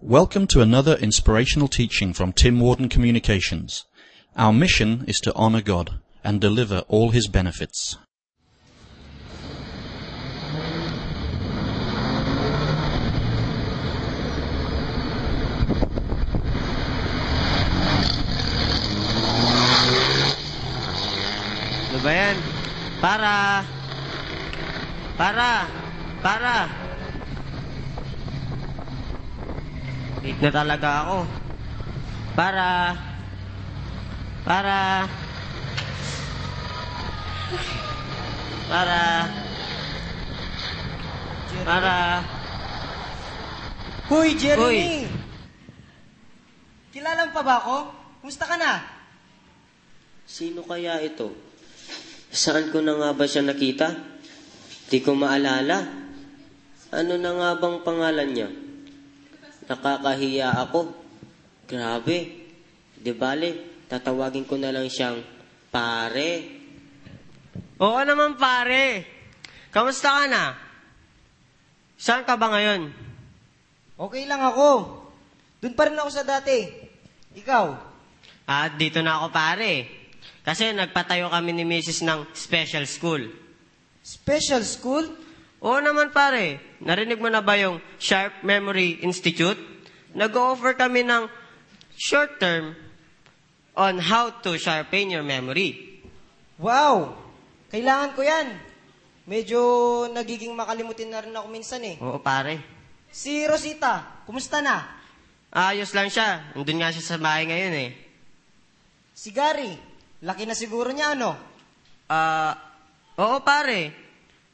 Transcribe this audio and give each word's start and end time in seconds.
Welcome 0.00 0.46
to 0.48 0.60
another 0.60 0.94
inspirational 0.94 1.66
teaching 1.66 2.12
from 2.12 2.32
Tim 2.32 2.60
Warden 2.60 2.88
Communications. 2.88 3.84
Our 4.36 4.52
mission 4.52 5.04
is 5.08 5.18
to 5.22 5.34
honor 5.34 5.60
God 5.60 5.98
and 6.22 6.40
deliver 6.40 6.84
all 6.86 7.10
his 7.10 7.26
benefits. 7.26 7.96
Ba? 22.04 22.36
Para! 23.00 23.66
Para! 25.16 25.68
Para! 26.22 26.87
Late 30.18 30.42
na 30.42 30.50
talaga 30.50 30.88
ako. 31.06 31.18
Para! 32.34 32.70
Para! 34.42 35.06
Para! 38.66 39.02
Para! 41.62 41.96
Hoy, 44.10 44.34
Jeremy! 44.34 44.62
Hoy. 44.66 44.82
Kilala 46.90 47.30
pa 47.30 47.42
ba 47.46 47.62
ako? 47.62 47.76
Kumusta 48.18 48.50
ka 48.50 48.58
na? 48.58 48.82
Sino 50.26 50.66
kaya 50.66 50.98
ito? 50.98 51.30
Saan 52.34 52.74
ko 52.74 52.82
na 52.82 52.98
nga 52.98 53.14
ba 53.14 53.22
siya 53.22 53.46
nakita? 53.46 53.94
Di 54.90 54.98
ko 54.98 55.14
maalala. 55.14 55.78
Ano 56.90 57.14
na 57.14 57.30
nga 57.38 57.50
bang 57.54 57.78
pangalan 57.86 58.30
niya? 58.34 58.50
Nakakahiya 59.68 60.56
ako. 60.64 60.90
Grabe. 61.68 62.18
Di 62.98 63.12
bale, 63.14 63.84
tatawagin 63.86 64.48
ko 64.48 64.56
na 64.56 64.72
lang 64.72 64.88
siyang 64.88 65.20
pare. 65.68 66.30
Oo 67.78 68.00
naman 68.02 68.34
pare. 68.34 69.04
Kamusta 69.70 70.10
ka 70.10 70.24
na? 70.26 70.44
Saan 72.00 72.24
ka 72.24 72.34
ba 72.40 72.50
ngayon? 72.50 72.90
Okay 74.00 74.24
lang 74.24 74.40
ako. 74.42 75.04
Doon 75.60 75.74
pa 75.76 75.86
rin 75.86 75.98
ako 75.98 76.10
sa 76.10 76.24
dati. 76.24 76.64
Ikaw? 77.36 77.66
Ah, 78.48 78.72
dito 78.72 79.04
na 79.04 79.20
ako 79.20 79.26
pare. 79.30 79.72
Kasi 80.42 80.72
nagpatayo 80.72 81.28
kami 81.28 81.52
ni 81.52 81.68
Mrs. 81.68 82.08
ng 82.08 82.32
special 82.32 82.88
school. 82.88 83.22
Special 84.00 84.64
school? 84.64 85.04
Oo 85.58 85.82
naman 85.82 86.14
pare, 86.14 86.78
narinig 86.78 87.18
mo 87.18 87.26
na 87.26 87.42
ba 87.42 87.58
yung 87.58 87.82
Sharp 87.98 88.46
Memory 88.46 89.02
Institute? 89.02 89.58
Nag-offer 90.14 90.78
kami 90.78 91.02
ng 91.02 91.26
short 91.98 92.38
term 92.38 92.78
on 93.74 93.98
how 93.98 94.30
to 94.42 94.54
sharpen 94.54 95.10
your 95.10 95.26
memory. 95.26 95.98
Wow! 96.62 97.14
Kailangan 97.74 98.14
ko 98.14 98.22
yan. 98.22 98.54
Medyo 99.28 99.60
nagiging 100.14 100.54
makalimutin 100.54 101.10
na 101.10 101.20
rin 101.20 101.34
ako 101.34 101.46
minsan 101.50 101.82
eh. 101.82 101.98
Oo 102.00 102.22
pare. 102.22 102.62
Si 103.10 103.42
Rosita, 103.44 104.24
kumusta 104.24 104.62
na? 104.62 104.98
Ayos 105.50 105.90
lang 105.90 106.08
siya. 106.08 106.54
Nandun 106.54 106.78
nga 106.80 106.94
siya 106.94 107.04
sa 107.04 107.20
bahay 107.20 107.50
ngayon 107.50 107.74
eh. 107.76 107.90
Si 109.12 109.34
Gary, 109.34 109.74
laki 110.22 110.46
na 110.46 110.54
siguro 110.54 110.94
niya 110.94 111.18
ano? 111.18 111.34
Ah, 112.06 112.56
oo 113.18 113.42
pare. 113.42 114.07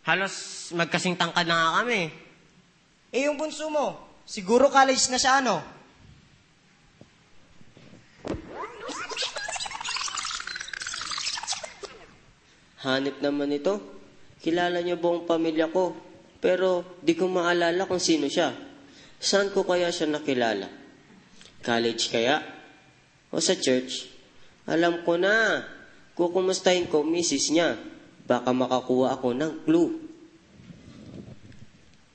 Halos 0.05 0.69
magkasing 0.77 1.17
tangkad 1.17 1.49
na 1.49 1.57
nga 1.57 1.71
kami. 1.81 2.13
Eh 3.09 3.25
yung 3.25 3.41
bunso 3.41 3.73
mo, 3.73 4.21
siguro 4.29 4.69
college 4.69 5.09
na 5.09 5.17
siya 5.17 5.41
ano? 5.41 5.65
Hanip 12.85 13.25
naman 13.25 13.49
ito. 13.49 13.81
Kilala 14.45 14.85
niyo 14.85 15.01
buong 15.01 15.25
pamilya 15.25 15.73
ko. 15.73 15.97
Pero 16.37 17.01
di 17.01 17.17
ko 17.17 17.25
maalala 17.33 17.89
kung 17.89 18.03
sino 18.03 18.29
siya. 18.29 18.53
Saan 19.17 19.49
ko 19.57 19.65
kaya 19.65 19.89
siya 19.89 20.13
nakilala? 20.13 20.69
College 21.65 22.13
kaya? 22.13 22.45
O 23.33 23.41
sa 23.41 23.57
church? 23.57 24.05
Alam 24.69 25.01
ko 25.01 25.17
na. 25.17 25.65
Kukumustahin 26.13 26.93
ko 26.93 27.01
misis 27.01 27.49
niya. 27.49 27.94
Baka 28.25 28.51
makakuha 28.57 29.21
ako 29.21 29.29
ng 29.37 29.53
clue. 29.69 29.91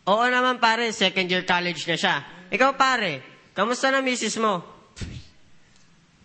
Oo 0.09 0.25
naman 0.25 0.57
pare, 0.57 0.89
second 0.89 1.29
year 1.29 1.45
college 1.45 1.85
na 1.85 1.93
siya. 1.93 2.15
Ikaw 2.49 2.73
pare, 2.73 3.21
kamusta 3.53 3.93
na 3.93 4.01
misis 4.01 4.41
mo? 4.41 4.57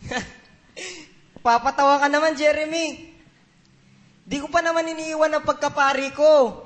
Papatawa 1.45 2.01
ka 2.01 2.09
naman, 2.09 2.33
Jeremy. 2.33 3.13
Di 4.25 4.41
ko 4.41 4.49
pa 4.49 4.65
naman 4.65 4.89
iniiwan 4.89 5.37
ang 5.37 5.45
pagkapari 5.45 6.17
ko. 6.17 6.65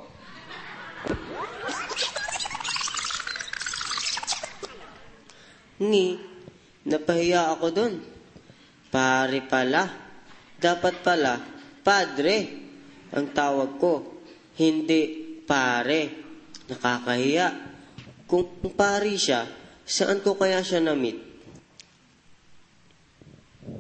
Ni, 5.83 6.23
napahiya 6.87 7.51
ako 7.59 7.67
dun. 7.75 7.99
Pare 8.95 9.43
pala. 9.43 9.83
Dapat 10.59 10.95
pala, 11.03 11.35
padre. 11.83 12.68
Ang 13.17 13.27
tawag 13.33 13.81
ko, 13.81 14.23
hindi 14.61 15.29
pare. 15.49 16.27
Nakakahiya. 16.69 17.49
Kung 18.29 18.61
pari 18.77 19.17
siya, 19.17 19.49
saan 19.89 20.21
ko 20.21 20.37
kaya 20.37 20.61
siya 20.61 20.85
na-meet? 20.85 21.17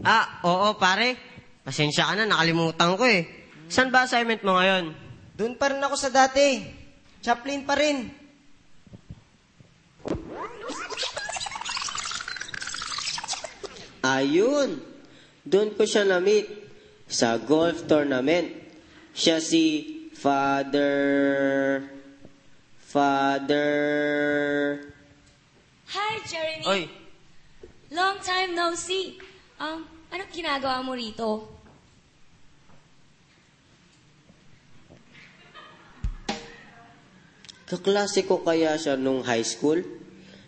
Ah, 0.01 0.41
oo 0.49 0.73
pare. 0.81 1.21
Pasensya 1.65 2.09
ka 2.09 2.17
na, 2.17 2.25
nakalimutan 2.25 2.97
ko 2.97 3.05
eh. 3.05 3.29
Saan 3.69 3.93
ba 3.93 4.09
assignment 4.09 4.41
mo 4.41 4.57
ngayon? 4.57 4.97
Doon 5.37 5.55
pa 5.61 5.69
rin 5.69 5.85
ako 5.85 5.97
sa 6.01 6.09
dati. 6.09 6.65
Chaplain 7.21 7.69
pa 7.69 7.77
rin. 7.77 8.09
Ayun. 14.01 14.81
Doon 15.45 15.77
ko 15.77 15.85
siya 15.85 16.09
na-meet 16.09 16.49
sa 17.05 17.37
golf 17.37 17.85
tournament. 17.85 18.68
Siya 19.19 19.43
si 19.43 19.65
Father... 20.15 21.83
Father... 22.79 23.67
Hi, 25.91 26.15
Jeremy. 26.23 26.65
Oy, 26.65 26.83
Long 27.91 28.21
time 28.21 28.55
no 28.55 28.77
see. 28.79 29.19
Um, 29.59 29.83
anong 30.15 30.31
ginagawa 30.31 30.85
mo 30.87 30.95
rito? 30.95 31.59
kaklase 37.69 38.25
ko 38.25 38.41
kaya 38.41 38.81
siya 38.81 38.97
nung 38.97 39.21
high 39.21 39.45
school? 39.45 39.85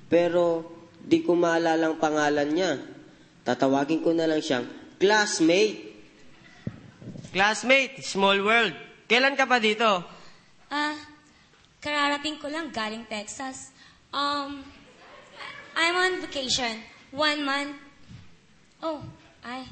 Pero 0.08 0.64
di 0.96 1.20
ko 1.20 1.36
maalala 1.36 1.92
ang 1.92 2.00
pangalan 2.00 2.48
niya. 2.48 2.80
Tatawagin 3.44 4.00
ko 4.00 4.16
na 4.16 4.24
lang 4.24 4.40
siyang 4.40 4.64
classmate. 4.96 5.89
Classmate, 7.30 8.02
small 8.02 8.42
world. 8.42 8.74
Kailan 9.06 9.38
ka 9.38 9.46
pa 9.46 9.62
dito? 9.62 9.86
Ah, 10.66 10.98
kararating 11.78 12.42
ko 12.42 12.50
lang 12.50 12.74
galing 12.74 13.06
Texas. 13.06 13.70
Um, 14.10 14.66
I'm 15.78 15.94
on 15.94 16.14
vacation. 16.26 16.82
One 17.14 17.46
month. 17.46 17.78
Oh, 18.82 18.98
ay. 19.46 19.62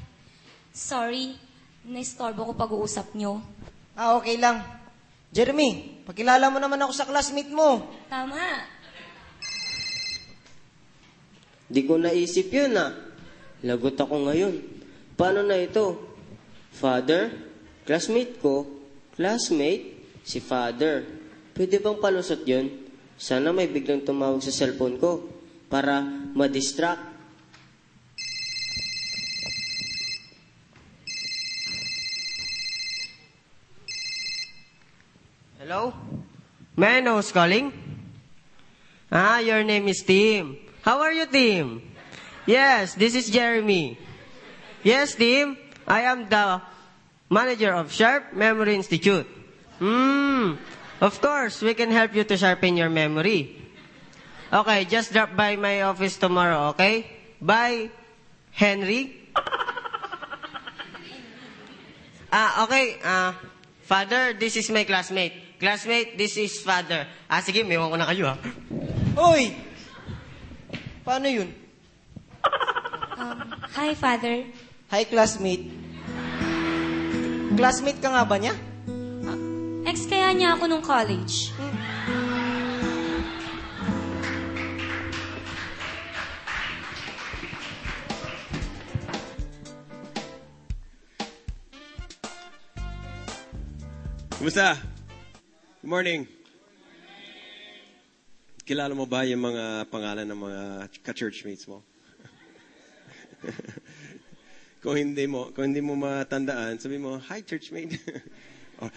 Sorry. 0.71 1.35
Naistorbo 1.83 2.47
ko 2.47 2.53
pag-uusap 2.55 3.11
nyo. 3.19 3.43
Ah, 3.91 4.15
okay 4.15 4.39
lang. 4.39 4.63
Jeremy, 5.35 6.03
pakilala 6.07 6.47
mo 6.47 6.63
naman 6.63 6.79
ako 6.79 6.95
sa 6.95 7.07
classmate 7.07 7.51
mo. 7.51 7.83
Tama. 8.07 8.63
Di 11.67 11.83
ko 11.83 11.99
naisip 11.99 12.47
yun 12.55 12.79
ah. 12.79 12.95
Lagot 13.67 13.99
ako 13.99 14.31
ngayon. 14.31 14.55
Paano 15.19 15.43
na 15.43 15.59
ito? 15.59 15.99
Father? 16.71 17.49
Classmate 17.89 18.37
ko? 18.37 18.69
Classmate? 19.17 20.21
Si 20.21 20.37
father. 20.37 21.09
Pwede 21.57 21.81
bang 21.81 21.97
palusot 21.97 22.45
yun? 22.45 22.69
Sana 23.17 23.49
may 23.49 23.65
biglang 23.65 24.05
tumawag 24.05 24.45
sa 24.45 24.53
cellphone 24.53 25.01
ko 25.01 25.25
para 25.73 26.05
ma-distract. 26.37 27.01
Hello? 35.57 35.89
May 36.77 37.01
I 37.01 37.01
know 37.01 37.17
who's 37.17 37.33
calling? 37.33 37.73
Ah, 39.09 39.41
your 39.41 39.65
name 39.65 39.89
is 39.89 40.05
Tim. 40.05 40.61
How 40.85 41.01
are 41.01 41.17
you, 41.17 41.25
Tim? 41.25 41.81
Yes, 42.45 42.93
this 42.93 43.17
is 43.17 43.33
Jeremy. 43.33 43.97
Yes, 44.85 45.17
Tim. 45.17 45.57
I 45.89 46.05
am 46.05 46.29
the 46.29 46.61
manager 47.29 47.73
of 47.73 47.93
Sharp 47.93 48.33
Memory 48.33 48.75
Institute. 48.75 49.27
Hmm. 49.79 50.57
Of 50.99 51.21
course, 51.21 51.61
we 51.61 51.73
can 51.73 51.91
help 51.91 52.13
you 52.13 52.25
to 52.25 52.35
sharpen 52.35 52.75
your 52.75 52.89
memory. 52.89 53.55
Okay, 54.51 54.83
just 54.85 55.13
drop 55.13 55.35
by 55.37 55.55
my 55.55 55.83
office 55.83 56.17
tomorrow, 56.17 56.75
okay? 56.75 57.05
Bye, 57.39 57.89
Henry. 58.51 59.15
Ah, 62.29 62.65
okay. 62.65 63.01
Ah, 63.01 63.33
father, 63.81 64.37
this 64.37 64.53
is 64.57 64.69
my 64.69 64.83
classmate. 64.83 65.57
Classmate, 65.57 66.13
this 66.17 66.37
is 66.37 66.61
father. 66.61 67.07
Ah, 67.25 67.41
sige, 67.41 67.65
may 67.65 67.73
ko 67.79 67.89
na 67.97 68.05
kayo, 68.05 68.29
ha? 68.29 68.37
Hoy! 69.17 69.55
Paano 71.01 71.25
yun? 71.25 71.49
Um, 73.17 73.37
hi, 73.73 73.97
Father. 73.97 74.45
Hi, 74.93 75.03
classmate. 75.09 75.78
Classmate 77.57 77.97
ka 77.97 78.13
nga 78.13 78.21
ba 78.29 78.37
niya? 78.37 78.53
Ex 79.89 80.05
kaya 80.05 80.29
niya 80.37 80.53
ako 80.53 80.69
nung 80.69 80.85
college. 80.85 81.49
Kumusta? 94.37 94.77
Good 95.81 95.89
morning. 95.89 96.21
Kilala 98.61 98.93
mo 98.93 99.09
ba 99.09 99.25
yung 99.25 99.41
mga 99.41 99.89
pangalan 99.89 100.29
ng 100.29 100.37
mga 100.37 100.61
ka-churchmates 101.01 101.65
mo? 101.65 101.81
kung 104.79 104.95
hindi 104.95 105.27
mo, 105.27 105.51
kung 105.51 105.71
hindi 105.71 105.83
mo 105.83 105.99
matandaan, 105.99 106.79
sabi 106.79 106.97
mo, 106.97 107.19
"Hi 107.19 107.43
churchmate." 107.43 107.99
Or, 108.81 108.87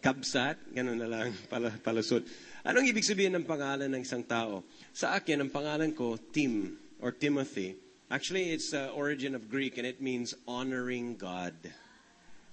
Kabsat, 0.00 0.72
ganun 0.72 0.96
na 0.96 1.04
lang, 1.04 1.36
pala, 1.52 1.68
palusot. 1.84 2.24
Anong 2.64 2.88
ibig 2.88 3.04
sabihin 3.04 3.36
ng 3.36 3.44
pangalan 3.44 3.92
ng 3.92 4.00
isang 4.00 4.24
tao? 4.24 4.64
Sa 4.96 5.12
akin, 5.12 5.44
ang 5.44 5.52
pangalan 5.52 5.92
ko, 5.92 6.16
Tim, 6.16 6.72
or 7.04 7.12
Timothy. 7.12 7.76
Actually, 8.08 8.56
it's 8.56 8.72
the 8.72 8.88
origin 8.96 9.36
of 9.36 9.52
Greek 9.52 9.76
and 9.76 9.84
it 9.84 10.00
means 10.00 10.32
honoring 10.48 11.20
God. 11.20 11.52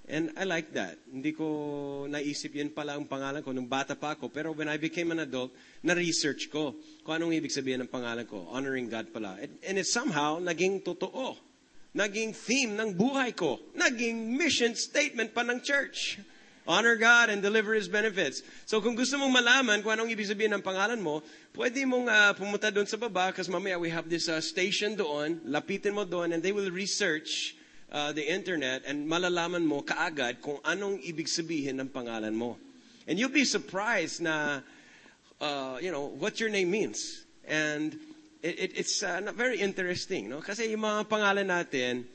And 0.08 0.32
I 0.36 0.44
like 0.44 0.76
that. 0.76 1.00
Hindi 1.08 1.32
ko 1.32 2.08
naisip 2.08 2.52
yun 2.56 2.72
pala 2.72 3.00
ang 3.00 3.08
pangalan 3.08 3.40
ko 3.44 3.56
nung 3.56 3.68
bata 3.68 3.96
pa 3.96 4.20
ako. 4.20 4.28
Pero 4.28 4.52
when 4.52 4.68
I 4.68 4.76
became 4.76 5.16
an 5.16 5.24
adult, 5.24 5.56
na-research 5.88 6.52
ko 6.52 6.76
kung 7.04 7.20
anong 7.20 7.36
ibig 7.36 7.52
sabihin 7.52 7.84
ng 7.84 7.92
pangalan 7.92 8.28
ko. 8.28 8.48
Honoring 8.52 8.92
God 8.92 9.12
pala. 9.16 9.40
And 9.40 9.76
it 9.80 9.88
somehow 9.88 10.40
naging 10.40 10.84
totoo. 10.84 11.47
Naging 11.95 12.36
theme 12.36 12.75
ng 12.75 12.95
buhay 12.95 13.36
ko. 13.36 13.60
Naging 13.75 14.36
mission 14.36 14.75
statement 14.75 15.31
pa 15.31 15.45
ng 15.45 15.62
church. 15.63 16.19
Honor 16.68 17.00
God 17.00 17.31
and 17.31 17.39
deliver 17.39 17.72
His 17.72 17.88
benefits. 17.88 18.44
So 18.68 18.84
kung 18.84 19.00
gusto 19.00 19.16
mong 19.16 19.31
malaman 19.31 19.80
kung 19.80 19.95
anong 19.95 20.12
ibig 20.12 20.28
sabihin 20.28 20.51
ng 20.51 20.63
pangalan 20.63 21.00
mo, 21.00 21.24
pwede 21.56 21.88
mong 21.88 22.12
uh, 22.12 22.31
pumunta 22.36 22.68
doon 22.68 22.84
sa 22.84 23.00
baba 23.00 23.31
kasi 23.31 23.48
mamaya 23.48 23.80
we 23.80 23.88
have 23.88 24.12
this 24.12 24.28
uh, 24.28 24.44
station 24.44 25.00
doon. 25.00 25.39
Lapitin 25.48 25.95
mo 25.95 26.04
doon 26.04 26.36
and 26.36 26.44
they 26.44 26.51
will 26.51 26.68
research 26.68 27.56
uh, 27.92 28.12
the 28.12 28.24
internet 28.24 28.83
and 28.83 29.07
malalaman 29.07 29.63
mo 29.63 29.80
kaagad 29.80 30.44
kung 30.44 30.60
anong 30.68 31.00
ibig 31.07 31.31
sabihin 31.31 31.80
ng 31.80 31.88
pangalan 31.88 32.36
mo. 32.36 32.60
And 33.07 33.16
you'll 33.16 33.31
be 33.31 33.48
surprised 33.48 34.19
na, 34.19 34.60
uh, 35.40 35.80
you 35.80 35.95
know, 35.95 36.12
what 36.19 36.44
your 36.44 36.51
name 36.51 36.68
means. 36.68 37.24
And 37.48 37.95
it, 38.42 38.60
it, 38.60 38.72
it's 38.75 39.04
uh, 39.04 39.22
very 39.36 39.60
interesting, 39.60 40.30
no? 40.30 40.42
Kasi 40.42 40.72
yung 40.72 40.81
mga 40.81 41.10
pangalan 41.10 41.48
natin, 41.48 42.06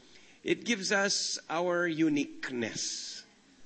it 0.44 0.64
gives 0.64 0.92
us 0.92 1.38
our 1.50 1.86
uniqueness, 1.86 3.22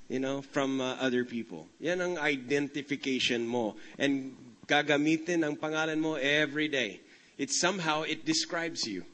you 0.09 0.21
know, 0.21 0.43
from 0.43 0.81
uh, 0.81 0.97
other 1.01 1.25
people. 1.25 1.67
Yan 1.81 2.01
ang 2.01 2.19
identification 2.19 3.47
mo. 3.47 3.77
And 3.99 4.37
gagamitin 4.67 5.45
ang 5.45 5.57
pangalan 5.57 5.99
mo 5.99 6.15
every 6.15 6.69
day. 6.69 7.01
It 7.39 7.51
somehow, 7.51 8.03
it 8.03 8.25
describes 8.25 8.87
you. 8.87 9.05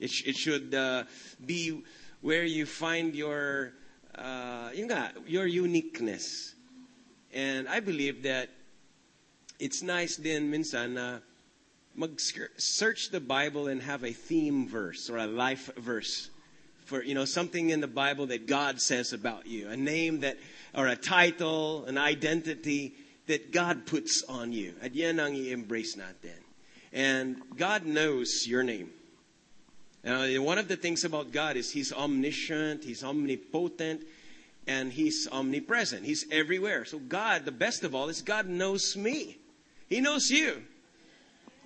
It, 0.00 0.10
it 0.26 0.36
should 0.36 0.74
uh, 0.74 1.04
be 1.44 1.84
where 2.20 2.44
you 2.44 2.66
find 2.66 3.14
your, 3.14 3.72
uh, 4.16 4.70
yun 4.74 4.88
nga, 4.88 5.12
your 5.26 5.46
uniqueness. 5.46 6.54
And 7.32 7.68
I 7.68 7.80
believe 7.80 8.22
that 8.24 8.48
it's 9.58 9.82
nice 9.82 10.16
din 10.16 10.50
minsan 10.50 10.94
na 10.94 11.18
mag-search 11.96 13.10
the 13.10 13.20
Bible 13.20 13.68
and 13.68 13.82
have 13.82 14.04
a 14.04 14.12
theme 14.12 14.68
verse 14.68 15.08
or 15.08 15.18
a 15.18 15.26
life 15.26 15.70
verse 15.76 16.30
for, 16.84 17.02
you 17.02 17.14
know, 17.14 17.24
something 17.24 17.70
in 17.70 17.80
the 17.80 17.88
Bible 17.88 18.26
that 18.26 18.46
God 18.46 18.80
says 18.80 19.12
about 19.12 19.46
you, 19.46 19.68
a 19.68 19.76
name 19.76 20.20
that, 20.20 20.36
or 20.74 20.86
a 20.86 20.96
title, 20.96 21.84
an 21.86 21.96
identity 21.96 22.94
that 23.26 23.52
God 23.52 23.86
puts 23.86 24.22
on 24.24 24.52
you. 24.52 24.74
At 24.82 24.94
yan 24.94 25.18
ang 25.18 25.34
i-embrace 25.34 25.96
natin. 25.96 26.36
And 26.92 27.40
God 27.56 27.86
knows 27.86 28.46
your 28.46 28.62
name. 28.62 28.90
Now, 30.04 30.26
one 30.42 30.58
of 30.58 30.68
the 30.68 30.76
things 30.76 31.04
about 31.04 31.32
God 31.32 31.56
is 31.56 31.70
He's 31.70 31.92
omniscient, 31.92 32.84
He's 32.84 33.02
omnipotent, 33.02 34.02
and 34.66 34.92
He's 34.92 35.26
omnipresent. 35.32 36.04
He's 36.04 36.26
everywhere. 36.30 36.84
So, 36.84 36.98
God, 36.98 37.46
the 37.46 37.52
best 37.52 37.82
of 37.82 37.94
all, 37.94 38.10
is 38.10 38.20
God 38.20 38.46
knows 38.46 38.94
me. 38.96 39.38
He 39.88 40.00
knows 40.00 40.30
you. 40.30 40.62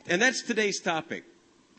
And 0.08 0.22
that's 0.22 0.40
today's 0.40 0.81
topic. 0.81 1.28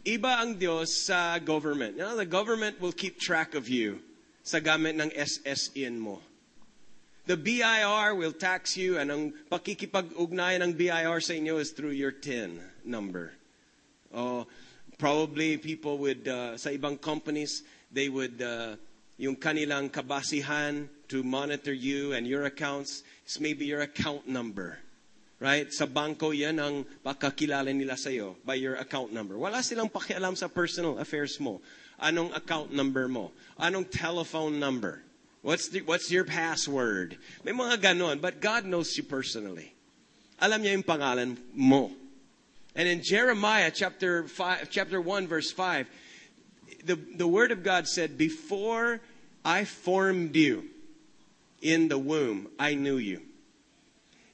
Iba 0.05 0.45
ang 0.45 0.61
Diyos 0.61 0.93
sa 0.93 1.41
government. 1.41 1.97
You 1.97 2.05
know, 2.05 2.13
the 2.13 2.29
government 2.29 2.77
will 2.77 2.93
keep 2.93 3.17
track 3.17 3.57
of 3.57 3.65
you 3.65 4.05
sa 4.45 4.61
gamit 4.61 4.93
ng 5.01 5.09
SSN 5.09 5.97
mo. 5.97 6.21
The 7.25 7.33
BIR 7.33 8.13
will 8.13 8.37
tax 8.37 8.77
you 8.77 9.01
and 9.01 9.09
ang 9.09 9.23
pakikipag-ugnayan 9.49 10.61
ng 10.61 10.73
BIR 10.77 11.17
sa 11.25 11.33
inyo 11.33 11.57
is 11.57 11.73
through 11.73 11.97
your 11.97 12.13
TIN 12.13 12.61
number. 12.85 13.33
Oh, 14.13 14.45
probably 15.01 15.57
people 15.57 15.97
would, 15.97 16.29
uh, 16.29 16.53
sa 16.53 16.69
ibang 16.69 17.01
companies, 17.01 17.65
they 17.89 18.13
would, 18.13 18.45
uh, 18.45 18.77
yung 19.17 19.41
kanilang 19.41 19.89
kabasihan 19.89 20.85
to 21.09 21.25
monitor 21.25 21.73
you 21.73 22.13
and 22.13 22.29
your 22.29 22.45
accounts 22.45 23.01
is 23.25 23.41
maybe 23.41 23.65
your 23.65 23.81
account 23.81 24.29
number. 24.29 24.77
Right? 25.39 25.71
Sa 25.71 25.87
banko 25.87 26.35
yan 26.35 26.59
ang 26.59 26.83
pakakilala 26.99 27.71
nila 27.71 27.95
sa'yo 27.95 28.35
by 28.43 28.59
your 28.59 28.75
account 28.75 29.15
number. 29.15 29.39
Wala 29.39 29.63
silang 29.63 29.87
pakialam 29.87 30.35
sa 30.35 30.51
personal 30.51 30.99
affairs 30.99 31.39
mo. 31.39 31.63
Anong 31.95 32.35
account 32.35 32.75
number 32.75 33.07
mo? 33.07 33.31
Anong 33.55 33.87
telephone 33.87 34.59
number? 34.59 34.99
What's, 35.41 35.71
the, 35.71 35.79
what's 35.87 36.11
your 36.11 36.27
password? 36.27 37.15
May 37.47 37.55
mga 37.55 37.79
ganon, 37.79 38.19
but 38.19 38.43
God 38.43 38.67
knows 38.67 38.91
you 38.99 39.03
personally. 39.03 39.71
Alam 40.43 40.63
niya 40.63 40.75
yung 40.75 40.83
pangalan 40.83 41.39
mo. 41.55 41.91
And 42.75 42.87
in 42.87 43.03
Jeremiah 43.03 43.71
chapter 43.71 44.27
five, 44.27 44.69
chapter 44.69 44.99
1 44.99 45.27
verse 45.27 45.51
5, 45.51 45.87
the, 46.85 46.95
the 46.95 47.27
word 47.27 47.51
of 47.51 47.63
God 47.63 47.87
said, 47.87 48.17
before 48.17 48.99
I 49.43 49.63
formed 49.63 50.35
you 50.35 50.67
in 51.61 51.87
the 51.87 51.97
womb, 51.97 52.47
I 52.59 52.75
knew 52.75 52.97
you. 52.97 53.21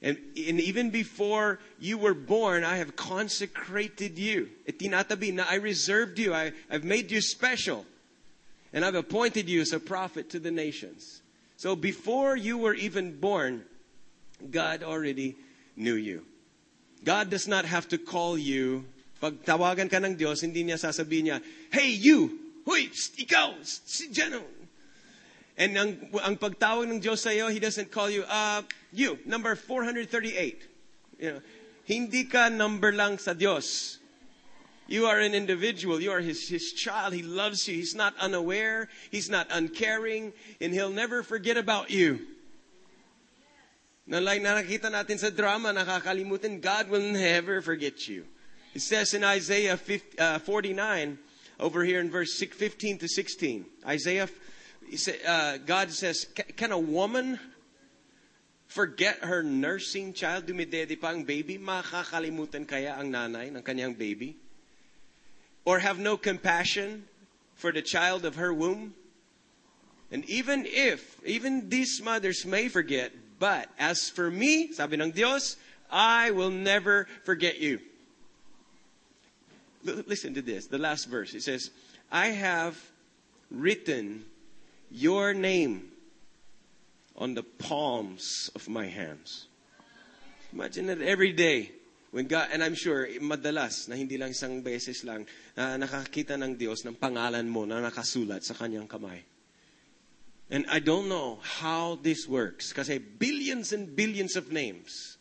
And, 0.02 0.18
and 0.36 0.60
even 0.60 0.90
before 0.90 1.58
you 1.80 1.98
were 1.98 2.14
born, 2.14 2.64
I 2.64 2.76
have 2.76 2.96
consecrated 2.96 4.18
you. 4.18 4.50
I 4.68 5.54
reserved 5.54 6.18
you. 6.18 6.34
I, 6.34 6.52
I've 6.70 6.84
made 6.84 7.10
you 7.10 7.20
special. 7.20 7.86
And 8.72 8.84
I've 8.84 8.94
appointed 8.94 9.48
you 9.48 9.60
as 9.60 9.72
a 9.72 9.80
prophet 9.80 10.30
to 10.30 10.38
the 10.38 10.50
nations. 10.50 11.22
So 11.56 11.74
before 11.74 12.36
you 12.36 12.58
were 12.58 12.74
even 12.74 13.18
born, 13.18 13.64
God 14.50 14.82
already 14.82 15.36
knew 15.76 15.94
you. 15.94 16.22
God 17.04 17.30
does 17.30 17.48
not 17.48 17.64
have 17.64 17.88
to 17.88 17.98
call 17.98 18.36
you. 18.36 18.84
Pag 19.20 19.44
tawagan 19.44 19.88
ka 19.88 19.96
ng 19.96 20.16
Diyos, 20.16 20.44
hindi 20.44 20.64
niya 20.64 20.76
sasabihin 20.76 21.32
niya, 21.32 21.38
Hey, 21.72 21.88
you! 21.96 22.36
Huy, 22.68 22.90
ikaw! 22.92 23.56
Si 23.62 24.12
Jano! 24.12 24.42
And 25.56 25.76
ang, 25.76 25.90
ang 26.20 26.36
pagtawag 26.36 26.88
ng 26.88 27.00
Diyos 27.00 27.24
sa 27.24 27.32
He 27.32 27.58
doesn't 27.58 27.90
call 27.90 28.10
you, 28.10 28.24
uh, 28.28 28.62
you, 28.92 29.18
number 29.24 29.56
438. 29.56 30.68
You 31.18 31.30
know, 31.32 31.40
hindi 31.84 32.24
ka 32.24 32.48
number 32.48 32.92
lang 32.92 33.16
sa 33.16 33.32
Diyos. 33.32 33.98
You 34.86 35.06
are 35.06 35.18
an 35.18 35.34
individual. 35.34 36.00
You 36.00 36.12
are 36.12 36.20
his, 36.20 36.48
his 36.48 36.72
child. 36.72 37.12
He 37.12 37.22
loves 37.22 37.66
you. 37.66 37.74
He's 37.74 37.94
not 37.94 38.14
unaware. 38.20 38.88
He's 39.10 39.28
not 39.28 39.48
uncaring. 39.50 40.32
And 40.60 40.72
He'll 40.72 40.90
never 40.90 41.22
forget 41.22 41.56
about 41.56 41.90
you. 41.90 42.20
Na 44.06 44.18
like 44.18 44.42
na 44.42 44.62
nakita 44.62 44.86
natin 44.86 45.18
sa 45.18 45.30
drama, 45.30 45.74
nakakalimutan, 45.74 46.62
God 46.62 46.88
will 46.88 47.02
never 47.02 47.58
forget 47.60 48.06
you. 48.06 48.24
It 48.74 48.82
says 48.82 49.14
in 49.14 49.24
Isaiah 49.24 49.76
50, 49.76 50.18
uh, 50.18 50.38
49, 50.38 51.18
over 51.58 51.82
here 51.82 51.98
in 51.98 52.10
verse 52.10 52.38
15 52.38 52.98
to 52.98 53.08
16, 53.08 53.64
Isaiah, 53.88 54.28
uh, 55.26 55.58
God 55.64 55.90
says, 55.90 56.26
can 56.56 56.72
a 56.72 56.78
woman 56.78 57.38
forget 58.66 59.18
her 59.24 59.42
nursing 59.42 60.12
child? 60.12 60.46
Dumidede 60.46 61.00
pa 61.00 61.08
ang 61.08 61.24
baby? 61.24 61.58
Makakalimutan 61.58 62.66
kaya 62.66 62.94
ang 62.98 63.10
nanay 63.10 63.50
ng 63.50 63.62
kanyang 63.62 63.96
baby? 63.96 64.36
Or 65.64 65.80
have 65.80 65.98
no 65.98 66.16
compassion 66.16 67.04
for 67.54 67.72
the 67.72 67.82
child 67.82 68.24
of 68.24 68.36
her 68.36 68.54
womb? 68.54 68.94
And 70.10 70.24
even 70.30 70.64
if, 70.66 71.18
even 71.26 71.68
these 71.68 72.00
mothers 72.02 72.46
may 72.46 72.68
forget, 72.68 73.10
but 73.38 73.68
as 73.78 74.08
for 74.08 74.30
me, 74.30 74.72
sabi 74.72 74.96
ng 74.96 75.10
Dios, 75.10 75.56
I 75.90 76.30
will 76.30 76.50
never 76.50 77.06
forget 77.24 77.58
you. 77.58 77.80
L- 79.86 80.06
listen 80.06 80.34
to 80.34 80.42
this, 80.42 80.66
the 80.66 80.78
last 80.78 81.06
verse. 81.06 81.34
It 81.34 81.42
says, 81.42 81.70
I 82.10 82.28
have 82.28 82.78
written 83.50 84.24
your 84.90 85.34
name 85.34 85.92
on 87.16 87.34
the 87.34 87.42
palms 87.42 88.50
of 88.54 88.68
my 88.68 88.86
hands. 88.86 89.48
Imagine 90.52 90.86
that 90.86 91.00
every 91.02 91.32
day, 91.32 91.72
when 92.12 92.26
God, 92.26 92.48
and 92.52 92.62
I'm 92.62 92.74
sure, 92.74 93.08
madalas, 93.20 93.88
na 93.88 93.96
hindi 93.96 94.16
lang 94.16 94.30
isang 94.30 94.62
beses 94.62 95.04
lang, 95.04 95.26
na 95.56 95.76
nakakita 95.76 96.36
ng 96.36 96.56
Diyos 96.56 96.84
ng 96.84 96.96
pangalan 96.96 97.48
mo 97.48 97.64
na 97.64 97.80
nakasulat 97.80 98.44
sa 98.44 98.54
kanyang 98.54 98.88
kamay. 98.88 99.24
And 100.46 100.64
I 100.70 100.78
don't 100.78 101.10
know 101.10 101.42
how 101.42 101.98
this 101.98 102.28
works, 102.30 102.70
kasi 102.70 103.02
billions 103.02 103.74
and 103.74 103.90
billions 103.90 104.38
of 104.38 104.54
names. 104.54 105.18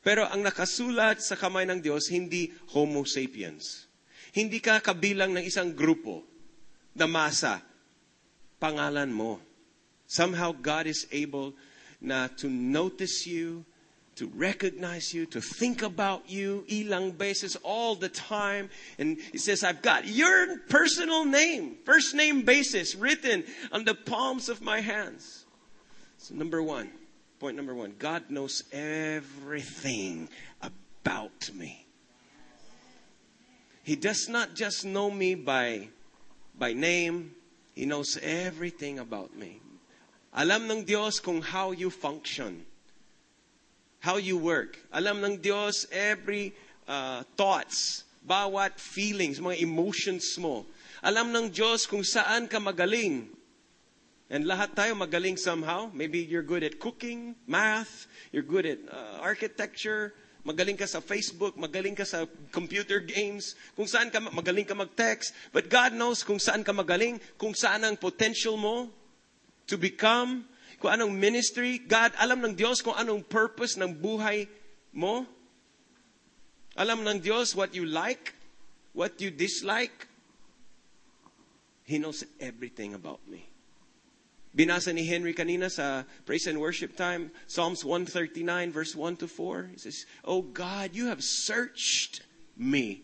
Pero 0.00 0.24
ang 0.24 0.40
nakasulat 0.40 1.20
sa 1.20 1.36
kamay 1.36 1.68
ng 1.68 1.84
Diyos, 1.84 2.08
hindi 2.08 2.52
Homo 2.72 3.04
sapiens. 3.04 3.88
Hindi 4.32 4.58
ka 4.60 4.80
kabilang 4.80 5.36
ng 5.36 5.44
isang 5.44 5.72
grupo 5.76 6.24
na 6.96 7.04
masa. 7.04 7.60
Pangalan 8.64 9.12
mo. 9.12 9.40
Somehow 10.06 10.52
God 10.52 10.86
is 10.86 11.06
able 11.12 11.52
na 12.00 12.28
to 12.40 12.48
notice 12.48 13.26
you, 13.26 13.66
to 14.16 14.26
recognize 14.28 15.12
you, 15.12 15.26
to 15.26 15.40
think 15.42 15.82
about 15.82 16.30
you, 16.30 16.64
ilang 16.70 17.18
basis 17.18 17.56
all 17.56 17.94
the 17.94 18.08
time. 18.08 18.70
And 18.96 19.18
he 19.32 19.36
says, 19.36 19.64
I've 19.64 19.82
got 19.82 20.08
your 20.08 20.60
personal 20.70 21.26
name, 21.26 21.76
first 21.84 22.14
name 22.14 22.40
basis 22.40 22.94
written 22.94 23.44
on 23.70 23.84
the 23.84 23.94
palms 23.94 24.48
of 24.48 24.62
my 24.62 24.80
hands. 24.80 25.44
So 26.16 26.34
number 26.34 26.62
one, 26.62 26.88
point 27.40 27.56
number 27.56 27.74
one, 27.74 27.96
God 27.98 28.30
knows 28.30 28.64
everything 28.72 30.30
about 30.62 31.50
me. 31.52 31.84
He 33.82 33.96
does 33.96 34.30
not 34.30 34.54
just 34.54 34.86
know 34.86 35.10
me 35.10 35.34
by, 35.34 35.88
by 36.56 36.72
name, 36.72 37.36
He 37.74 37.86
knows 37.86 38.16
everything 38.22 39.02
about 39.02 39.34
me. 39.34 39.58
Alam 40.34 40.70
ng 40.70 40.82
Diyos 40.86 41.18
kung 41.22 41.42
how 41.42 41.70
you 41.70 41.90
function, 41.90 42.66
how 43.98 44.18
you 44.18 44.38
work. 44.38 44.78
Alam 44.94 45.22
ng 45.22 45.38
Diyos 45.38 45.86
every 45.90 46.54
uh, 46.86 47.22
thoughts, 47.34 48.02
bawat 48.22 48.78
feelings, 48.78 49.38
mga 49.38 49.62
emotions 49.62 50.38
mo. 50.38 50.66
Alam 51.02 51.34
ng 51.34 51.46
Diyos 51.50 51.86
kung 51.86 52.02
saan 52.02 52.50
ka 52.50 52.58
magaling. 52.58 53.30
And 54.30 54.46
lahat 54.46 54.74
tayo 54.74 54.98
magaling 54.98 55.38
somehow. 55.38 55.90
Maybe 55.94 56.22
you're 56.22 56.46
good 56.46 56.62
at 56.62 56.78
cooking, 56.78 57.34
math, 57.46 58.06
you're 58.30 58.46
good 58.46 58.66
at 58.66 58.78
uh, 58.90 59.22
architecture, 59.22 60.14
magaling 60.44 60.76
ka 60.76 60.84
sa 60.84 61.00
Facebook, 61.00 61.56
magaling 61.56 61.96
ka 61.96 62.04
sa 62.04 62.28
computer 62.52 63.00
games, 63.00 63.56
kung 63.72 63.88
saan 63.88 64.12
ka 64.12 64.20
magaling 64.20 64.68
ka 64.68 64.76
mag-text. 64.76 65.32
But 65.50 65.72
God 65.72 65.96
knows 65.96 66.20
kung 66.20 66.36
saan 66.36 66.60
ka 66.60 66.76
magaling, 66.76 67.16
kung 67.40 67.56
saan 67.56 67.82
ang 67.82 67.96
potential 67.96 68.60
mo 68.60 68.92
to 69.64 69.80
become, 69.80 70.44
kung 70.84 71.00
anong 71.00 71.16
ministry. 71.16 71.80
God, 71.80 72.12
alam 72.20 72.44
ng 72.44 72.52
Diyos 72.52 72.84
kung 72.84 72.92
anong 72.92 73.24
purpose 73.24 73.80
ng 73.80 73.96
buhay 73.96 74.44
mo. 74.92 75.24
Alam 76.76 77.00
ng 77.00 77.24
Diyos 77.24 77.56
what 77.56 77.72
you 77.72 77.88
like, 77.88 78.36
what 78.92 79.16
you 79.24 79.32
dislike. 79.32 80.12
He 81.88 81.96
knows 81.96 82.20
everything 82.36 82.92
about 82.92 83.24
me. 83.24 83.53
Binasa 84.56 84.94
ni 84.94 85.04
Henry 85.04 85.34
kanina 85.34 85.70
sa 85.70 86.04
praise 86.26 86.46
and 86.46 86.60
worship 86.60 86.96
time, 86.96 87.32
Psalms 87.46 87.84
139 87.84 88.70
verse 88.70 88.94
1 88.94 89.16
to 89.16 89.28
4. 89.28 89.70
He 89.72 89.78
says, 89.78 90.06
"Oh 90.24 90.42
God, 90.42 90.94
you 90.94 91.06
have 91.06 91.24
searched 91.24 92.22
me." 92.56 93.02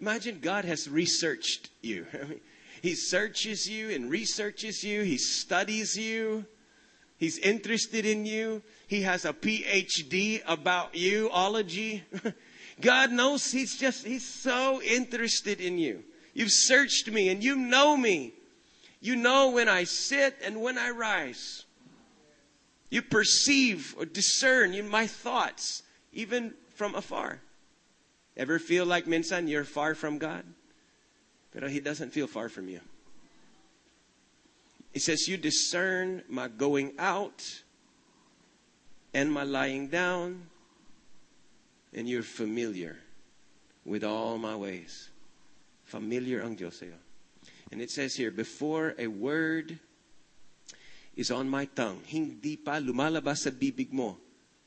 Imagine 0.00 0.38
God 0.40 0.64
has 0.64 0.88
researched 0.88 1.70
you. 1.80 2.06
he 2.82 2.94
searches 2.94 3.68
you 3.68 3.90
and 3.90 4.10
researches 4.10 4.84
you, 4.84 5.02
he 5.02 5.18
studies 5.18 5.96
you. 5.96 6.46
He's 7.18 7.38
interested 7.38 8.04
in 8.04 8.26
you. 8.26 8.62
He 8.88 9.02
has 9.02 9.24
a 9.24 9.32
PhD 9.32 10.42
about 10.44 10.96
you, 10.96 11.30
ology. 11.30 12.02
God 12.80 13.12
knows 13.12 13.52
he's 13.52 13.76
just 13.76 14.04
he's 14.04 14.26
so 14.26 14.82
interested 14.82 15.60
in 15.60 15.78
you. 15.78 16.02
You've 16.34 16.50
searched 16.50 17.08
me 17.10 17.28
and 17.28 17.42
you 17.42 17.54
know 17.54 17.96
me. 17.96 18.34
You 19.02 19.16
know 19.16 19.50
when 19.50 19.68
I 19.68 19.82
sit 19.82 20.38
and 20.44 20.62
when 20.62 20.78
I 20.78 20.90
rise. 20.90 21.64
You 22.88 23.02
perceive 23.02 23.96
or 23.98 24.06
discern 24.06 24.88
my 24.88 25.08
thoughts, 25.08 25.82
even 26.12 26.54
from 26.74 26.94
afar. 26.94 27.40
Ever 28.36 28.60
feel 28.60 28.86
like 28.86 29.08
minsan 29.08 29.48
you're 29.48 29.64
far 29.64 29.96
from 29.96 30.18
God? 30.18 30.44
But 31.52 31.68
He 31.68 31.80
doesn't 31.80 32.12
feel 32.12 32.28
far 32.28 32.48
from 32.48 32.68
you. 32.68 32.80
He 34.92 35.00
says 35.00 35.26
you 35.26 35.36
discern 35.36 36.22
my 36.28 36.46
going 36.46 36.92
out 36.98 37.62
and 39.12 39.32
my 39.32 39.42
lying 39.42 39.88
down, 39.88 40.46
and 41.92 42.08
you're 42.08 42.22
familiar 42.22 42.98
with 43.84 44.04
all 44.04 44.38
my 44.38 44.54
ways. 44.54 45.08
Familiar 45.86 46.40
ang 46.40 46.56
Diyos 46.56 46.78
sa'yo. 46.78 47.01
And 47.72 47.80
it 47.80 47.90
says 47.90 48.14
here, 48.14 48.30
before 48.30 48.94
a 48.98 49.08
word 49.08 49.80
is 51.16 51.32
on 51.32 51.48
my 51.48 51.64
tongue, 51.64 52.04
hindi 52.04 52.60
pa 52.60 52.76
lumalabas 52.76 53.48
sa 53.48 53.50
bibig 53.50 53.88
mo 53.96 54.20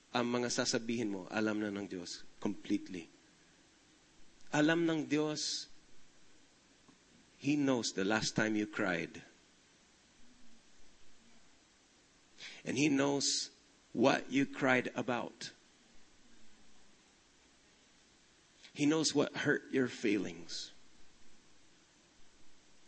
ang 0.09 0.25
mga 0.25 0.49
sasabihin 0.49 1.13
mo, 1.13 1.29
alam 1.29 1.61
na 1.61 1.69
ng 1.69 1.85
Diyos 1.85 2.25
completely. 2.41 3.05
Alam 4.49 4.89
ng 4.89 5.05
Diyos, 5.05 5.69
He 7.37 7.53
knows 7.53 7.93
the 7.93 8.07
last 8.07 8.33
time 8.33 8.57
you 8.57 8.65
cried. 8.65 9.21
And 12.65 12.73
He 12.73 12.89
knows 12.89 13.53
what 13.93 14.25
you 14.33 14.49
cried 14.49 14.89
about. 14.97 15.53
He 18.73 18.89
knows 18.89 19.13
what 19.13 19.45
hurt 19.45 19.69
your 19.69 19.93
feelings. 19.93 20.74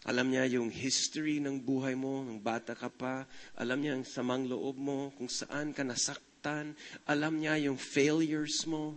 Alam 0.07 0.31
niya 0.31 0.47
yung 0.47 0.71
history 0.71 1.43
ng 1.43 1.59
buhay 1.67 1.91
mo, 1.91 2.23
ng 2.23 2.39
bata 2.39 2.71
ka 2.71 2.87
pa. 2.87 3.27
Alam 3.59 3.83
niya 3.83 3.93
ang 3.99 4.07
samang 4.07 4.47
loob 4.47 4.79
mo, 4.79 5.11
kung 5.19 5.27
saan 5.27 5.75
ka 5.75 5.83
nasaktan. 5.83 6.79
Alam 7.11 7.43
niya 7.43 7.59
yung 7.59 7.75
failures 7.75 8.63
mo. 8.63 8.95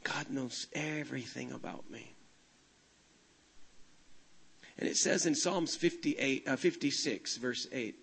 God 0.00 0.32
knows 0.32 0.72
everything 0.72 1.52
about 1.52 1.84
me. 1.92 2.16
And 4.80 4.88
it 4.88 4.96
says 4.96 5.28
in 5.28 5.36
Psalms 5.36 5.76
58, 5.76 6.48
uh, 6.48 6.56
56, 6.56 7.36
verse 7.36 7.68
8, 7.70 7.94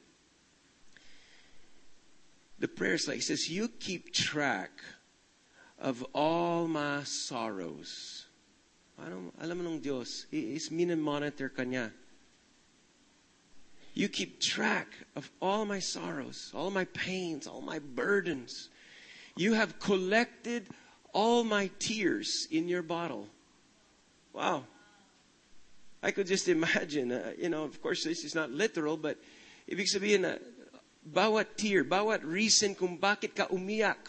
the 2.59 2.67
prayer 2.69 2.93
is 2.93 3.07
like, 3.07 3.17
it 3.17 3.23
says, 3.23 3.49
You 3.49 3.67
keep 3.67 4.13
track 4.13 4.69
of 5.81 6.05
all 6.13 6.67
my 6.67 7.01
sorrows. 7.03 8.27
Alam, 9.01 9.31
alam 9.41 9.57
ng 9.65 9.79
Diyos, 9.81 10.29
He 10.29 10.53
is 10.53 10.69
monitor 10.69 11.49
ka 11.49 11.65
niya. 11.65 11.89
You 13.99 14.07
keep 14.07 14.39
track 14.39 14.95
of 15.17 15.29
all 15.41 15.65
my 15.65 15.79
sorrows, 15.79 16.53
all 16.55 16.71
my 16.71 16.85
pains, 16.85 17.47
all 17.47 17.59
my 17.59 17.79
burdens. 17.79 18.69
You 19.35 19.55
have 19.55 19.77
collected 19.77 20.69
all 21.11 21.43
my 21.43 21.69
tears 21.79 22.47
in 22.49 22.69
your 22.69 22.81
bottle. 22.81 23.27
Wow. 24.31 24.63
I 26.01 26.11
could 26.11 26.27
just 26.27 26.47
imagine, 26.47 27.11
uh, 27.11 27.33
you 27.37 27.49
know, 27.49 27.65
of 27.65 27.81
course 27.81 28.05
this 28.05 28.23
is 28.23 28.33
not 28.33 28.49
literal, 28.51 28.95
but 28.95 29.17
ibig 29.67 29.91
sabihin 29.93 30.21
na 30.21 30.35
bawat 31.03 31.57
tear, 31.57 31.83
bawat 31.83 32.23
reason 32.23 32.75
kung 32.75 32.97
bakit 32.97 33.35
ka 33.35 33.47
umiyak. 33.51 33.99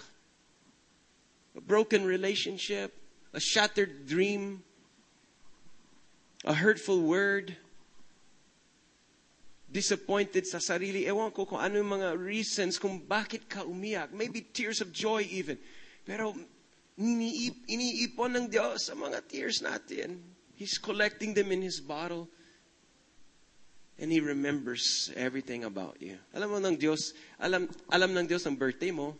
A 1.56 1.60
broken 1.60 2.04
relationship, 2.04 2.94
a 3.34 3.40
shattered 3.40 4.06
dream, 4.06 4.62
a 6.44 6.54
hurtful 6.54 7.02
word, 7.02 7.56
disappointed 9.70 10.42
sa 10.50 10.58
sarili. 10.58 11.06
Ewan 11.06 11.30
ko 11.30 11.46
kung 11.46 11.62
ano 11.62 11.78
yung 11.78 11.94
mga 11.94 12.18
reasons 12.18 12.76
kung 12.76 12.98
bakit 12.98 13.46
ka 13.46 13.62
umiyak. 13.62 14.10
Maybe 14.10 14.42
tears 14.42 14.82
of 14.82 14.90
joy 14.90 15.22
even. 15.30 15.56
Pero 16.02 16.34
iniip, 16.98 17.70
iniipon 17.70 18.34
ng 18.34 18.46
Diyos 18.50 18.90
sa 18.90 18.98
mga 18.98 19.22
tears 19.30 19.62
natin. 19.62 20.18
He's 20.58 20.76
collecting 20.76 21.32
them 21.32 21.54
in 21.54 21.62
His 21.62 21.78
bottle. 21.78 22.26
And 23.96 24.10
He 24.10 24.18
remembers 24.18 25.14
everything 25.14 25.62
about 25.62 26.02
you. 26.02 26.18
Alam 26.34 26.48
mo 26.50 26.58
ng 26.58 26.74
Diyos, 26.74 27.14
alam, 27.38 27.70
alam 27.88 28.10
ng 28.10 28.26
Diyos 28.26 28.44
ang 28.50 28.58
birthday 28.58 28.90
mo. 28.90 29.14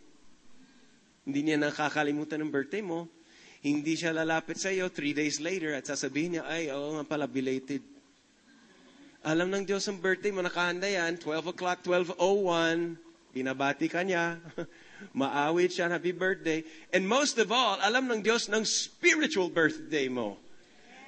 Hindi 1.23 1.47
niya 1.47 1.57
nakakalimutan 1.63 2.43
ng 2.43 2.51
birthday 2.51 2.83
mo. 2.83 3.07
Hindi 3.61 3.93
siya 3.93 4.11
lalapit 4.11 4.57
sa 4.57 4.73
iyo 4.73 4.89
three 4.89 5.13
days 5.13 5.37
later 5.37 5.77
at 5.77 5.85
sasabihin 5.85 6.37
niya, 6.37 6.43
ay, 6.49 6.73
oo 6.73 6.97
nga 6.97 7.05
pala, 7.05 7.29
belated. 7.29 8.00
Alam 9.21 9.53
ng 9.53 9.69
Diyos 9.69 9.85
ang 9.85 10.01
birthday 10.01 10.33
mo, 10.33 10.41
nakahanda 10.41 10.89
yan, 10.89 11.13
12 11.13 11.53
o'clock, 11.53 11.85
12.01, 11.85 12.97
binabati 13.29 13.85
ka 13.85 14.01
niya, 14.01 14.41
maawit 15.13 15.77
siya, 15.77 15.93
happy 15.93 16.09
birthday. 16.09 16.65
And 16.89 17.05
most 17.05 17.37
of 17.37 17.53
all, 17.53 17.77
alam 17.85 18.09
ng 18.09 18.25
Diyos 18.25 18.49
ng 18.49 18.65
spiritual 18.65 19.53
birthday 19.53 20.09
mo. 20.09 20.41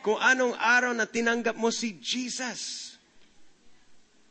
Kung 0.05 0.21
anong 0.21 0.53
araw 0.61 0.93
na 0.93 1.09
tinanggap 1.09 1.57
mo 1.57 1.73
si 1.73 1.97
Jesus. 1.97 2.93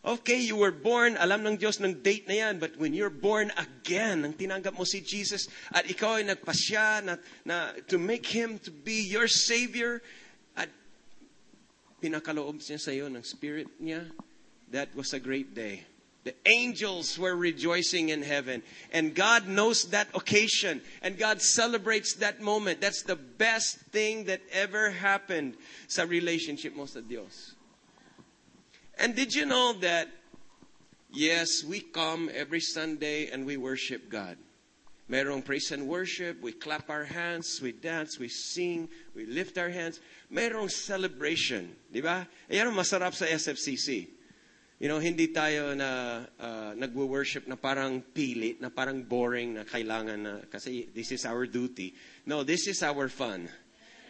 Okay, 0.02 0.38
you 0.38 0.58
were 0.58 0.74
born, 0.74 1.18
alam 1.18 1.42
ng 1.42 1.58
Diyos 1.58 1.82
ng 1.82 2.06
date 2.06 2.30
na 2.30 2.38
yan, 2.38 2.62
but 2.62 2.78
when 2.78 2.94
you're 2.94 3.10
born 3.10 3.50
again, 3.58 4.22
nang 4.22 4.34
tinanggap 4.34 4.78
mo 4.78 4.86
si 4.86 5.02
Jesus, 5.02 5.50
at 5.74 5.90
ikaw 5.90 6.22
ay 6.22 6.26
nagpasya 6.26 7.02
na, 7.02 7.14
na 7.42 7.74
to 7.90 7.98
make 7.98 8.26
Him 8.30 8.62
to 8.62 8.70
be 8.70 9.02
your 9.10 9.26
Savior, 9.26 10.02
pinakaloob 12.02 12.58
niya 12.58 12.82
sa 12.82 12.90
iyo 12.90 13.06
ng 13.06 13.22
Spirit 13.22 13.70
niya, 13.78 14.10
that 14.74 14.90
was 14.98 15.14
a 15.14 15.22
great 15.22 15.54
day. 15.54 15.86
The 16.24 16.34
angels 16.46 17.18
were 17.18 17.34
rejoicing 17.34 18.10
in 18.10 18.22
heaven. 18.22 18.62
And 18.92 19.14
God 19.14 19.48
knows 19.48 19.90
that 19.90 20.06
occasion. 20.14 20.80
And 21.02 21.18
God 21.18 21.42
celebrates 21.42 22.14
that 22.22 22.40
moment. 22.40 22.80
That's 22.80 23.02
the 23.02 23.16
best 23.16 23.78
thing 23.90 24.26
that 24.26 24.40
ever 24.52 24.90
happened 24.90 25.56
sa 25.88 26.04
relationship 26.04 26.76
mo 26.76 26.86
sa 26.86 27.00
Dios. 27.00 27.54
And 28.98 29.16
did 29.16 29.34
you 29.34 29.46
know 29.46 29.72
that, 29.82 30.08
yes, 31.10 31.64
we 31.64 31.80
come 31.80 32.30
every 32.32 32.60
Sunday 32.60 33.26
and 33.26 33.44
we 33.44 33.56
worship 33.56 34.08
God. 34.08 34.38
Merong 35.10 35.44
praise 35.44 35.72
and 35.72 35.88
worship, 35.88 36.40
we 36.40 36.52
clap 36.52 36.88
our 36.88 37.04
hands, 37.04 37.60
we 37.60 37.72
dance, 37.72 38.18
we 38.18 38.28
sing, 38.28 38.88
we 39.14 39.26
lift 39.26 39.58
our 39.58 39.68
hands. 39.68 39.98
Merong 40.30 40.70
celebration, 40.70 41.74
di 41.90 42.00
ba? 42.00 42.24
Ayan 42.48 42.70
ang 42.70 42.78
masarap 42.78 43.12
sa 43.12 43.26
SFCC. 43.26 44.08
You 44.82 44.90
know, 44.90 44.98
hindi 44.98 45.30
tayo 45.30 45.74
na 45.78 46.22
uh, 46.42 46.74
nagwo-worship 46.74 47.46
na 47.46 47.54
parang 47.54 48.02
pilit, 48.02 48.58
na 48.58 48.66
parang 48.66 49.02
boring, 49.02 49.54
na 49.54 49.62
kailangan 49.62 50.18
na, 50.18 50.34
kasi 50.50 50.90
this 50.90 51.14
is 51.14 51.22
our 51.22 51.46
duty. 51.46 51.94
No, 52.26 52.42
this 52.42 52.66
is 52.66 52.82
our 52.82 53.06
fun. 53.06 53.46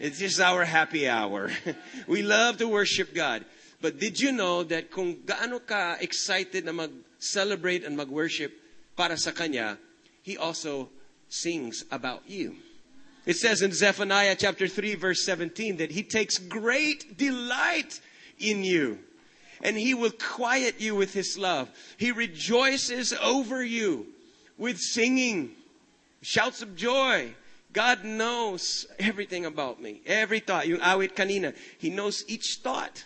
It's 0.01 0.17
just 0.17 0.41
our 0.41 0.65
happy 0.65 1.09
hour. 1.09 1.53
we 2.09 2.25
love 2.25 2.57
to 2.59 2.69
worship 2.69 3.13
God. 3.13 3.45
But 3.83 3.99
did 4.01 4.17
you 4.17 4.33
know 4.33 4.63
that 4.65 4.89
kung 4.89 5.21
gaano 5.27 5.61
ka 5.61 6.01
excited 6.01 6.65
na 6.65 6.73
mag-celebrate 6.73 7.85
and 7.85 7.93
mag-worship 7.93 8.57
para 8.97 9.19
sa 9.19 9.33
Kanya, 9.35 9.77
He 10.23 10.37
also 10.37 10.89
sings 11.29 11.85
about 11.91 12.23
you. 12.27 12.57
It 13.25 13.37
says 13.37 13.63
in 13.63 13.73
Zephaniah 13.73 14.37
chapter 14.39 14.67
3 14.67 14.95
verse 14.97 15.25
17 15.25 15.77
that 15.77 15.93
He 15.93 16.03
takes 16.03 16.39
great 16.39 17.17
delight 17.17 18.01
in 18.39 18.65
you. 18.65 18.99
And 19.63 19.77
He 19.77 19.95
will 19.95 20.11
quiet 20.11 20.81
you 20.81 20.97
with 20.97 21.15
His 21.15 21.39
love. 21.39 21.71
He 21.97 22.11
rejoices 22.11 23.13
over 23.23 23.63
you 23.63 24.07
with 24.59 24.79
singing, 24.79 25.53
shouts 26.21 26.63
of 26.63 26.75
joy. 26.75 27.35
God 27.73 28.05
knows 28.05 28.87
everything 28.99 29.47
about 29.47 29.81
me. 29.81 30.03
Every 30.05 30.41
thought. 30.41 30.69
Yung 30.69 30.81
awit 30.81 31.15
kanina. 31.15 31.55
He 31.79 31.91
knows 31.91 32.25
each 32.29 32.61
thought. 32.63 33.05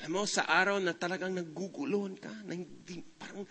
Alam 0.00 0.12
mo, 0.12 0.24
sa 0.26 0.44
araw 0.46 0.78
na 0.82 0.92
talagang 0.92 1.32
nagugulon 1.32 2.20
ka, 2.20 2.30
na 2.44 2.54
hindi, 2.54 3.02
parang, 3.18 3.46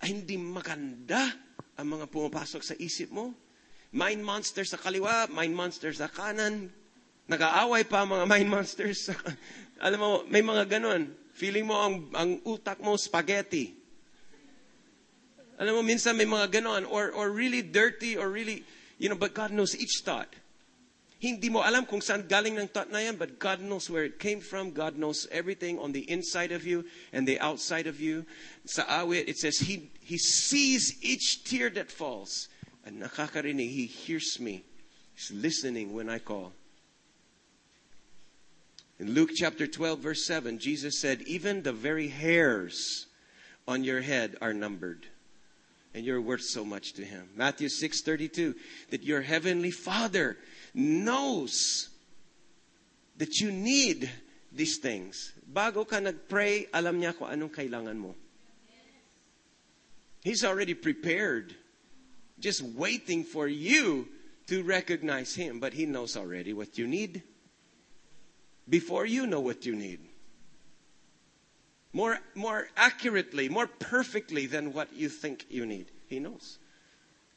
ay 0.00 0.16
hindi 0.16 0.40
maganda 0.40 1.28
ang 1.76 1.96
mga 1.96 2.08
pumapasok 2.08 2.62
sa 2.64 2.74
isip 2.76 3.12
mo. 3.12 3.32
Mind 3.90 4.22
monsters 4.22 4.72
sa 4.72 4.78
kaliwa, 4.78 5.28
mind 5.28 5.52
monsters 5.52 5.98
sa 5.98 6.08
kanan. 6.08 6.70
Nag-aaway 7.30 7.86
pa 7.86 8.06
mga 8.06 8.26
mind 8.26 8.48
monsters 8.48 9.10
alam 9.80 9.98
mo, 9.98 10.10
may 10.28 10.44
mga 10.44 10.76
ganon. 10.76 11.08
Feeling 11.32 11.64
mo 11.64 11.80
ang, 11.80 12.12
ang 12.12 12.30
utak 12.44 12.84
mo 12.84 13.00
spaghetti. 13.00 13.72
Alam 15.56 15.80
mo, 15.80 15.82
minsan 15.84 16.12
may 16.12 16.28
mga 16.28 16.60
ganon. 16.60 16.84
Or, 16.84 17.08
or 17.16 17.32
really 17.32 17.64
dirty, 17.64 18.12
or 18.12 18.28
really, 18.28 18.60
you 19.00 19.08
know, 19.08 19.16
but 19.16 19.32
God 19.32 19.56
knows 19.56 19.72
each 19.72 20.04
thought. 20.04 20.28
Hindi 21.20 21.52
mo 21.52 21.60
alam 21.60 21.84
kung 21.84 22.00
saan 22.00 22.24
galing 22.24 22.56
ng 22.56 22.72
thought 22.72 22.88
na 22.88 23.04
yan, 23.04 23.20
but 23.20 23.36
God 23.36 23.60
knows 23.60 23.92
where 23.92 24.08
it 24.08 24.16
came 24.16 24.40
from. 24.40 24.72
God 24.72 24.96
knows 24.96 25.28
everything 25.28 25.78
on 25.78 25.92
the 25.92 26.08
inside 26.08 26.50
of 26.50 26.64
you 26.64 26.88
and 27.12 27.28
the 27.28 27.38
outside 27.44 27.86
of 27.86 28.00
you. 28.00 28.24
Sa 28.64 28.88
awit, 28.88 29.28
it 29.28 29.36
says, 29.36 29.60
He, 29.60 29.92
he 30.00 30.16
sees 30.16 30.96
each 31.04 31.44
tear 31.44 31.68
that 31.76 31.92
falls. 31.92 32.48
And 32.86 33.02
nakakarinig, 33.02 33.68
He 33.68 33.84
hears 33.84 34.40
me. 34.40 34.64
He's 35.12 35.30
listening 35.30 35.92
when 35.92 36.08
I 36.08 36.20
call. 36.20 36.54
In 38.98 39.12
Luke 39.12 39.36
chapter 39.36 39.66
12, 39.66 40.00
verse 40.00 40.24
7, 40.24 40.58
Jesus 40.58 40.98
said, 40.98 41.20
Even 41.28 41.62
the 41.62 41.72
very 41.76 42.08
hairs 42.08 43.04
on 43.68 43.84
your 43.84 44.00
head 44.00 44.36
are 44.40 44.54
numbered. 44.54 45.06
And 45.94 46.04
you're 46.04 46.20
worth 46.20 46.42
so 46.42 46.64
much 46.64 46.92
to 46.94 47.04
Him. 47.04 47.28
Matthew 47.34 47.68
6, 47.68 48.02
32, 48.02 48.54
that 48.90 49.02
your 49.02 49.22
heavenly 49.22 49.72
Father 49.72 50.36
knows 50.72 51.88
that 53.16 53.40
you 53.40 53.50
need 53.50 54.10
these 54.52 54.78
things. 54.78 55.32
Bago 55.52 55.84
ka 55.84 55.98
nag-pray, 55.98 56.66
alam 56.72 57.00
niya 57.00 57.16
kung 57.16 57.28
anong 57.28 57.50
kailangan 57.50 57.96
mo. 57.96 58.14
He's 60.22 60.44
already 60.44 60.74
prepared, 60.74 61.54
just 62.38 62.62
waiting 62.62 63.24
for 63.24 63.48
you 63.48 64.06
to 64.46 64.62
recognize 64.62 65.34
Him. 65.34 65.58
But 65.58 65.72
He 65.72 65.86
knows 65.86 66.16
already 66.16 66.52
what 66.52 66.78
you 66.78 66.86
need 66.86 67.22
before 68.68 69.06
you 69.06 69.26
know 69.26 69.40
what 69.40 69.66
you 69.66 69.74
need. 69.74 70.09
More, 71.92 72.18
more 72.34 72.68
accurately, 72.76 73.48
more 73.48 73.66
perfectly 73.66 74.46
than 74.46 74.72
what 74.72 74.92
you 74.94 75.08
think 75.08 75.46
you 75.50 75.66
need. 75.66 75.86
He 76.06 76.20
knows. 76.20 76.58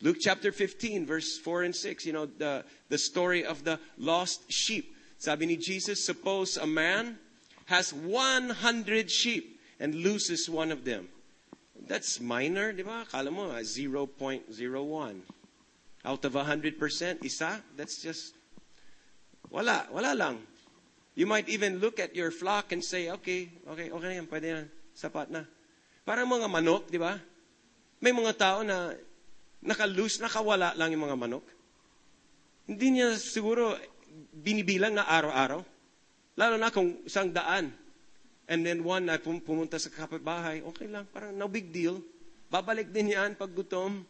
Luke 0.02 0.18
chapter 0.20 0.52
15, 0.52 1.06
verse 1.06 1.38
4 1.40 1.64
and 1.64 1.76
6, 1.76 2.06
you 2.06 2.14
know, 2.14 2.26
the, 2.26 2.66
the 2.90 2.98
story 2.98 3.46
of 3.46 3.64
the 3.64 3.80
lost 3.98 4.52
sheep. 4.52 4.96
Sabi 5.18 5.46
ni 5.46 5.56
Jesus, 5.56 6.06
suppose 6.06 6.58
a 6.58 6.68
man 6.68 7.18
has 7.66 7.94
100 7.94 9.10
sheep 9.10 9.60
and 9.80 9.96
loses 9.96 10.50
one 10.50 10.72
of 10.72 10.84
them. 10.84 11.08
That's 11.88 12.20
minor, 12.20 12.74
di 12.74 12.84
ba? 12.84 13.06
Kala 13.10 13.32
mo, 13.32 13.52
ah, 13.52 13.64
0.01. 13.64 15.22
Out 16.06 16.26
of 16.26 16.34
100%, 16.34 17.24
isa, 17.24 17.64
that's 17.78 18.02
just, 18.02 18.34
wala, 19.50 19.88
wala 19.92 20.14
lang. 20.14 20.40
You 21.14 21.30
might 21.30 21.46
even 21.46 21.78
look 21.78 22.02
at 22.02 22.18
your 22.18 22.34
flock 22.34 22.74
and 22.74 22.82
say, 22.82 23.10
okay, 23.14 23.50
okay, 23.70 23.94
okay 23.94 24.08
na 24.10 24.18
yan, 24.18 24.28
pwede 24.30 24.48
na, 24.50 24.64
sapat 24.98 25.30
na. 25.30 25.46
Parang 26.02 26.26
mga 26.26 26.50
manok, 26.50 26.90
di 26.90 26.98
ba? 26.98 27.22
May 28.02 28.12
mga 28.12 28.34
tao 28.34 28.60
na 28.66 28.98
naka-loose, 29.62 30.20
nakawala 30.20 30.74
lang 30.74 30.90
yung 30.90 31.06
mga 31.06 31.20
manok. 31.20 31.46
Hindi 32.66 33.00
niya 33.00 33.14
siguro 33.16 33.78
binibilang 34.34 34.98
na 34.98 35.06
araw-araw. 35.06 35.62
Lalo 36.34 36.56
na 36.58 36.74
kung 36.74 37.06
isang 37.06 37.30
daan. 37.30 37.70
And 38.50 38.66
then 38.66 38.84
one 38.84 39.08
na 39.08 39.22
pumunta 39.22 39.78
sa 39.78 39.94
kapitbahay, 39.94 40.66
okay 40.66 40.90
lang, 40.90 41.08
parang 41.14 41.32
no 41.32 41.48
big 41.48 41.72
deal. 41.72 42.02
Babalik 42.50 42.92
din 42.92 43.14
yan 43.14 43.38
pag 43.38 43.54
gutom. 43.54 44.04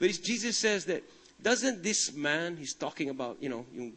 But 0.00 0.08
Jesus 0.22 0.56
says 0.56 0.88
that, 0.88 1.04
doesn't 1.36 1.84
this 1.84 2.14
man, 2.16 2.56
he's 2.56 2.72
talking 2.72 3.12
about, 3.12 3.36
you 3.42 3.52
know, 3.52 3.68
yung 3.76 3.92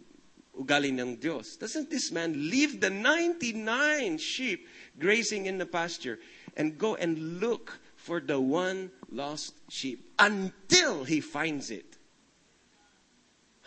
ugali 0.54 0.94
ng 0.94 1.18
Diyos. 1.18 1.58
Doesn't 1.58 1.90
this 1.90 2.12
man 2.12 2.34
leave 2.34 2.80
the 2.80 2.90
99 2.90 4.18
sheep 4.18 4.68
grazing 5.00 5.46
in 5.46 5.58
the 5.58 5.66
pasture 5.66 6.20
and 6.56 6.78
go 6.78 6.96
and 6.96 7.42
look 7.42 7.80
for 7.98 8.20
the 8.22 8.40
one 8.40 8.92
lost 9.10 9.58
sheep 9.70 10.14
until 10.20 11.04
he 11.04 11.22
finds 11.22 11.72
it? 11.72 11.98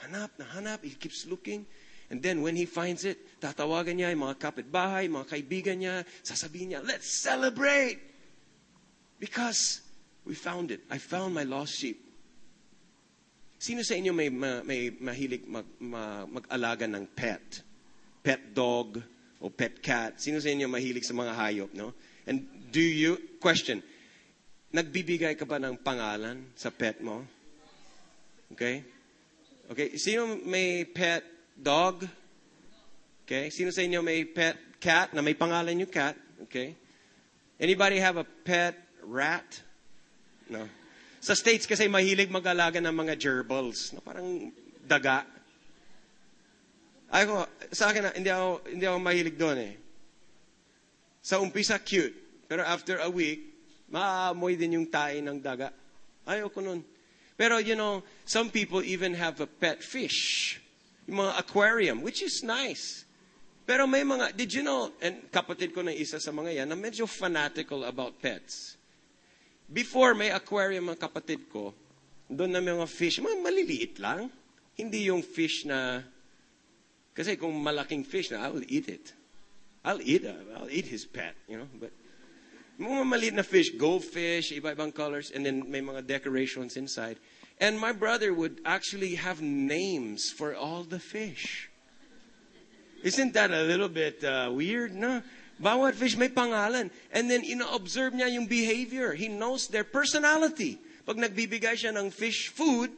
Hanap 0.05 0.31
na 0.39 0.45
hanap, 0.55 0.85
he 0.85 0.95
keeps 0.95 1.27
looking. 1.27 1.67
And 2.11 2.23
then 2.23 2.41
when 2.41 2.55
he 2.55 2.67
finds 2.67 3.05
it, 3.05 3.19
tatawagan 3.41 3.99
niya 3.99 4.15
yung 4.15 4.31
mga 4.31 4.39
kapitbahay, 4.39 5.11
mga 5.11 5.27
kaibigan 5.27 5.83
niya, 5.83 6.07
sasabihin 6.23 6.71
niya, 6.71 6.81
let's 6.87 7.11
celebrate! 7.11 7.99
Because 9.19 9.81
we 10.23 10.35
found 10.35 10.71
it. 10.71 10.87
I 10.87 10.99
found 10.99 11.35
my 11.35 11.43
lost 11.43 11.75
sheep. 11.75 12.06
Sino 13.67 13.83
sa 13.83 13.99
inyo 13.99 14.15
may, 14.15 14.31
may 14.63 14.95
mahilig 14.95 15.43
mag, 15.51 15.67
mag-alaga 16.31 16.87
ng 16.87 17.03
pet? 17.11 17.67
Pet 18.23 18.55
dog 18.55 19.03
o 19.43 19.51
pet 19.51 19.83
cat? 19.83 20.23
Sino 20.23 20.39
sa 20.39 20.55
inyo 20.55 20.71
mahilig 20.71 21.03
sa 21.03 21.19
mga 21.19 21.35
hayop, 21.35 21.75
no? 21.75 21.91
And 22.31 22.47
do 22.71 22.79
you, 22.79 23.19
question, 23.43 23.83
nagbibigay 24.71 25.35
ka 25.35 25.43
ba 25.43 25.59
ng 25.59 25.83
pangalan 25.83 26.47
sa 26.55 26.71
pet 26.71 27.03
mo? 27.03 27.27
Okay? 28.55 28.87
Okay, 29.67 29.99
sino 29.99 30.39
may 30.47 30.87
pet 30.87 31.27
dog? 31.59 32.07
Okay, 33.27 33.51
sino 33.51 33.75
sa 33.75 33.83
inyo 33.83 33.99
may 33.99 34.23
pet 34.31 34.79
cat 34.79 35.11
na 35.11 35.27
may 35.27 35.35
pangalan 35.35 35.75
yung 35.75 35.91
cat? 35.91 36.15
Okay? 36.47 36.79
Anybody 37.59 37.99
have 37.99 38.15
a 38.15 38.27
pet 38.47 38.79
rat? 39.03 39.59
No. 40.47 40.86
Sa 41.21 41.35
States 41.35 41.65
kasi 41.65 41.89
mahilig 41.89 42.29
mag-alaga 42.29 42.79
ng 42.79 42.93
mga 42.93 43.15
gerbils, 43.19 43.93
no, 43.97 44.01
parang 44.05 44.53
daga. 44.85 45.27
Ako, 47.11 47.47
sa 47.73 47.91
akin, 47.91 48.19
hindi 48.19 48.31
ako, 48.31 48.49
hindi 48.71 48.85
ako 48.87 48.99
mahilig 48.99 49.37
doon 49.39 49.59
eh. 49.63 49.75
Sa 51.23 51.43
umpisa, 51.43 51.79
cute. 51.83 52.47
Pero 52.47 52.63
after 52.63 53.03
a 53.03 53.11
week, 53.11 53.43
maamoy 53.91 54.55
din 54.55 54.79
yung 54.79 54.87
tae 54.87 55.19
ng 55.19 55.43
daga. 55.43 55.75
Ayoko 56.27 56.63
nun. 56.63 56.83
Pero, 57.37 57.59
you 57.59 57.77
know, 57.77 58.03
some 58.25 58.49
people 58.49 58.81
even 58.83 59.13
have 59.15 59.43
a 59.43 59.47
pet 59.47 59.83
fish. 59.83 60.57
Yung 61.07 61.23
mga 61.23 61.33
aquarium, 61.39 61.99
which 62.01 62.23
is 62.23 62.43
nice. 62.43 63.05
Pero 63.67 63.87
may 63.87 64.07
mga, 64.07 64.35
did 64.39 64.55
you 64.55 64.63
know, 64.63 64.95
and 65.03 65.27
kapatid 65.35 65.75
ko 65.75 65.83
na 65.83 65.91
isa 65.91 66.23
sa 66.23 66.31
mga 66.31 66.63
yan, 66.63 66.69
na 66.71 66.79
medyo 66.79 67.05
fanatical 67.05 67.83
about 67.83 68.15
pets. 68.23 68.79
Before 69.67 70.15
may 70.15 70.31
aquarium 70.31 70.89
ang 70.89 70.99
kapatid 70.99 71.51
ko, 71.51 71.75
doon 72.31 72.55
na 72.55 72.63
mga 72.63 72.87
fish, 72.87 73.19
mga 73.19 73.43
maliliit 73.43 73.95
lang. 73.99 74.31
Hindi 74.79 75.11
yung 75.11 75.23
fish 75.23 75.67
na, 75.67 76.03
kasi 77.15 77.35
kung 77.35 77.55
malaking 77.59 78.07
fish 78.07 78.31
na, 78.31 78.47
I 78.47 78.49
will 78.51 78.67
eat 78.67 78.87
it. 78.87 79.15
I'll 79.87 80.03
eat, 80.03 80.27
uh, 80.27 80.35
I'll 80.59 80.71
eat 80.71 80.87
his 80.87 81.07
pet, 81.07 81.35
you 81.47 81.59
know, 81.59 81.71
but 81.79 81.91
mga 82.79 83.05
maliit 83.07 83.35
na 83.35 83.43
fish, 83.43 83.71
goldfish, 83.79 84.53
iba-ibang 84.53 84.93
colors, 84.93 85.31
and 85.31 85.47
then 85.47 85.65
may 85.71 85.81
mga 85.81 86.07
decorations 86.07 86.77
inside. 86.77 87.17
And 87.59 87.81
my 87.81 87.93
brother 87.93 88.35
would 88.35 88.61
actually 88.67 89.15
have 89.17 89.41
names 89.41 90.29
for 90.29 90.55
all 90.55 90.85
the 90.85 90.99
fish. 90.99 91.71
Isn't 93.03 93.33
that 93.33 93.51
a 93.51 93.63
little 93.63 93.89
bit 93.89 94.23
uh, 94.25 94.51
weird, 94.53 94.93
no? 94.95 95.23
Bawat 95.57 95.97
fish 95.97 96.21
may 96.21 96.29
pangalan. 96.29 96.93
And 97.13 97.33
then 97.33 97.41
ino-observe 97.41 98.13
niya 98.13 98.29
yung 98.37 98.45
behavior. 98.45 99.17
He 99.17 99.33
knows 99.33 99.69
their 99.73 99.85
personality. 99.85 100.77
Pag 101.09 101.17
nagbibigay 101.17 101.79
siya 101.79 101.97
ng 101.97 102.13
fish 102.13 102.53
food, 102.53 102.93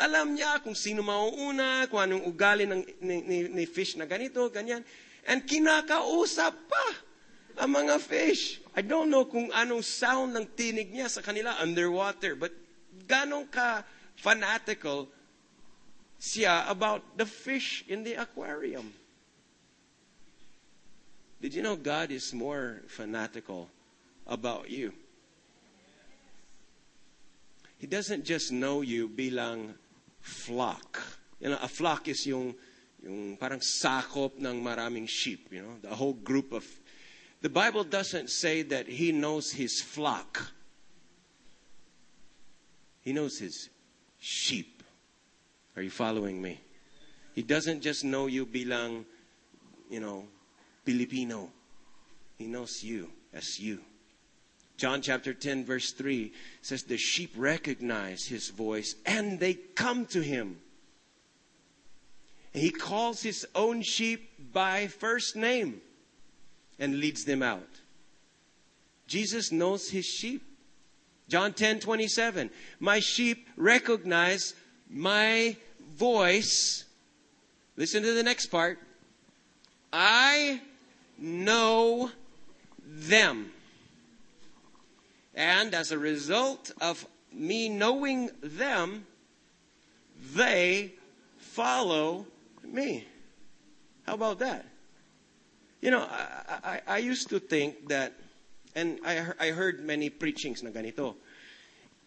alam 0.00 0.34
niya 0.34 0.58
kung 0.64 0.74
sino 0.74 1.04
mauuna, 1.04 1.86
kung 1.86 2.00
anong 2.02 2.24
ugali 2.24 2.64
ng, 2.64 2.82
ni, 3.04 3.16
ni, 3.22 3.38
ni 3.52 3.64
fish 3.68 3.94
na 3.94 4.08
ganito, 4.08 4.42
ganyan. 4.48 4.82
And 5.28 5.44
kinakausap 5.44 6.54
pa 6.66 6.86
ang 7.60 7.76
mga 7.76 8.00
fish. 8.00 8.58
I 8.72 8.80
don't 8.80 9.12
know 9.12 9.28
kung 9.28 9.52
anong 9.52 9.84
sound 9.84 10.32
ng 10.34 10.46
tinig 10.56 10.88
niya 10.90 11.12
sa 11.12 11.20
kanila 11.20 11.58
underwater, 11.60 12.32
but 12.34 12.50
ganong 13.04 13.46
ka 13.52 13.84
fanatical 14.16 15.06
siya 16.20 16.68
about 16.68 17.04
the 17.16 17.24
fish 17.28 17.84
in 17.88 18.04
the 18.04 18.16
aquarium. 18.16 18.92
Did 21.40 21.54
you 21.54 21.62
know 21.62 21.76
God 21.76 22.10
is 22.10 22.34
more 22.34 22.82
fanatical 22.86 23.70
about 24.26 24.68
you? 24.68 24.92
He 27.78 27.86
doesn't 27.86 28.26
just 28.26 28.52
know 28.52 28.82
you 28.82 29.08
bilang 29.08 29.72
flock. 30.20 31.00
You 31.40 31.48
know, 31.48 31.58
a 31.62 31.68
flock 31.68 32.08
is 32.08 32.26
yung, 32.26 32.54
yung 33.02 33.38
parang 33.38 33.60
sakop 33.60 34.38
ng 34.38 34.62
maraming 34.62 35.08
sheep, 35.08 35.48
you 35.50 35.62
know, 35.62 35.76
the 35.80 35.94
whole 35.94 36.12
group 36.12 36.52
of. 36.52 36.66
The 37.40 37.48
Bible 37.48 37.84
doesn't 37.84 38.28
say 38.28 38.60
that 38.62 38.86
He 38.86 39.12
knows 39.12 39.52
His 39.52 39.80
flock. 39.80 40.52
He 43.00 43.14
knows 43.14 43.38
His 43.38 43.70
sheep. 44.20 44.82
Are 45.74 45.80
you 45.80 45.88
following 45.88 46.42
me? 46.42 46.60
He 47.34 47.42
doesn't 47.42 47.80
just 47.80 48.04
know 48.04 48.26
you 48.26 48.44
bilang, 48.44 49.06
you 49.88 50.00
know, 50.00 50.24
Filipino. 50.90 51.48
He 52.36 52.46
knows 52.46 52.82
you 52.82 53.08
as 53.32 53.60
you. 53.60 53.78
John 54.76 55.02
chapter 55.02 55.32
10, 55.32 55.64
verse 55.64 55.92
3 55.92 56.32
says, 56.62 56.82
The 56.82 56.96
sheep 56.96 57.30
recognize 57.36 58.24
his 58.24 58.48
voice 58.48 58.96
and 59.06 59.38
they 59.38 59.54
come 59.54 60.04
to 60.06 60.20
him. 60.20 60.58
He 62.52 62.70
calls 62.70 63.22
his 63.22 63.46
own 63.54 63.82
sheep 63.82 64.52
by 64.52 64.88
first 64.88 65.36
name 65.36 65.80
and 66.80 66.98
leads 66.98 67.24
them 67.24 67.40
out. 67.40 67.70
Jesus 69.06 69.52
knows 69.52 69.90
his 69.90 70.06
sheep. 70.06 70.42
John 71.28 71.52
10, 71.52 71.78
27. 71.78 72.50
My 72.80 72.98
sheep 72.98 73.46
recognize 73.56 74.54
my 74.88 75.56
voice. 75.94 76.84
Listen 77.76 78.02
to 78.02 78.12
the 78.12 78.24
next 78.24 78.46
part. 78.46 78.80
I 79.92 80.62
know 81.20 82.10
them. 82.86 83.52
And 85.34 85.74
as 85.74 85.92
a 85.92 85.98
result 85.98 86.72
of 86.80 87.06
me 87.32 87.68
knowing 87.68 88.30
them, 88.42 89.06
they 90.34 90.92
follow 91.38 92.26
me. 92.64 93.06
How 94.06 94.14
about 94.14 94.38
that? 94.40 94.66
You 95.80 95.90
know, 95.90 96.00
I, 96.00 96.58
I, 96.64 96.80
I 96.86 96.98
used 96.98 97.28
to 97.30 97.38
think 97.38 97.88
that, 97.88 98.12
and 98.74 98.98
I, 99.04 99.32
I 99.38 99.48
heard 99.50 99.80
many 99.80 100.10
preachings 100.10 100.62
na 100.62 100.70
ganito. 100.70 101.14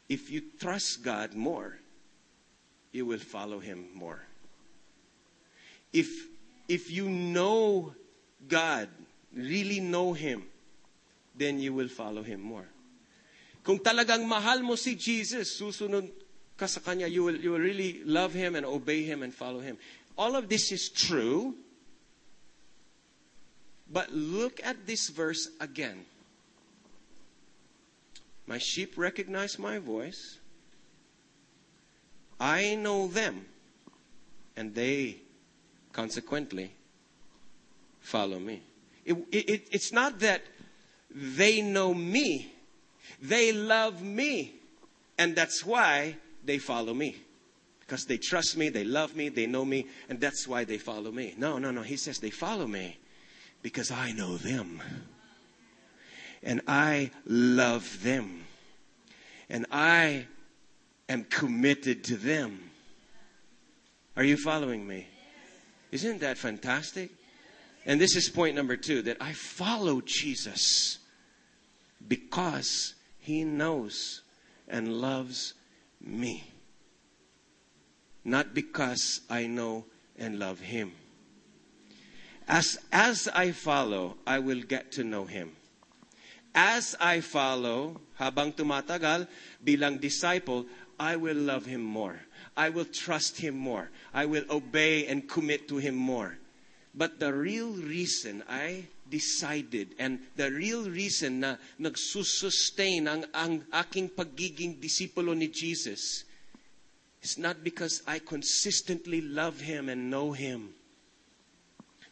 If 0.09 0.29
you 0.29 0.43
trust 0.59 1.01
God 1.01 1.33
more, 1.33 1.79
you 2.91 3.05
will 3.05 3.19
follow 3.19 3.59
Him 3.59 3.87
more. 3.93 4.21
If, 5.91 6.27
if 6.67 6.91
you 6.91 7.09
know 7.09 7.93
God, 8.47 8.89
really 9.35 9.79
know 9.79 10.13
Him, 10.13 10.43
then 11.35 11.59
you 11.59 11.73
will 11.73 11.89
follow 11.89 12.23
Him 12.23 12.41
more. 12.41 12.67
Kung 13.63 13.79
talagang 13.79 14.27
mahal 14.27 14.61
mo 14.61 14.75
si 14.75 14.95
Jesus, 14.95 15.55
susunod 15.57 16.11
ka 16.57 16.67
sa 16.67 16.79
Kanya, 16.79 17.07
you 17.07 17.23
will, 17.23 17.35
you 17.35 17.51
will 17.51 17.63
really 17.63 18.03
love 18.05 18.33
Him 18.33 18.55
and 18.55 18.65
obey 18.65 19.03
Him 19.03 19.23
and 19.23 19.33
follow 19.33 19.59
Him. 19.59 19.77
All 20.17 20.35
of 20.35 20.49
this 20.49 20.71
is 20.71 20.89
true, 20.89 21.55
but 23.89 24.11
look 24.11 24.59
at 24.63 24.85
this 24.85 25.09
verse 25.09 25.49
again. 25.59 26.05
My 28.45 28.57
sheep 28.57 28.97
recognize 28.97 29.57
my 29.57 29.79
voice. 29.79 30.37
I 32.39 32.75
know 32.75 33.07
them, 33.07 33.45
and 34.57 34.75
they 34.75 35.21
consequently 35.93 36.75
follow 38.01 38.39
me. 38.39 38.61
It, 39.05 39.17
it, 39.31 39.67
it's 39.71 39.91
not 39.91 40.19
that 40.19 40.43
they 41.13 41.61
know 41.61 41.93
me, 41.93 42.51
they 43.21 43.51
love 43.51 44.01
me, 44.01 44.55
and 45.17 45.35
that's 45.35 45.65
why 45.65 46.15
they 46.43 46.57
follow 46.57 46.93
me. 46.93 47.17
Because 47.79 48.05
they 48.05 48.17
trust 48.17 48.57
me, 48.57 48.69
they 48.69 48.85
love 48.85 49.15
me, 49.15 49.29
they 49.29 49.45
know 49.45 49.65
me, 49.65 49.87
and 50.09 50.19
that's 50.19 50.47
why 50.47 50.63
they 50.63 50.77
follow 50.77 51.11
me. 51.11 51.33
No, 51.37 51.57
no, 51.57 51.69
no. 51.69 51.81
He 51.81 51.97
says 51.97 52.17
they 52.19 52.29
follow 52.29 52.65
me 52.65 52.97
because 53.61 53.91
I 53.91 54.13
know 54.13 54.37
them. 54.37 54.81
And 56.41 56.61
I 56.67 57.11
love 57.25 58.01
them. 58.01 58.45
And 59.49 59.65
I 59.71 60.27
am 61.09 61.25
committed 61.25 62.03
to 62.05 62.15
them. 62.15 62.71
Are 64.15 64.23
you 64.23 64.37
following 64.37 64.87
me? 64.87 65.07
Isn't 65.91 66.21
that 66.21 66.37
fantastic? 66.37 67.11
And 67.85 67.99
this 67.99 68.15
is 68.15 68.29
point 68.29 68.55
number 68.55 68.77
two 68.77 69.01
that 69.03 69.17
I 69.19 69.33
follow 69.33 70.01
Jesus 70.01 70.99
because 72.07 72.95
he 73.19 73.43
knows 73.43 74.21
and 74.67 75.01
loves 75.01 75.53
me. 75.99 76.49
Not 78.23 78.53
because 78.53 79.21
I 79.29 79.47
know 79.47 79.85
and 80.17 80.39
love 80.39 80.59
him. 80.59 80.93
As, 82.47 82.77
as 82.91 83.27
I 83.33 83.51
follow, 83.51 84.17
I 84.25 84.39
will 84.39 84.61
get 84.61 84.91
to 84.93 85.03
know 85.03 85.25
him. 85.25 85.51
As 86.55 86.95
I 86.99 87.19
follow, 87.21 87.99
habang 88.15 88.53
tumatagal, 88.53 89.27
bilang 89.63 89.97
disciple, 89.97 90.65
I 90.99 91.15
will 91.15 91.35
love 91.37 91.65
him 91.65 91.81
more. 91.81 92.19
I 92.55 92.69
will 92.69 92.85
trust 92.85 93.39
him 93.39 93.57
more. 93.57 93.89
I 94.13 94.25
will 94.25 94.45
obey 94.49 95.07
and 95.07 95.27
commit 95.27 95.67
to 95.69 95.77
him 95.77 95.95
more. 95.95 96.37
But 96.93 97.19
the 97.19 97.33
real 97.33 97.73
reason 97.73 98.43
I 98.47 98.85
decided 99.09 99.95
and 99.97 100.19
the 100.35 100.51
real 100.51 100.89
reason 100.89 101.41
na 101.41 101.57
nagsusustain 101.81 103.09
ang, 103.09 103.25
ang 103.33 103.65
aking 103.73 104.09
pagiging 104.09 104.77
disipulo 104.77 105.33
ni 105.33 105.49
Jesus 105.49 106.23
is 107.21 107.37
not 107.37 107.63
because 107.63 108.03
I 108.05 108.19
consistently 108.19 109.21
love 109.21 109.61
him 109.61 109.89
and 109.89 110.09
know 110.09 110.33
him, 110.33 110.73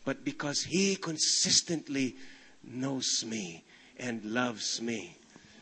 but 0.05 0.23
because 0.25 0.63
he 0.63 0.95
consistently 0.95 2.15
knows 2.63 3.25
me 3.25 3.63
and 3.97 4.23
loves 4.25 4.81
me. 4.81 5.17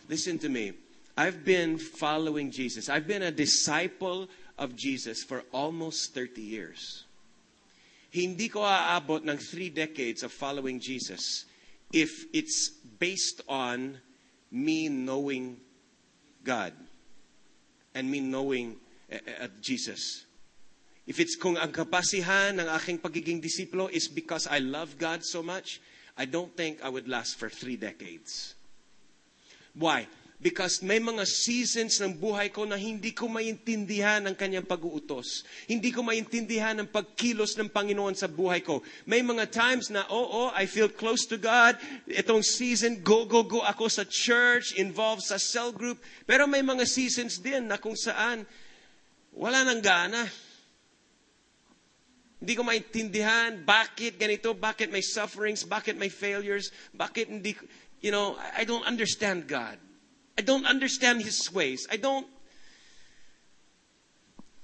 Listen 0.08 0.40
to 0.40 0.50
me. 0.50 0.74
I've 1.18 1.44
been 1.44 1.78
following 1.78 2.52
Jesus. 2.52 2.88
I've 2.88 3.08
been 3.08 3.24
a 3.24 3.32
disciple 3.32 4.30
of 4.58 4.76
Jesus 4.76 5.24
for 5.24 5.44
almost 5.52 6.14
30 6.14 6.42
years. 6.42 7.04
Hindi 8.10 8.50
ko 8.50 8.66
aabot 8.66 9.22
ng 9.22 9.38
three 9.38 9.70
decades 9.70 10.26
of 10.26 10.34
following 10.34 10.82
Jesus 10.82 11.46
if 11.94 12.26
it's 12.34 12.70
based 12.98 13.42
on 13.46 14.02
me 14.50 14.90
knowing 14.90 15.62
God 16.44 16.74
and 17.94 18.10
me 18.10 18.20
knowing 18.20 18.78
uh, 19.12 19.48
Jesus. 19.62 20.26
If 21.06 21.20
it's 21.20 21.36
kung 21.36 21.58
ang 21.58 21.74
kapasihan 21.74 22.58
ng 22.62 22.68
aking 22.70 23.02
pagiging 23.02 23.42
disipulo 23.42 23.90
is 23.90 24.06
because 24.10 24.46
I 24.46 24.62
love 24.62 24.98
God 24.98 25.26
so 25.26 25.42
much, 25.42 25.82
I 26.18 26.26
don't 26.26 26.54
think 26.54 26.82
I 26.86 26.90
would 26.90 27.08
last 27.10 27.38
for 27.38 27.50
three 27.50 27.78
decades. 27.78 28.54
Why? 29.74 30.06
Because 30.40 30.80
may 30.80 31.04
mga 31.04 31.28
seasons 31.28 32.00
ng 32.00 32.16
buhay 32.16 32.48
ko 32.48 32.64
na 32.64 32.80
hindi 32.80 33.12
ko 33.12 33.28
maintindihan 33.28 34.24
ang 34.24 34.40
kanyang 34.40 34.64
pag-uutos. 34.64 35.44
Hindi 35.68 35.92
ko 35.92 36.00
maintindihan 36.00 36.80
ang 36.80 36.88
pagkilos 36.88 37.60
ng 37.60 37.68
Panginoon 37.68 38.16
sa 38.16 38.32
buhay 38.32 38.64
ko. 38.64 38.80
May 39.04 39.20
mga 39.20 39.52
times 39.52 39.92
na, 39.92 40.08
oo, 40.08 40.48
I 40.56 40.64
feel 40.64 40.88
close 40.88 41.28
to 41.28 41.36
God. 41.36 41.76
Itong 42.08 42.40
season, 42.40 43.04
go, 43.04 43.28
go, 43.28 43.44
go 43.44 43.68
ako 43.68 43.92
sa 43.92 44.08
church, 44.08 44.80
involved 44.80 45.28
sa 45.28 45.36
cell 45.36 45.76
group. 45.76 46.00
Pero 46.24 46.48
may 46.48 46.64
mga 46.64 46.88
seasons 46.88 47.44
din 47.44 47.68
na 47.68 47.76
kung 47.76 48.00
saan 48.00 48.48
wala 49.36 49.68
nang 49.68 49.84
gana. 49.84 50.24
Hindi 52.40 52.56
ko 52.56 52.64
maintindihan 52.64 53.60
bakit 53.68 54.16
ganito, 54.16 54.56
bakit 54.56 54.88
may 54.88 55.04
sufferings, 55.04 55.68
bakit 55.68 56.00
may 56.00 56.08
failures, 56.08 56.72
bakit 56.96 57.28
hindi, 57.28 57.60
you 58.00 58.16
know, 58.16 58.40
I 58.56 58.64
don't 58.64 58.88
understand 58.88 59.44
God. 59.44 59.89
I 60.40 60.42
don't 60.42 60.64
understand 60.64 61.20
His 61.20 61.52
ways. 61.52 61.84
I 61.92 62.00
don't 62.00 62.24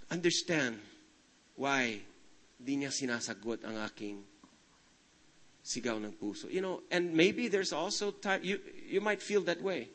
understand 0.08 0.80
why 1.60 2.00
di 2.56 2.80
niya 2.80 2.96
sinasagot 2.96 3.68
ang 3.68 3.84
aking 3.84 4.24
sigaw 5.60 6.00
ng 6.00 6.16
puso. 6.16 6.48
You 6.48 6.64
know, 6.64 6.80
and 6.88 7.12
maybe 7.12 7.52
there's 7.52 7.76
also 7.76 8.16
time, 8.16 8.40
you, 8.40 8.64
you 8.88 9.04
might 9.04 9.20
feel 9.20 9.44
that 9.52 9.60
way. 9.60 9.92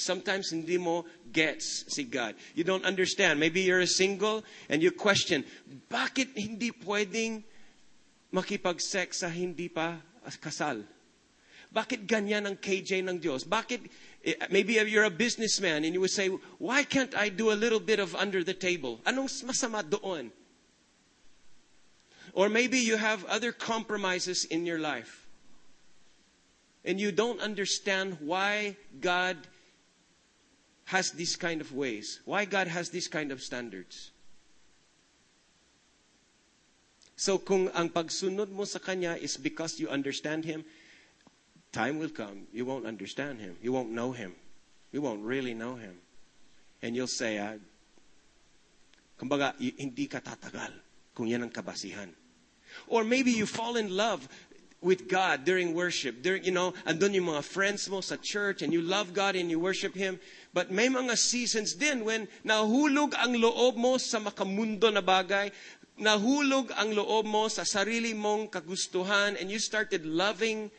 Sometimes 0.00 0.48
hindi 0.48 0.80
mo 0.80 1.04
gets 1.28 1.84
si 1.92 2.08
God. 2.08 2.32
You 2.56 2.64
don't 2.64 2.88
understand. 2.88 3.36
Maybe 3.36 3.68
you're 3.68 3.84
a 3.84 3.86
single 3.86 4.48
and 4.72 4.80
you 4.80 4.96
question, 4.96 5.44
bakit 5.92 6.32
hindi 6.40 6.72
pwedeng 6.88 7.44
makipag-sex 8.32 9.20
sa 9.20 9.28
hindi 9.28 9.68
pa 9.68 10.00
kasal? 10.40 10.88
Bakit 11.68 12.08
ganyan 12.08 12.48
ang 12.48 12.56
KJ 12.56 13.04
ng 13.04 13.20
Diyos? 13.20 13.44
Bakit, 13.44 13.84
maybe 14.50 14.74
you're 14.74 15.04
a 15.04 15.10
businessman 15.10 15.84
and 15.84 15.94
you 15.94 16.00
would 16.00 16.10
say, 16.10 16.28
why 16.58 16.84
can't 16.84 17.16
I 17.16 17.28
do 17.28 17.52
a 17.52 17.58
little 17.58 17.80
bit 17.80 17.98
of 17.98 18.14
under 18.14 18.42
the 18.42 18.54
table? 18.54 19.00
Anong 19.06 19.28
masama 19.44 19.88
doon? 19.88 20.32
Or 22.32 22.48
maybe 22.48 22.78
you 22.78 22.96
have 22.96 23.24
other 23.24 23.52
compromises 23.52 24.44
in 24.44 24.66
your 24.66 24.78
life. 24.78 25.26
And 26.84 27.00
you 27.00 27.12
don't 27.12 27.40
understand 27.40 28.18
why 28.20 28.76
God 29.00 29.36
has 30.86 31.10
these 31.12 31.36
kind 31.36 31.60
of 31.60 31.72
ways, 31.72 32.20
why 32.24 32.44
God 32.44 32.66
has 32.66 32.90
these 32.90 33.08
kind 33.08 33.30
of 33.30 33.42
standards. 33.42 34.10
So 37.16 37.36
kung 37.36 37.68
ang 37.74 37.90
pagsunod 37.90 38.48
mo 38.50 38.64
sa 38.64 38.78
Kanya 38.78 39.18
is 39.20 39.36
because 39.36 39.80
you 39.80 39.88
understand 39.88 40.44
Him, 40.44 40.64
time 41.78 42.02
will 42.02 42.10
come, 42.10 42.50
you 42.50 42.66
won't 42.66 42.90
understand 42.90 43.38
Him. 43.38 43.54
You 43.62 43.70
won't 43.70 43.94
know 43.94 44.10
Him. 44.10 44.34
You 44.90 44.98
won't 44.98 45.22
really 45.22 45.54
know 45.54 45.78
Him. 45.78 45.94
And 46.82 46.98
you'll 46.98 47.06
say, 47.06 47.38
ah, 47.38 47.54
kumbaga, 49.14 49.54
hindi 49.62 50.10
ka 50.10 50.18
tatagal 50.18 50.74
kung 51.14 51.30
yan 51.30 51.46
ang 51.46 51.54
kabasihan. 51.54 52.10
Or 52.90 53.06
maybe 53.06 53.30
you 53.30 53.46
fall 53.46 53.78
in 53.78 53.94
love 53.94 54.26
with 54.82 55.06
God 55.06 55.46
during 55.46 55.70
worship. 55.70 56.18
During, 56.18 56.42
you 56.42 56.50
know, 56.50 56.74
andun 56.82 57.14
yung 57.14 57.30
mga 57.30 57.46
friends 57.46 57.86
mo 57.86 58.02
sa 58.02 58.18
church 58.18 58.62
and 58.62 58.74
you 58.74 58.82
love 58.82 59.14
God 59.14 59.38
and 59.38 59.46
you 59.46 59.62
worship 59.62 59.94
Him. 59.94 60.18
But 60.50 60.74
may 60.74 60.90
mga 60.90 61.14
seasons 61.14 61.78
din 61.78 62.02
when 62.02 62.26
nahulog 62.42 63.14
ang 63.14 63.38
loob 63.38 63.78
mo 63.78 64.02
sa 64.02 64.18
makamundo 64.18 64.90
na 64.90 65.02
bagay, 65.02 65.54
nahulog 65.94 66.74
ang 66.74 66.90
loob 66.90 67.26
mo 67.26 67.46
sa 67.46 67.62
sarili 67.62 68.18
mong 68.18 68.50
kagustuhan 68.50 69.38
and 69.38 69.46
you 69.46 69.62
started 69.62 70.02
loving 70.02 70.70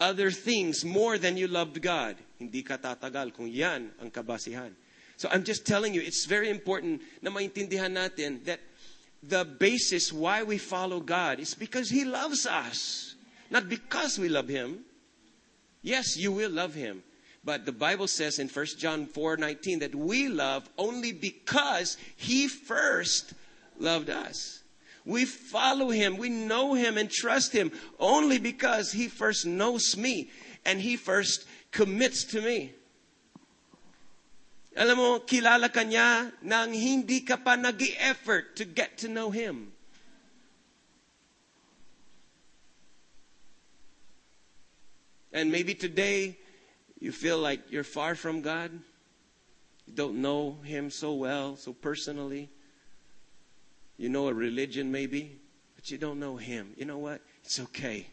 other 0.00 0.30
things 0.30 0.84
more 0.84 1.18
than 1.18 1.36
you 1.36 1.48
loved 1.48 1.80
God. 1.80 2.16
Hindi 2.38 2.62
ka 2.62 2.76
tatagal 2.76 3.32
kung 3.32 3.48
yan 3.48 3.90
ang 4.00 4.10
kabasihan. 4.10 4.72
So 5.16 5.28
I'm 5.32 5.44
just 5.44 5.66
telling 5.66 5.94
you, 5.94 6.02
it's 6.04 6.26
very 6.26 6.50
important 6.50 7.00
na 7.22 7.30
maintindihan 7.30 7.96
natin 7.96 8.44
that 8.44 8.60
the 9.22 9.44
basis 9.44 10.12
why 10.12 10.42
we 10.42 10.58
follow 10.58 11.00
God 11.00 11.40
is 11.40 11.54
because 11.54 11.88
He 11.88 12.04
loves 12.04 12.46
us. 12.46 13.14
Not 13.50 13.68
because 13.68 14.18
we 14.18 14.28
love 14.28 14.48
Him. 14.48 14.84
Yes, 15.80 16.16
you 16.16 16.32
will 16.32 16.50
love 16.50 16.74
Him. 16.74 17.02
But 17.44 17.64
the 17.64 17.72
Bible 17.72 18.08
says 18.08 18.38
in 18.38 18.48
1 18.48 18.66
John 18.76 19.06
4:19 19.06 19.80
that 19.80 19.94
we 19.94 20.28
love 20.28 20.68
only 20.76 21.12
because 21.12 21.96
He 22.16 22.48
first 22.48 23.32
loved 23.78 24.10
us. 24.10 24.65
We 25.06 25.24
follow 25.24 25.90
Him, 25.90 26.18
we 26.18 26.28
know 26.28 26.74
Him 26.74 26.98
and 26.98 27.08
trust 27.08 27.52
Him 27.52 27.70
only 28.00 28.38
because 28.38 28.90
He 28.90 29.06
first 29.06 29.46
knows 29.46 29.96
me 29.96 30.30
and 30.66 30.80
He 30.80 30.96
first 30.96 31.46
commits 31.70 32.24
to 32.24 32.42
me. 32.42 32.74
Alam 34.76 34.98
mo, 34.98 35.18
kilala 35.20 35.72
ka 35.72 35.80
niya 35.80 36.32
nang 36.42 36.74
hindi 36.74 37.20
ka 37.20 37.38
pa 37.38 37.54
nag 37.54 37.80
effort 37.96 38.56
to 38.56 38.66
get 38.66 38.98
to 38.98 39.08
know 39.08 39.30
Him. 39.30 39.72
And 45.32 45.52
maybe 45.52 45.74
today 45.74 46.36
you 46.98 47.12
feel 47.12 47.38
like 47.38 47.70
you're 47.70 47.84
far 47.84 48.16
from 48.16 48.42
God. 48.42 48.72
You 49.86 49.94
don't 49.94 50.20
know 50.20 50.58
Him 50.64 50.90
so 50.90 51.14
well, 51.14 51.56
so 51.56 51.72
personally. 51.72 52.50
You 53.96 54.08
know 54.08 54.28
a 54.28 54.34
religion 54.34 54.92
maybe, 54.92 55.38
but 55.74 55.90
you 55.90 55.98
don't 55.98 56.18
know 56.18 56.36
Him. 56.36 56.72
You 56.76 56.84
know 56.84 56.98
what? 56.98 57.20
It's 57.44 57.60
okay 57.60 58.06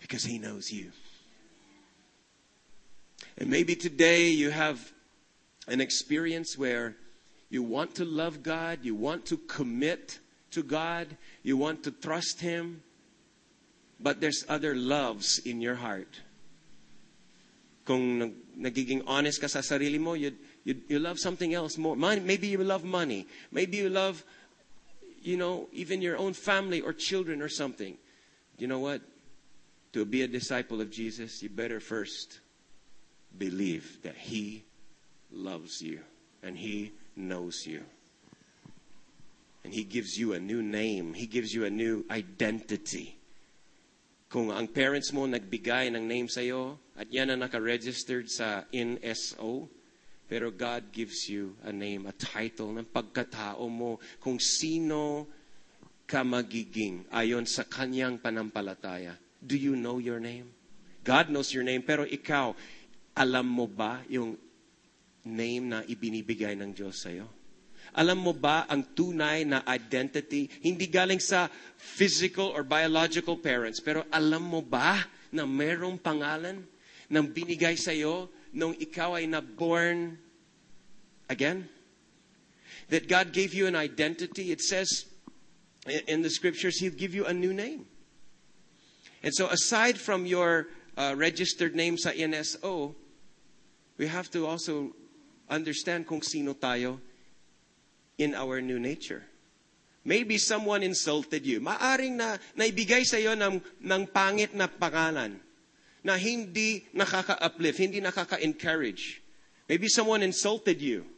because 0.00 0.24
He 0.24 0.38
knows 0.38 0.70
you. 0.70 0.92
And 3.38 3.50
maybe 3.50 3.74
today 3.74 4.28
you 4.28 4.50
have 4.50 4.92
an 5.66 5.80
experience 5.80 6.58
where 6.58 6.96
you 7.48 7.62
want 7.62 7.94
to 7.96 8.04
love 8.04 8.42
God, 8.42 8.80
you 8.82 8.94
want 8.94 9.26
to 9.26 9.36
commit 9.36 10.18
to 10.50 10.62
God, 10.62 11.16
you 11.42 11.56
want 11.56 11.82
to 11.84 11.90
trust 11.90 12.40
Him, 12.40 12.82
but 14.00 14.20
there's 14.20 14.44
other 14.48 14.74
loves 14.74 15.40
in 15.44 15.60
your 15.60 15.76
heart. 15.76 16.20
Kung 17.84 18.18
nag- 18.18 18.74
nagiging 18.74 19.02
honest 19.06 19.40
ka 19.40 19.46
sa 19.46 19.60
sarili 19.60 20.00
mo, 20.00 20.14
you, 20.14 20.32
you, 20.64 20.80
you 20.88 20.98
love 20.98 21.18
something 21.18 21.52
else 21.54 21.76
more. 21.76 21.96
Mon- 21.96 22.26
Maybe 22.26 22.48
you 22.48 22.58
love 22.58 22.84
money. 22.84 23.26
Maybe 23.52 23.76
you 23.76 23.88
love, 23.88 24.24
you 25.24 25.36
know, 25.36 25.68
even 25.72 26.02
your 26.02 26.16
own 26.18 26.34
family 26.34 26.80
or 26.80 26.92
children 26.92 27.40
or 27.40 27.48
something. 27.48 27.96
You 28.58 28.68
know 28.68 28.78
what? 28.78 29.00
To 29.94 30.04
be 30.04 30.22
a 30.22 30.28
disciple 30.28 30.80
of 30.80 30.90
Jesus, 30.90 31.42
you 31.42 31.48
better 31.48 31.80
first 31.80 32.40
believe 33.36 34.02
that 34.02 34.16
He 34.16 34.64
loves 35.32 35.80
you 35.80 36.00
and 36.42 36.56
He 36.56 36.92
knows 37.16 37.66
you. 37.66 37.82
And 39.64 39.72
He 39.72 39.82
gives 39.82 40.18
you 40.18 40.34
a 40.34 40.40
new 40.40 40.62
name. 40.62 41.14
He 41.14 41.26
gives 41.26 41.54
you 41.54 41.64
a 41.64 41.70
new 41.70 42.04
identity. 42.10 43.16
Kung 44.28 44.52
ang 44.52 44.68
parents 44.68 45.12
mo 45.12 45.24
nagbigay 45.24 45.94
ng 45.94 46.04
name 46.04 46.28
sa'yo 46.28 46.76
at 46.98 47.08
yan 47.08 47.30
ang 47.30 47.40
naka-registered 47.40 48.28
sa 48.28 48.66
NSO, 48.74 49.70
pero 50.34 50.50
God 50.50 50.90
gives 50.90 51.30
you 51.30 51.54
a 51.62 51.70
name, 51.70 52.10
a 52.10 52.14
title 52.18 52.74
ng 52.74 52.90
pagkatao 52.90 53.70
mo 53.70 54.02
kung 54.18 54.42
sino 54.42 55.30
ka 56.10 56.26
magiging 56.26 57.06
ayon 57.14 57.46
sa 57.46 57.62
kanyang 57.62 58.18
panampalataya. 58.18 59.14
Do 59.38 59.54
you 59.54 59.78
know 59.78 60.02
your 60.02 60.18
name? 60.18 60.50
God 61.06 61.30
knows 61.30 61.54
your 61.54 61.62
name, 61.62 61.86
pero 61.86 62.02
ikaw, 62.02 62.50
alam 63.14 63.46
mo 63.46 63.70
ba 63.70 64.02
yung 64.10 64.34
name 65.22 65.70
na 65.70 65.86
ibinibigay 65.86 66.58
ng 66.58 66.74
Diyos 66.74 67.06
sa'yo? 67.06 67.30
Alam 67.94 68.26
mo 68.26 68.34
ba 68.34 68.66
ang 68.66 68.90
tunay 68.90 69.46
na 69.46 69.62
identity? 69.70 70.50
Hindi 70.66 70.90
galing 70.90 71.22
sa 71.22 71.46
physical 71.78 72.50
or 72.50 72.66
biological 72.66 73.38
parents, 73.38 73.78
pero 73.78 74.02
alam 74.10 74.42
mo 74.42 74.58
ba 74.66 74.98
na 75.30 75.46
merong 75.46 75.94
pangalan 75.94 76.58
nang 77.06 77.30
binigay 77.30 77.78
sa'yo 77.78 78.26
nung 78.50 78.74
ikaw 78.74 79.14
ay 79.14 79.30
na-born 79.30 80.23
again? 81.28 81.68
That 82.90 83.08
God 83.08 83.32
gave 83.32 83.54
you 83.54 83.66
an 83.66 83.76
identity. 83.76 84.52
It 84.52 84.60
says 84.60 85.06
in 86.06 86.22
the 86.22 86.30
scriptures, 86.30 86.78
He'll 86.80 86.92
give 86.92 87.14
you 87.14 87.24
a 87.26 87.32
new 87.32 87.52
name. 87.52 87.86
And 89.22 89.32
so 89.32 89.48
aside 89.48 89.98
from 89.98 90.26
your 90.26 90.68
uh, 90.96 91.14
registered 91.16 91.74
name 91.74 91.96
sa 91.96 92.10
NSO, 92.10 92.94
we 93.96 94.06
have 94.06 94.30
to 94.32 94.46
also 94.46 94.92
understand 95.48 96.06
kung 96.06 96.20
sino 96.20 96.52
tayo 96.52 97.00
in 98.18 98.34
our 98.34 98.60
new 98.60 98.78
nature. 98.78 99.24
Maybe 100.04 100.36
someone 100.36 100.82
insulted 100.82 101.46
you. 101.46 101.60
Maaring 101.60 102.20
na 102.20 102.36
naibigay 102.52 103.08
sa 103.08 103.16
iyo 103.16 103.32
ng, 103.32 103.64
ng 103.80 104.02
pangit 104.12 104.52
na 104.52 104.68
pangalan 104.68 105.40
na 106.04 106.20
hindi 106.20 106.84
nakaka-uplift, 106.92 107.80
hindi 107.80 108.04
nakaka-encourage. 108.04 109.24
Maybe 109.64 109.88
someone 109.88 110.20
insulted 110.20 110.84
you 110.84 111.08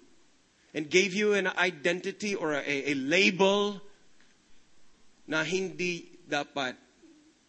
and 0.77 0.91
gave 0.91 1.15
you 1.15 1.33
an 1.33 1.49
identity 1.57 2.35
or 2.35 2.53
a, 2.53 2.61
a 2.69 2.95
label 2.95 3.81
na 5.27 5.43
hindi 5.43 6.05
dapat 6.29 6.77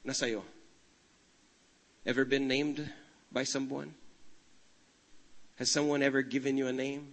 na 0.07 0.15
sa'yo. 0.15 0.47
Ever 2.07 2.23
been 2.23 2.47
named 2.47 2.87
by 3.27 3.43
someone? 3.43 3.91
Has 5.59 5.67
someone 5.69 5.99
ever 6.01 6.23
given 6.23 6.55
you 6.55 6.71
a 6.71 6.73
name? 6.73 7.11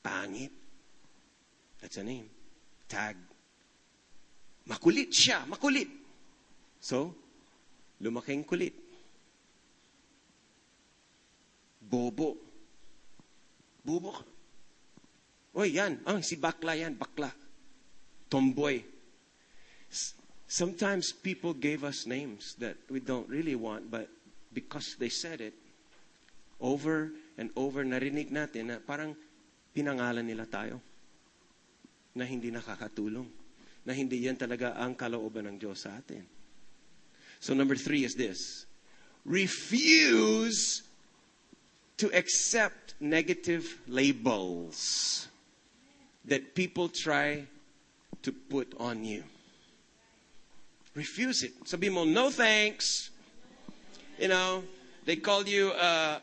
Pangit. 0.00 0.48
That's 1.84 2.00
a 2.00 2.04
name. 2.08 2.24
Tag. 2.88 3.20
Makulit 4.64 5.12
siya, 5.12 5.44
makulit. 5.44 5.92
So, 6.80 7.12
lumaking 8.00 8.48
kulit. 8.48 8.72
Bobo. 11.84 12.40
Bobo. 13.84 14.39
Oy, 15.56 15.74
yan. 15.74 15.98
Ah, 16.06 16.22
si 16.22 16.38
bakla 16.38 16.78
yan, 16.78 16.94
bakla. 16.94 17.30
Tomboy. 18.30 18.78
Sometimes 20.46 21.10
people 21.10 21.54
gave 21.54 21.82
us 21.82 22.06
names 22.06 22.54
that 22.58 22.78
we 22.90 23.02
don't 23.02 23.26
really 23.26 23.54
want, 23.58 23.90
but 23.90 24.06
because 24.54 24.94
they 24.98 25.10
said 25.10 25.40
it, 25.42 25.54
over 26.60 27.10
and 27.38 27.50
over, 27.54 27.82
narinig 27.82 28.30
natin 28.30 28.70
na 28.70 28.76
parang 28.78 29.14
pinangalan 29.74 30.26
nila 30.26 30.46
tayo 30.46 30.78
na 32.14 32.26
hindi 32.26 32.50
nakakatulong, 32.50 33.26
na 33.86 33.94
hindi 33.94 34.26
yan 34.26 34.34
talaga 34.34 34.74
ang 34.78 34.94
kalooban 34.94 35.46
ng 35.50 35.56
Diyos 35.58 35.86
sa 35.86 35.94
atin. 35.94 36.26
So 37.38 37.54
number 37.54 37.78
three 37.78 38.02
is 38.02 38.14
this. 38.14 38.66
Refuse 39.22 40.82
to 41.96 42.10
accept 42.10 42.94
negative 42.98 43.78
labels 43.86 45.29
that 46.30 46.54
people 46.54 46.88
try 46.88 47.42
to 48.22 48.30
put 48.30 48.72
on 48.78 49.02
you. 49.02 49.26
Refuse 50.94 51.42
it. 51.42 51.52
Sabi 51.66 51.90
mo, 51.90 52.06
no 52.06 52.30
thanks. 52.30 53.10
You 54.14 54.28
know, 54.28 54.62
they 55.04 55.16
call 55.16 55.42
you, 55.46 55.74
uh, 55.74 56.22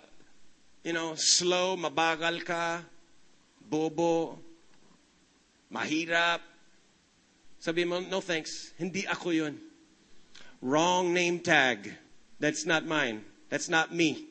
you 0.84 0.94
know, 0.94 1.16
slow, 1.16 1.76
mabagal 1.76 2.48
ka, 2.48 2.84
bobo, 3.68 4.40
mahirap. 5.74 6.40
Sabi 7.60 7.84
mo, 7.84 8.00
no 8.00 8.24
thanks. 8.24 8.72
Hindi 8.80 9.04
ako 9.08 9.36
yun. 9.36 9.60
Wrong 10.64 11.12
name 11.12 11.44
tag. 11.44 11.92
That's 12.40 12.64
not 12.64 12.88
mine. 12.88 13.28
That's 13.52 13.68
not 13.68 13.92
me. 13.92 14.24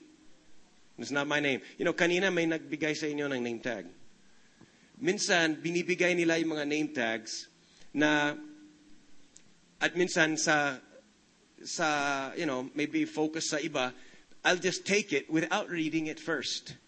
That's 0.96 1.12
not 1.12 1.28
my 1.28 1.40
name. 1.40 1.60
You 1.76 1.84
know, 1.84 1.92
kanina 1.92 2.32
may 2.32 2.48
nagbigay 2.48 2.96
sa 2.96 3.04
inyo 3.04 3.28
ng 3.28 3.42
name 3.44 3.60
tag. 3.60 3.84
Minsan, 4.96 5.60
binibigay 5.60 6.16
nila 6.16 6.40
yung 6.40 6.56
mga 6.56 6.66
name 6.66 6.88
tags 6.92 7.52
na 7.92 8.32
at 9.80 9.92
minsan 9.92 10.40
sa 10.40 10.80
sa 11.60 11.88
you 12.36 12.44
know 12.48 12.68
maybe 12.72 13.04
focus 13.04 13.52
sa 13.52 13.60
iba 13.60 13.92
I'll 14.46 14.60
just 14.60 14.86
take 14.86 15.12
it 15.12 15.26
without 15.26 15.68
reading 15.68 16.06
it 16.06 16.20
first. 16.20 16.78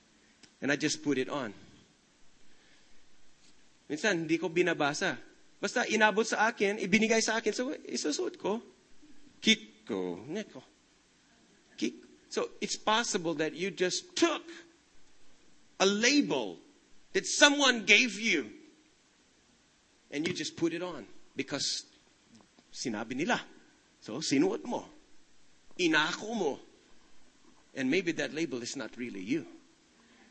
And 0.62 0.70
I 0.70 0.76
just 0.76 1.02
put 1.02 1.18
it 1.18 1.26
on. 1.26 1.50
Minsan 3.90 4.30
hindi 4.30 4.38
ko 4.38 4.46
binabasa. 4.46 5.18
Basta 5.58 5.82
inabot 5.90 6.22
sa 6.22 6.54
akin 6.54 6.78
ibinigay 6.78 7.18
sa 7.18 7.42
akin 7.42 7.50
so 7.50 7.74
isusuot 7.74 8.38
ko. 8.38 8.62
Kiko 9.42 10.22
neko 10.30 10.62
Kik 11.74 11.94
so 12.30 12.50
it's 12.62 12.78
possible 12.78 13.34
that 13.34 13.54
you 13.58 13.74
just 13.74 14.14
took 14.14 14.42
a 15.82 15.86
label 15.86 16.62
that 17.12 17.26
someone 17.26 17.84
gave 17.84 18.18
you 18.18 18.50
and 20.10 20.26
you 20.26 20.32
just 20.32 20.56
put 20.56 20.72
it 20.72 20.82
on 20.82 21.06
because 21.36 21.84
sinabi 22.72 23.14
nila. 23.14 23.40
So, 24.00 24.20
sinuot 24.20 24.64
mo. 24.64 24.84
Inako 25.78 26.36
mo. 26.36 26.58
And 27.74 27.90
maybe 27.90 28.12
that 28.12 28.34
label 28.34 28.62
is 28.62 28.76
not 28.76 28.96
really 28.96 29.20
you. 29.20 29.46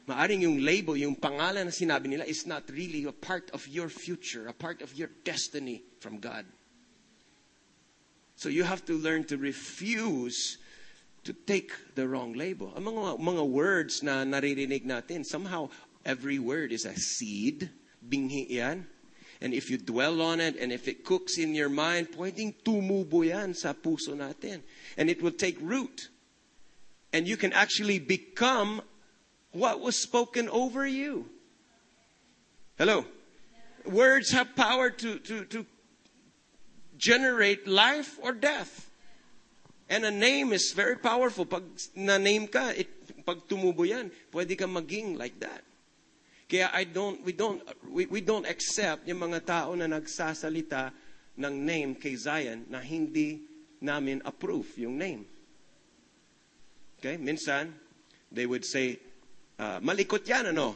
Maaring 0.07 0.41
yung 0.41 0.63
label, 0.63 0.95
yung 0.95 1.15
pangalan 1.15 1.67
na 1.67 1.73
sinabi 1.75 2.07
nila 2.07 2.23
is 2.23 2.47
not 2.47 2.63
really 2.71 3.03
a 3.03 3.11
part 3.11 3.51
of 3.51 3.67
your 3.67 3.89
future, 3.89 4.47
a 4.47 4.55
part 4.55 4.81
of 4.81 4.95
your 4.95 5.09
destiny 5.23 5.83
from 5.99 6.19
God. 6.19 6.45
So 8.37 8.47
you 8.47 8.63
have 8.63 8.85
to 8.85 8.93
learn 8.93 9.25
to 9.25 9.37
refuse 9.37 10.57
to 11.25 11.33
take 11.33 11.73
the 11.95 12.07
wrong 12.07 12.39
label. 12.39 12.71
Ang 12.77 12.87
mga, 12.87 13.19
mga 13.19 13.43
words 13.49 13.99
na 13.99 14.23
naririnig 14.23 14.87
natin, 14.87 15.25
somehow 15.27 15.67
every 16.08 16.39
word 16.39 16.72
is 16.72 16.86
a 16.86 16.96
seed. 16.96 17.70
Yan. 18.10 18.88
And 19.41 19.54
if 19.54 19.70
you 19.70 19.78
dwell 19.78 20.22
on 20.22 20.39
it 20.39 20.56
and 20.58 20.72
if 20.72 20.88
it 20.88 21.06
cooks 21.06 21.38
in 21.38 21.54
your 21.54 21.70
mind, 21.70 22.08
pwedeng 22.17 22.56
tumubo 22.63 23.28
yan 23.28 23.54
sa 23.54 23.74
puso 23.74 24.15
natin. 24.15 24.63
And 24.98 25.12
it 25.12 25.22
will 25.22 25.36
take 25.36 25.60
root. 25.62 26.10
And 27.13 27.28
you 27.28 27.38
can 27.38 27.54
actually 27.54 28.00
become 28.00 28.82
what 29.52 29.80
was 29.80 30.02
spoken 30.02 30.50
over 30.50 30.88
you. 30.88 31.30
Hello? 32.78 33.06
Words 33.86 34.32
have 34.32 34.56
power 34.56 34.89
to, 34.89 35.20
to, 35.20 35.46
to 35.46 35.65
generate 36.98 37.67
life 37.67 38.17
or 38.24 38.34
death. 38.34 38.89
And 39.89 40.04
a 40.04 40.12
name 40.12 40.52
is 40.52 40.74
very 40.76 40.98
powerful. 40.98 41.46
Pag 41.46 41.63
na-name 41.96 42.48
ka, 42.48 42.74
it, 42.76 42.89
pag 43.26 43.48
tumubo 43.48 43.88
yan, 43.88 44.12
pwede 44.34 44.58
ka 44.58 44.65
maging 44.65 45.17
like 45.17 45.39
that. 45.39 45.63
Kaya 46.47 46.71
I 46.71 46.88
don't, 46.88 47.19
we 47.27 47.36
don't, 47.36 47.60
we, 47.91 48.07
we 48.07 48.21
don't 48.23 48.47
accept 48.47 49.03
yung 49.03 49.19
mga 49.19 49.43
tao 49.43 49.75
na 49.75 49.83
nagsasalita 49.83 50.95
ng 51.36 51.53
name 51.53 51.91
kay 51.99 52.15
Zion 52.15 52.63
na 52.71 52.79
hindi 52.79 53.43
namin 53.83 54.23
approve 54.23 54.79
yung 54.79 54.95
name. 54.95 55.27
Okay? 56.97 57.19
Minsan, 57.19 57.75
they 58.31 58.47
would 58.47 58.63
say, 58.63 58.95
uh, 59.60 59.83
malikot 59.83 60.23
yan, 60.23 60.55
ano? 60.55 60.73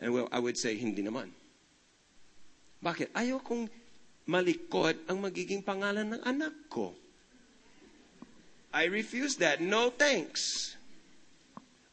And 0.00 0.14
well, 0.14 0.28
I 0.30 0.38
would 0.38 0.56
say, 0.56 0.78
hindi 0.78 1.02
naman. 1.02 1.34
Bakit? 2.80 3.12
Ayaw 3.18 3.42
kong 3.42 3.66
malikot 4.30 4.94
ang 5.10 5.26
magiging 5.26 5.60
pangalan 5.60 6.16
ng 6.16 6.22
anak 6.22 6.54
ko. 6.70 6.94
I 8.70 8.86
refuse 8.86 9.40
that. 9.40 9.58
No 9.58 9.88
thanks. 9.88 10.74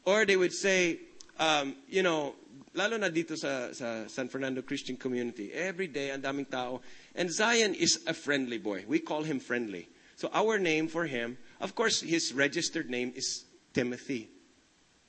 Or 0.04 0.28
they 0.28 0.36
would 0.36 0.52
say, 0.52 1.00
um, 1.40 1.80
you 1.88 2.04
know, 2.04 2.36
lalo 2.74 2.98
na 2.98 3.10
dito 3.10 3.38
sa, 3.38 3.74
sa 3.74 4.08
San 4.08 4.28
Fernando 4.28 4.62
Christian 4.62 4.98
Community, 4.98 5.54
every 5.54 5.88
day, 5.88 6.12
ang 6.12 6.22
daming 6.22 6.50
tao. 6.50 6.82
And 7.16 7.32
Zion 7.32 7.74
is 7.74 8.02
a 8.08 8.14
friendly 8.14 8.58
boy. 8.58 8.86
We 8.88 9.00
call 9.00 9.24
him 9.24 9.40
friendly. 9.40 9.90
So 10.16 10.30
our 10.34 10.58
name 10.58 10.88
for 10.88 11.06
him, 11.06 11.38
of 11.62 11.76
course, 11.76 12.02
his 12.02 12.34
registered 12.34 12.90
name 12.90 13.14
is 13.16 13.46
Timothy. 13.74 14.30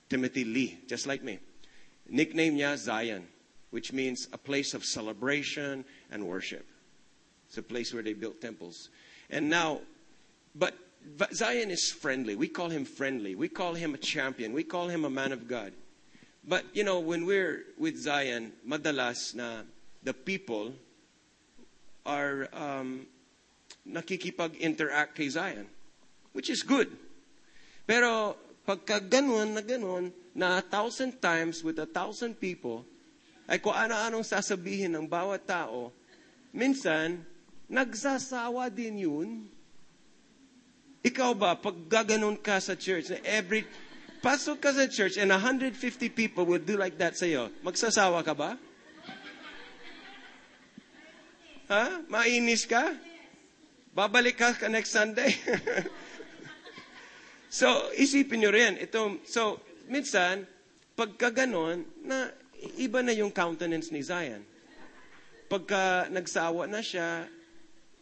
Timothy 0.08 0.44
Lee, 0.44 0.78
just 0.86 1.06
like 1.06 1.22
me. 1.22 1.38
Nickname 2.08 2.56
niya 2.56 2.76
Zion, 2.76 3.26
which 3.70 3.92
means 3.92 4.28
a 4.32 4.38
place 4.38 4.74
of 4.74 4.84
celebration 4.84 5.84
and 6.10 6.26
worship. 6.26 6.66
It's 7.48 7.58
a 7.58 7.62
place 7.62 7.94
where 7.94 8.02
they 8.02 8.12
built 8.12 8.40
temples. 8.40 8.90
And 9.30 9.48
now, 9.48 9.80
but, 10.54 10.74
but 11.16 11.34
Zion 11.34 11.70
is 11.70 11.90
friendly. 11.90 12.36
We 12.36 12.48
call 12.48 12.68
him 12.68 12.84
friendly. 12.84 13.34
We 13.34 13.48
call 13.48 13.74
him 13.74 13.94
a 13.94 13.98
champion. 13.98 14.52
We 14.52 14.64
call 14.64 14.88
him 14.88 15.04
a 15.04 15.10
man 15.10 15.32
of 15.32 15.48
God. 15.48 15.72
But, 16.46 16.64
you 16.76 16.84
know, 16.84 17.00
when 17.00 17.24
we're 17.24 17.64
with 17.78 17.96
Zion, 17.96 18.52
madalas 18.68 19.34
na 19.34 19.64
the 20.04 20.12
people 20.12 20.76
are 22.04 22.48
um, 22.52 23.08
nakikipag-interact 23.88 25.16
kay 25.16 25.28
Zion, 25.32 25.64
which 26.36 26.52
is 26.52 26.60
good. 26.60 26.92
Pero 27.88 28.36
pagka 28.68 29.00
ganun 29.00 29.56
na 29.56 29.64
ganun, 29.64 30.12
na 30.36 30.60
a 30.60 30.64
thousand 30.64 31.16
times 31.20 31.64
with 31.64 31.80
a 31.80 31.88
thousand 31.88 32.36
people, 32.36 32.84
ay 33.48 33.60
kung 33.60 33.76
ano-anong 33.76 34.24
sasabihin 34.24 34.92
ng 34.96 35.06
bawat 35.08 35.48
tao, 35.48 35.92
minsan, 36.52 37.24
nagsasawa 37.68 38.68
din 38.68 39.04
yun. 39.04 39.28
Ikaw 41.04 41.30
ba, 41.36 41.56
pag 41.56 41.76
gaganon 41.88 42.36
ka 42.40 42.56
sa 42.60 42.72
church, 42.72 43.12
na 43.12 43.20
every, 43.24 43.68
pasok 44.24 44.56
ka 44.56 44.72
sa 44.72 44.88
church 44.88 45.20
and 45.20 45.28
150 45.28 45.76
people 46.16 46.48
will 46.48 46.62
do 46.62 46.80
like 46.80 46.96
that 46.96 47.12
sa'yo, 47.12 47.52
magsasawa 47.60 48.24
ka 48.24 48.32
ba? 48.32 48.56
Ha? 51.68 52.08
Mainis 52.08 52.64
ka? 52.64 52.96
Babalik 53.92 54.40
ka 54.40 54.56
next 54.72 54.96
Sunday? 54.96 55.36
so, 57.60 57.68
isipin 58.00 58.40
nyo 58.40 58.50
rin. 58.50 58.80
Ito, 58.80 59.20
so, 59.28 59.60
minsan, 59.92 60.48
pagka 60.96 61.28
ganon, 61.28 61.84
na 62.00 62.32
iba 62.80 63.04
na 63.04 63.12
yung 63.12 63.28
countenance 63.28 63.92
ni 63.92 64.00
Zion. 64.00 64.40
Pagka 65.52 66.08
nagsawa 66.08 66.64
na 66.64 66.80
siya, 66.80 67.28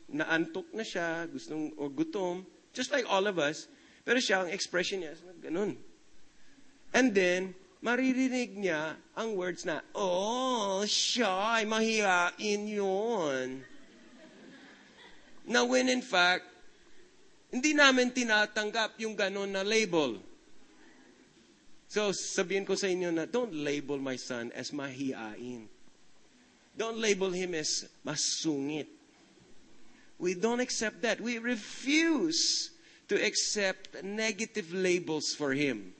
naantok 0.06 0.70
na 0.70 0.86
siya, 0.86 1.26
gustong, 1.26 1.74
o 1.74 1.90
gutom, 1.90 2.46
just 2.70 2.94
like 2.94 3.04
all 3.10 3.26
of 3.26 3.42
us, 3.42 3.66
pero 4.06 4.22
siya, 4.22 4.46
ang 4.46 4.50
expression 4.54 5.02
niya, 5.02 5.18
ganun. 5.42 5.74
And 6.92 7.16
then, 7.16 7.56
maririnig 7.80 8.56
niya 8.56 9.00
ang 9.16 9.34
words 9.34 9.64
na, 9.64 9.80
oh, 9.96 10.84
shy, 10.84 11.64
mahihain 11.64 12.68
yun. 12.68 13.64
Na 15.48 15.64
when 15.64 15.88
in 15.88 16.04
fact, 16.04 16.46
hindi 17.52 17.74
namin 17.74 18.12
tinatanggap 18.12 18.96
yung 19.00 19.16
ganon 19.16 19.52
na 19.52 19.64
label. 19.64 20.20
So, 21.92 22.08
sabihin 22.16 22.64
ko 22.64 22.72
sa 22.72 22.88
inyo 22.88 23.12
na 23.12 23.28
don't 23.28 23.52
label 23.52 24.00
my 24.00 24.16
son 24.16 24.48
as 24.56 24.72
mahiyain. 24.72 25.68
Don't 26.72 26.96
label 26.96 27.28
him 27.28 27.52
as 27.52 27.84
masungit. 28.00 28.88
We 30.16 30.32
don't 30.32 30.60
accept 30.60 31.04
that. 31.04 31.20
We 31.20 31.36
refuse 31.36 32.72
to 33.12 33.20
accept 33.20 34.00
negative 34.00 34.72
labels 34.72 35.36
for 35.36 35.52
him. 35.52 35.92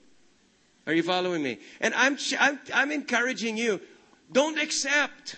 Are 0.86 0.92
you 0.92 1.02
following 1.02 1.42
me? 1.42 1.58
And 1.80 1.94
I'm, 1.94 2.18
I'm, 2.40 2.58
I'm 2.74 2.90
encouraging 2.90 3.56
you, 3.56 3.80
don't 4.32 4.58
accept 4.58 5.36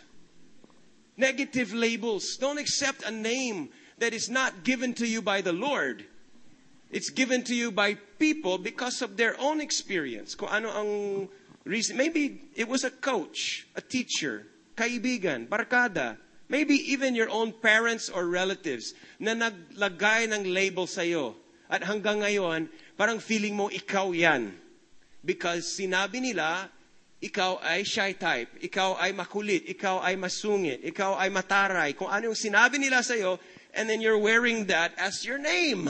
negative 1.17 1.75
labels. 1.75 2.37
Don't 2.37 2.59
accept 2.59 3.03
a 3.05 3.11
name 3.11 3.71
that 3.99 4.15
is 4.15 4.29
not 4.29 4.65
given 4.65 4.95
to 4.95 5.07
you 5.07 5.23
by 5.23 5.41
the 5.41 5.53
Lord. 5.53 6.07
It's 6.91 7.11
given 7.11 7.43
to 7.45 7.55
you 7.55 7.71
by 7.71 7.95
people 8.19 8.59
because 8.59 9.03
of 9.03 9.17
their 9.17 9.39
own 9.41 9.61
experience. 9.61 10.37
Ano 10.39 10.71
ang 10.71 11.29
reason. 11.65 11.97
Maybe 11.97 12.43
it 12.55 12.69
was 12.69 12.85
a 12.85 12.91
coach, 12.91 13.67
a 13.75 13.81
teacher, 13.81 14.47
kaibigan, 14.77 15.49
barkada. 15.49 16.17
Maybe 16.49 16.75
even 16.93 17.15
your 17.15 17.31
own 17.31 17.53
parents 17.53 18.09
or 18.09 18.29
relatives 18.29 18.95
na 19.19 19.35
naglagay 19.35 20.31
ng 20.31 20.45
label 20.45 20.87
sa'yo. 20.87 21.35
At 21.67 21.83
hanggang 21.83 22.21
ngayon, 22.21 22.69
parang 22.95 23.19
feeling 23.19 23.57
mo 23.57 23.73
ikaw 23.73 24.13
yan. 24.15 24.53
Because 25.25 25.65
sinabi 25.81 26.21
nila, 26.21 26.69
ikaw 27.25 27.57
ay 27.65 27.81
shy 27.89 28.13
type, 28.13 28.53
ikaw 28.61 29.01
ay 29.01 29.17
makulit, 29.17 29.65
ikaw 29.65 30.05
ay 30.05 30.21
masungit, 30.21 30.85
ikaw 30.85 31.17
ay 31.17 31.33
mataray. 31.33 31.97
Kung 31.97 32.13
ano 32.13 32.29
yung 32.29 32.39
sinabi 32.39 32.77
nila 32.77 33.01
sa'yo, 33.01 33.41
and 33.73 33.89
then 33.89 34.05
you're 34.05 34.21
wearing 34.21 34.69
that 34.69 34.93
as 35.01 35.25
your 35.25 35.41
name. 35.41 35.89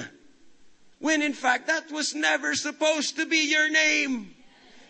When 1.02 1.20
in 1.20 1.34
fact, 1.34 1.66
that 1.66 1.90
was 1.90 2.14
never 2.14 2.54
supposed 2.54 3.18
to 3.18 3.26
be 3.26 3.50
your 3.50 3.68
name. 3.68 4.30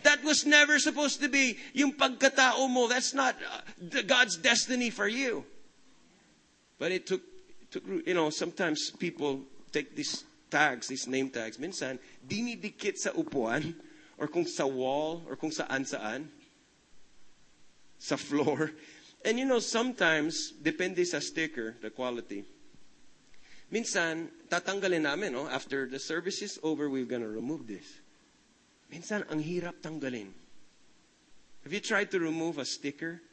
That 0.05 0.22
was 0.22 0.45
never 0.45 0.78
supposed 0.78 1.24
to 1.24 1.32
be 1.32 1.57
yung 1.72 1.97
pagkatao 1.97 2.68
mo. 2.68 2.92
That's 2.92 3.16
not 3.16 3.34
uh, 3.40 4.05
God's 4.05 4.36
destiny 4.36 4.92
for 4.92 5.09
you. 5.09 5.49
But 6.78 6.92
it 6.92 7.09
took, 7.09 7.22
it 7.62 7.72
took, 7.72 7.84
you 8.07 8.12
know, 8.12 8.28
sometimes 8.28 8.92
people 8.92 9.40
take 9.72 9.97
these 9.97 10.22
tags, 10.51 10.92
these 10.92 11.09
name 11.09 11.30
tags. 11.30 11.57
Minsan, 11.57 11.99
dinidikit 12.20 13.01
sa 13.01 13.16
upuan 13.16 13.74
or 14.18 14.26
kung 14.28 14.46
sa 14.46 14.66
wall 14.66 15.22
or 15.28 15.36
kung 15.36 15.50
saan 15.50 15.84
saan. 15.86 16.28
Sa 17.98 18.16
floor. 18.16 18.72
And 19.24 19.38
you 19.38 19.46
know, 19.48 19.58
sometimes, 19.58 20.52
depende 20.52 21.00
sa 21.06 21.18
sticker, 21.18 21.76
the 21.80 21.88
quality. 21.88 22.44
Minsan, 23.72 24.28
tatanggalin 24.52 25.08
namin, 25.08 25.32
no? 25.32 25.48
After 25.48 25.88
the 25.88 25.98
service 25.98 26.42
is 26.42 26.60
over, 26.62 26.90
we're 26.92 27.08
gonna 27.08 27.28
remove 27.28 27.66
this. 27.66 27.88
Minsan, 28.92 29.24
ang 29.32 29.40
hirap 29.40 29.80
tanggalin. 29.80 30.28
Have 31.64 31.72
you 31.72 31.80
tried 31.80 32.12
to 32.12 32.20
remove 32.20 32.60
a 32.60 32.68
sticker 32.68 33.24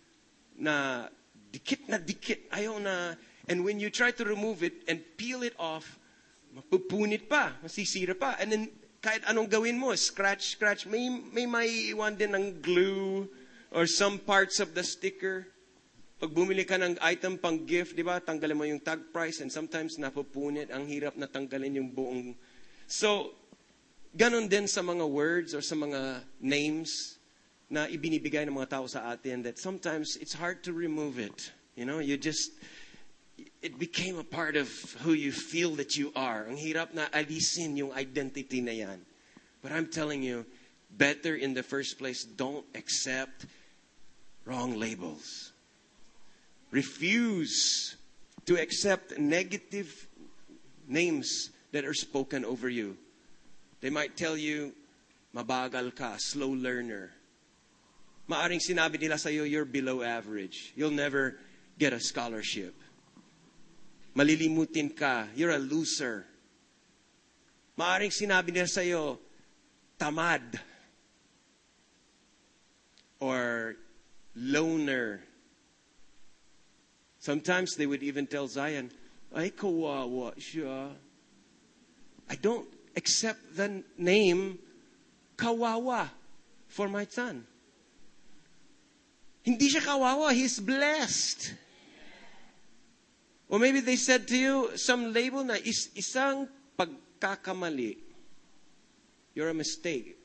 na 0.55 1.07
dikit 1.51 1.91
na 1.91 1.99
dikit, 1.99 2.47
ayaw 2.55 2.79
na, 2.79 3.13
and 3.51 3.67
when 3.67 3.75
you 3.77 3.91
try 3.91 4.09
to 4.15 4.23
remove 4.23 4.63
it 4.63 4.87
and 4.87 5.03
peel 5.19 5.43
it 5.43 5.53
off, 5.59 5.99
mapupunit 6.55 7.27
pa, 7.27 7.59
masisira 7.59 8.15
pa. 8.15 8.39
And 8.39 8.51
then, 8.51 8.63
kahit 9.01 9.25
anong 9.25 9.49
gawin 9.49 9.81
mo, 9.81 9.97
scratch, 9.97 10.53
scratch, 10.53 10.85
may, 10.85 11.09
may 11.09 11.49
maiiwan 11.49 12.13
din 12.13 12.37
ng 12.37 12.61
glue 12.61 13.25
or 13.73 13.89
some 13.89 14.21
parts 14.21 14.61
of 14.61 14.77
the 14.77 14.85
sticker. 14.85 15.49
Pag 16.21 16.29
bumili 16.37 16.61
ka 16.61 16.77
ng 16.77 17.01
item 17.01 17.41
pang 17.41 17.65
gift, 17.65 17.97
di 17.97 18.05
ba, 18.05 18.21
tanggalin 18.21 18.53
mo 18.53 18.61
yung 18.61 18.77
tag 18.77 19.09
price 19.09 19.41
and 19.41 19.49
sometimes 19.49 19.97
napupunit, 19.97 20.69
ang 20.69 20.85
hirap 20.85 21.17
na 21.17 21.25
tanggalin 21.25 21.81
yung 21.81 21.89
buong. 21.89 22.37
So, 22.85 23.33
ganon 24.13 24.45
din 24.45 24.69
sa 24.69 24.85
mga 24.85 25.01
words 25.01 25.57
or 25.57 25.65
sa 25.65 25.73
mga 25.73 26.21
names 26.37 27.17
na 27.73 27.89
ibinibigay 27.89 28.45
ng 28.45 28.53
mga 28.53 28.77
tao 28.77 28.85
sa 28.85 29.09
atin 29.09 29.41
that 29.41 29.57
sometimes 29.57 30.13
it's 30.21 30.37
hard 30.37 30.61
to 30.61 30.77
remove 30.77 31.17
it. 31.17 31.49
You 31.73 31.89
know, 31.89 31.97
you 31.97 32.21
just, 32.21 32.53
it 33.61 33.79
became 33.79 34.17
a 34.17 34.23
part 34.23 34.55
of 34.55 34.69
who 35.01 35.13
you 35.13 35.31
feel 35.31 35.75
that 35.75 35.95
you 35.95 36.11
are. 36.15 36.45
Ang 36.47 36.57
hirap 36.57 36.93
na 36.93 37.07
alisin 37.13 37.77
yung 37.77 37.93
identity 37.93 38.61
na 38.61 38.71
yan. 38.71 38.99
But 39.61 39.71
I'm 39.71 39.87
telling 39.87 40.23
you, 40.23 40.45
better 40.89 41.35
in 41.35 41.53
the 41.53 41.63
first 41.63 41.97
place, 41.97 42.23
don't 42.23 42.65
accept 42.75 43.45
wrong 44.45 44.77
labels. 44.79 45.51
Refuse 46.71 47.95
to 48.45 48.59
accept 48.59 49.19
negative 49.19 50.07
names 50.87 51.49
that 51.71 51.85
are 51.85 51.93
spoken 51.93 52.43
over 52.43 52.69
you. 52.69 52.97
They 53.81 53.89
might 53.89 54.17
tell 54.17 54.37
you, 54.37 54.73
mabagal 55.35 55.95
ka, 55.95 56.15
slow 56.17 56.49
learner. 56.49 57.11
Maaring 58.29 58.61
sinabi 58.61 58.99
nila 58.99 59.17
sa'yo, 59.17 59.43
you're 59.43 59.65
below 59.65 60.01
average. 60.01 60.73
You'll 60.75 60.95
never 60.95 61.37
get 61.77 61.93
a 61.93 61.99
scholarship. 61.99 62.75
Malilimutin 64.15 64.95
ka, 64.95 65.27
you're 65.35 65.51
a 65.51 65.59
loser. 65.59 66.25
Maaring 67.79 68.11
sinabi 68.11 68.51
nila 68.51 68.67
sa'yo, 68.67 69.19
tamad. 69.97 70.59
Or 73.19 73.75
loner. 74.35 75.21
Sometimes 77.19 77.75
they 77.75 77.85
would 77.85 78.03
even 78.03 78.27
tell 78.27 78.47
Zion, 78.47 78.91
ay 79.35 79.51
kawawa 79.51 80.35
siya. 80.35 80.91
I 82.29 82.35
don't 82.35 82.67
accept 82.95 83.55
the 83.55 83.83
name 83.97 84.59
kawawa 85.37 86.09
for 86.67 86.89
my 86.89 87.05
son. 87.05 87.45
Hindi 89.43 89.69
siya 89.69 89.81
kawawa, 89.81 90.33
he's 90.33 90.59
blessed. 90.59 91.53
Or 93.51 93.59
maybe 93.59 93.81
they 93.83 93.97
said 93.99 94.31
to 94.31 94.37
you 94.37 94.71
some 94.79 95.11
label 95.11 95.43
na 95.43 95.59
is, 95.59 95.91
isang 95.91 96.47
pagkakamali. 96.79 97.99
You're 99.35 99.51
a 99.51 99.53
mistake. 99.53 100.15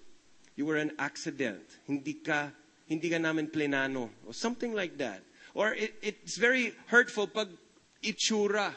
You 0.54 0.64
were 0.64 0.78
an 0.78 0.94
accident. 0.96 1.66
Hindi 1.90 2.22
ka, 2.22 2.54
hindi 2.86 3.10
ka 3.10 3.18
namin 3.18 3.50
plenano. 3.50 4.10
Or 4.24 4.32
something 4.32 4.72
like 4.72 4.96
that. 4.98 5.26
Or 5.58 5.74
it, 5.74 5.98
it's 6.02 6.38
very 6.38 6.72
hurtful 6.86 7.26
pag 7.26 7.50
itsura 7.98 8.70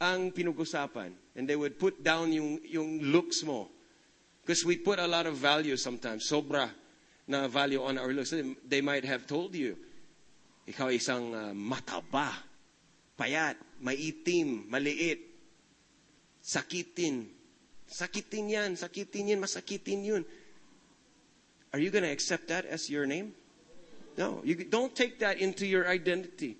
ang 0.00 0.30
pinag-usapan. 0.30 1.10
And 1.34 1.50
they 1.50 1.56
would 1.56 1.82
put 1.82 2.06
down 2.06 2.32
yung, 2.32 2.60
yung 2.62 3.10
looks 3.10 3.42
mo. 3.42 3.68
Because 4.46 4.64
we 4.64 4.78
put 4.78 5.00
a 5.00 5.06
lot 5.06 5.26
of 5.26 5.34
value 5.34 5.76
sometimes. 5.76 6.30
Sobra 6.30 6.70
na 7.26 7.48
value 7.48 7.82
on 7.82 7.98
our 7.98 8.14
looks. 8.14 8.32
They 8.68 8.80
might 8.80 9.04
have 9.04 9.26
told 9.26 9.58
you, 9.58 9.74
ikaw 10.70 10.94
isang 10.94 11.34
uh, 11.34 11.50
mataba, 11.50 12.45
payat, 13.16 13.56
maitim, 13.80 14.68
maliit, 14.68 15.20
sakitin. 16.44 17.26
Sakitin 17.86 18.46
yan, 18.50 18.70
sakitin 18.76 19.34
yan, 19.34 19.40
masakitin 19.40 20.04
yun. 20.04 20.22
Are 21.72 21.80
you 21.82 21.90
going 21.90 22.04
to 22.04 22.12
accept 22.12 22.48
that 22.48 22.64
as 22.66 22.88
your 22.88 23.06
name? 23.06 23.34
No, 24.16 24.40
you 24.44 24.56
don't 24.64 24.94
take 24.96 25.20
that 25.20 25.38
into 25.38 25.66
your 25.66 25.86
identity. 25.88 26.56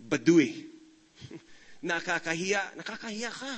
Badui. 0.00 0.66
nakakahiya, 1.84 2.78
nakakahiya 2.78 3.30
ka. 3.30 3.54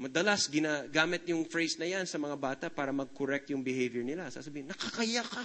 Madalas 0.00 0.48
ginagamit 0.48 1.28
yung 1.28 1.44
phrase 1.44 1.76
na 1.76 1.84
yan 1.84 2.08
sa 2.08 2.16
mga 2.16 2.36
bata 2.40 2.66
para 2.72 2.88
mag-correct 2.88 3.52
yung 3.52 3.60
behavior 3.60 4.00
nila. 4.00 4.32
Sasabihin, 4.32 4.72
nakakahiya 4.72 5.22
ka. 5.22 5.44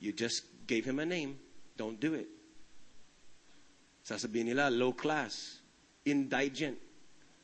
You 0.00 0.16
just 0.16 0.44
gave 0.64 0.88
him 0.88 0.98
a 0.98 1.06
name. 1.06 1.36
Don't 1.76 2.00
do 2.00 2.16
it. 2.16 2.37
Sasabihin 4.08 4.56
nila, 4.56 4.72
low 4.72 4.96
class, 4.96 5.60
indigent. 6.08 6.80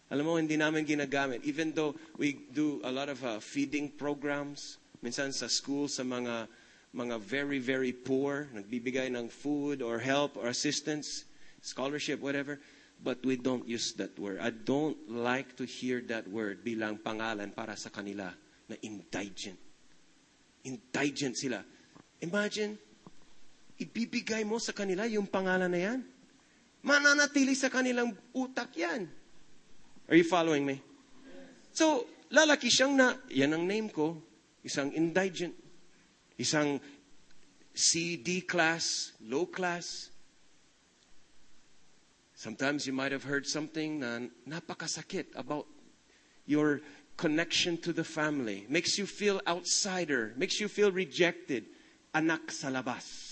Alam 0.08 0.24
mo, 0.24 0.32
hindi 0.40 0.56
namin 0.56 0.88
ginagamit. 0.88 1.44
Even 1.44 1.76
though 1.76 1.92
we 2.16 2.48
do 2.56 2.80
a 2.80 2.92
lot 2.92 3.12
of 3.12 3.20
uh, 3.20 3.36
feeding 3.36 3.92
programs, 3.92 4.80
minsan 5.04 5.28
sa 5.28 5.44
school, 5.44 5.92
sa 5.92 6.00
mga 6.00 6.48
mga 6.94 7.20
very, 7.20 7.60
very 7.60 7.92
poor, 7.92 8.48
nagbibigay 8.56 9.12
ng 9.12 9.28
food 9.28 9.84
or 9.84 10.00
help 10.00 10.40
or 10.40 10.48
assistance, 10.48 11.28
scholarship, 11.60 12.16
whatever. 12.24 12.56
But 13.02 13.20
we 13.26 13.36
don't 13.36 13.68
use 13.68 13.92
that 14.00 14.16
word. 14.16 14.40
I 14.40 14.48
don't 14.48 14.96
like 15.10 15.60
to 15.60 15.68
hear 15.68 16.00
that 16.08 16.24
word 16.30 16.64
bilang 16.64 16.96
pangalan 16.96 17.52
para 17.52 17.76
sa 17.76 17.92
kanila 17.92 18.32
na 18.70 18.76
indigent. 18.80 19.60
Indigent 20.64 21.36
sila. 21.36 21.60
Imagine, 22.24 22.78
ibibigay 23.76 24.48
mo 24.48 24.56
sa 24.56 24.72
kanila 24.72 25.04
yung 25.04 25.28
pangalan 25.28 25.68
na 25.68 25.80
yan. 25.92 26.13
Mananatili 26.84 27.56
sa 27.56 27.72
kanilang 27.72 28.12
utak 28.36 28.76
yan. 28.76 29.08
Are 30.04 30.16
you 30.20 30.28
following 30.28 30.68
me? 30.68 30.84
So, 31.72 32.04
lalaki 32.28 32.68
siyang 32.68 32.92
na, 32.92 33.16
yan 33.32 33.56
ang 33.56 33.64
name 33.64 33.88
ko, 33.88 34.20
isang 34.60 34.92
indigent. 34.92 35.56
Isang 36.36 36.76
CD 37.72 38.44
class, 38.44 39.16
low 39.24 39.48
class. 39.48 40.12
Sometimes 42.36 42.84
you 42.84 42.92
might 42.92 43.16
have 43.16 43.24
heard 43.24 43.48
something 43.48 44.04
na 44.04 44.28
napakasakit 44.44 45.32
about 45.40 45.64
your 46.44 46.84
connection 47.16 47.80
to 47.80 47.96
the 47.96 48.04
family, 48.04 48.66
makes 48.68 48.98
you 48.98 49.06
feel 49.06 49.40
outsider, 49.48 50.34
makes 50.36 50.60
you 50.60 50.68
feel 50.68 50.92
rejected. 50.92 51.64
Anak 52.12 52.52
sa 52.52 52.68
labas. 52.68 53.23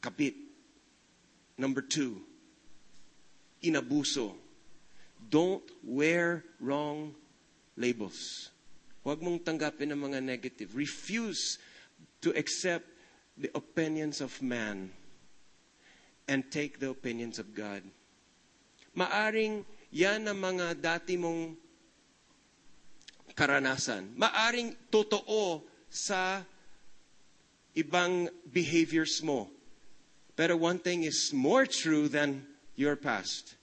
Kapit. 0.00 0.34
Number 1.60 1.84
two, 1.84 2.24
inabuso. 3.60 4.32
Don't 5.20 5.64
wear 5.84 6.42
wrong 6.56 7.12
labels. 7.76 8.48
Huwag 9.04 9.20
mong 9.20 9.44
tanggapin 9.44 9.92
ang 9.92 10.00
mga 10.08 10.24
negative. 10.24 10.72
Refuse 10.72 11.60
to 12.24 12.32
accept 12.32 12.88
the 13.36 13.52
opinions 13.52 14.24
of 14.24 14.32
man 14.40 14.88
and 16.28 16.48
take 16.48 16.80
the 16.80 16.88
opinions 16.88 17.36
of 17.36 17.52
God. 17.52 17.84
Maaring 18.96 19.64
yan 19.92 20.24
ang 20.28 20.40
mga 20.40 20.80
dati 20.80 21.20
mong 21.20 21.56
karanasan. 23.36 24.16
Maaring 24.16 24.72
totoo 24.88 25.64
sa 25.92 26.40
ibang 27.76 28.32
behaviors 28.48 29.20
mo. 29.20 29.59
Pero 30.40 30.56
one 30.56 30.80
thing 30.80 31.04
is 31.04 31.36
more 31.36 31.68
true 31.68 32.08
than 32.08 32.48
your 32.72 32.96
past. 32.96 33.60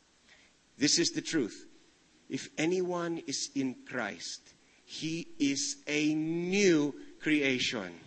This 0.78 1.01
is 1.01 1.09
the 1.09 1.25
truth. 1.25 1.65
If 2.30 2.53
anyone 2.53 3.25
is 3.25 3.49
in 3.57 3.82
Christ, 3.89 4.53
he 4.86 5.25
is 5.41 5.82
a 5.89 6.13
new 6.13 6.93
creation. 7.17 7.97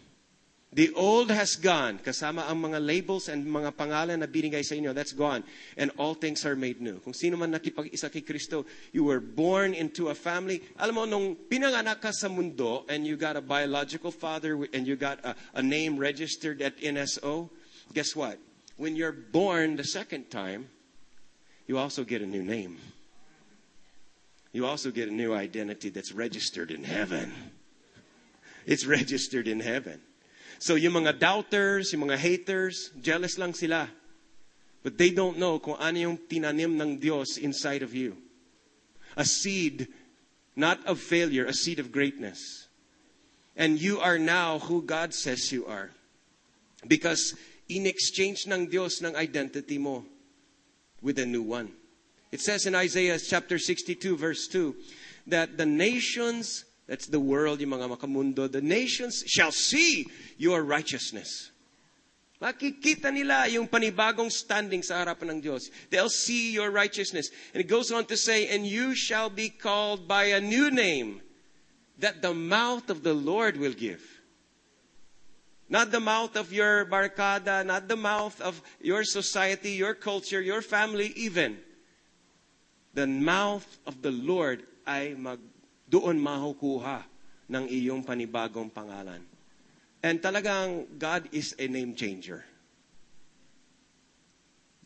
The 0.70 0.94
old 0.94 1.34
has 1.34 1.58
gone, 1.58 1.98
kasama 1.98 2.46
ang 2.46 2.62
mga 2.62 2.78
labels 2.78 3.26
and 3.26 3.42
mga 3.42 3.74
pangalan 3.74 4.22
na 4.22 4.30
binigay 4.30 4.62
sa 4.62 4.78
inyo, 4.78 4.94
that's 4.94 5.18
gone. 5.18 5.42
And 5.74 5.90
all 5.98 6.14
things 6.14 6.46
are 6.46 6.54
made 6.54 6.78
new. 6.78 7.02
Kung 7.02 7.10
sino 7.10 7.34
man 7.34 7.50
nakipag-isa 7.50 8.06
kay 8.06 8.22
Kristo, 8.22 8.70
you 8.94 9.02
were 9.02 9.18
born 9.18 9.74
into 9.74 10.10
a 10.10 10.14
family. 10.14 10.62
Alam 10.78 10.94
mo, 10.94 11.04
nung 11.10 11.34
pinanganak 11.34 11.98
ka 11.98 12.14
sa 12.14 12.30
mundo 12.30 12.86
and 12.86 13.02
you 13.02 13.18
got 13.18 13.34
a 13.34 13.42
biological 13.42 14.14
father 14.14 14.62
and 14.70 14.86
you 14.86 14.94
got 14.94 15.18
a, 15.26 15.34
a 15.58 15.62
name 15.62 15.98
registered 15.98 16.62
at 16.62 16.78
NSO, 16.78 17.50
guess 17.90 18.14
what? 18.14 18.38
When 18.80 18.96
you're 18.96 19.12
born 19.12 19.76
the 19.76 19.84
second 19.84 20.30
time, 20.30 20.70
you 21.66 21.76
also 21.76 22.02
get 22.02 22.22
a 22.22 22.26
new 22.26 22.42
name. 22.42 22.78
You 24.52 24.64
also 24.64 24.90
get 24.90 25.10
a 25.10 25.12
new 25.12 25.34
identity 25.34 25.90
that's 25.90 26.12
registered 26.12 26.70
in 26.70 26.84
heaven. 26.84 27.30
It's 28.64 28.86
registered 28.86 29.48
in 29.48 29.60
heaven. 29.60 30.00
So 30.60 30.76
yung 30.76 30.94
mga 30.94 31.18
doubters, 31.18 31.92
yung 31.92 32.08
mga 32.08 32.16
haters, 32.16 32.88
jealous 33.02 33.36
lang 33.36 33.52
sila. 33.52 33.86
But 34.82 34.96
they 34.96 35.10
don't 35.10 35.36
know 35.36 35.58
kung 35.58 35.76
ano 35.76 35.98
yung 35.98 36.16
tinanim 36.16 36.80
ng 36.80 36.96
Diyos 36.96 37.36
inside 37.36 37.82
of 37.82 37.94
you. 37.94 38.16
A 39.14 39.26
seed, 39.26 39.88
not 40.56 40.80
of 40.86 40.98
failure, 40.98 41.44
a 41.44 41.52
seed 41.52 41.80
of 41.80 41.92
greatness. 41.92 42.66
And 43.58 43.76
you 43.78 44.00
are 44.00 44.18
now 44.18 44.58
who 44.58 44.80
God 44.80 45.12
says 45.12 45.52
you 45.52 45.66
are. 45.66 45.90
Because 46.88 47.36
in 47.70 47.86
exchange 47.86 48.46
ng 48.50 48.66
Diyos 48.66 48.98
ng 49.02 49.14
identity 49.14 49.78
mo 49.78 50.04
with 51.00 51.18
a 51.18 51.26
new 51.26 51.42
one. 51.42 51.70
It 52.30 52.40
says 52.40 52.66
in 52.66 52.74
Isaiah 52.74 53.18
chapter 53.18 53.58
62 53.58 54.16
verse 54.16 54.46
2 54.48 54.74
that 55.26 55.56
the 55.56 55.66
nations 55.66 56.64
that's 56.90 57.06
the 57.06 57.22
world, 57.22 57.62
yung 57.62 57.70
mga 57.70 57.86
makamundo. 57.86 58.50
The 58.50 58.60
nations 58.60 59.22
shall 59.24 59.54
see 59.54 60.10
your 60.38 60.66
righteousness. 60.66 61.54
Makikita 62.42 63.14
nila 63.14 63.46
yung 63.46 63.70
panibagong 63.70 64.26
standing 64.26 64.82
sa 64.82 64.98
harapan 64.98 65.38
ng 65.38 65.40
Diyos. 65.40 65.70
They'll 65.94 66.10
see 66.10 66.50
your 66.50 66.74
righteousness. 66.74 67.30
And 67.54 67.62
it 67.62 67.70
goes 67.70 67.94
on 67.94 68.10
to 68.10 68.18
say, 68.18 68.50
and 68.50 68.66
you 68.66 68.98
shall 68.98 69.30
be 69.30 69.54
called 69.54 70.10
by 70.10 70.34
a 70.34 70.42
new 70.42 70.66
name 70.74 71.22
that 72.02 72.22
the 72.26 72.34
mouth 72.34 72.90
of 72.90 73.06
the 73.06 73.14
Lord 73.14 73.54
will 73.54 73.76
give. 73.76 74.02
Not 75.70 75.94
the 75.94 76.02
mouth 76.02 76.34
of 76.34 76.52
your 76.52 76.84
barkada, 76.84 77.64
not 77.64 77.86
the 77.86 77.96
mouth 77.96 78.40
of 78.42 78.60
your 78.82 79.04
society, 79.04 79.78
your 79.78 79.94
culture, 79.94 80.42
your 80.42 80.62
family 80.62 81.14
even. 81.14 81.58
The 82.92 83.06
mouth 83.06 83.78
of 83.86 84.02
the 84.02 84.10
Lord 84.10 84.66
ay 84.82 85.14
mag 85.14 85.38
doon 85.86 86.18
mahukuha 86.18 87.06
ng 87.46 87.70
iyong 87.70 88.02
panibagong 88.02 88.74
pangalan. 88.74 89.22
And 90.02 90.18
talagang 90.18 90.98
God 90.98 91.30
is 91.30 91.54
a 91.58 91.70
name 91.70 91.94
changer. 91.94 92.42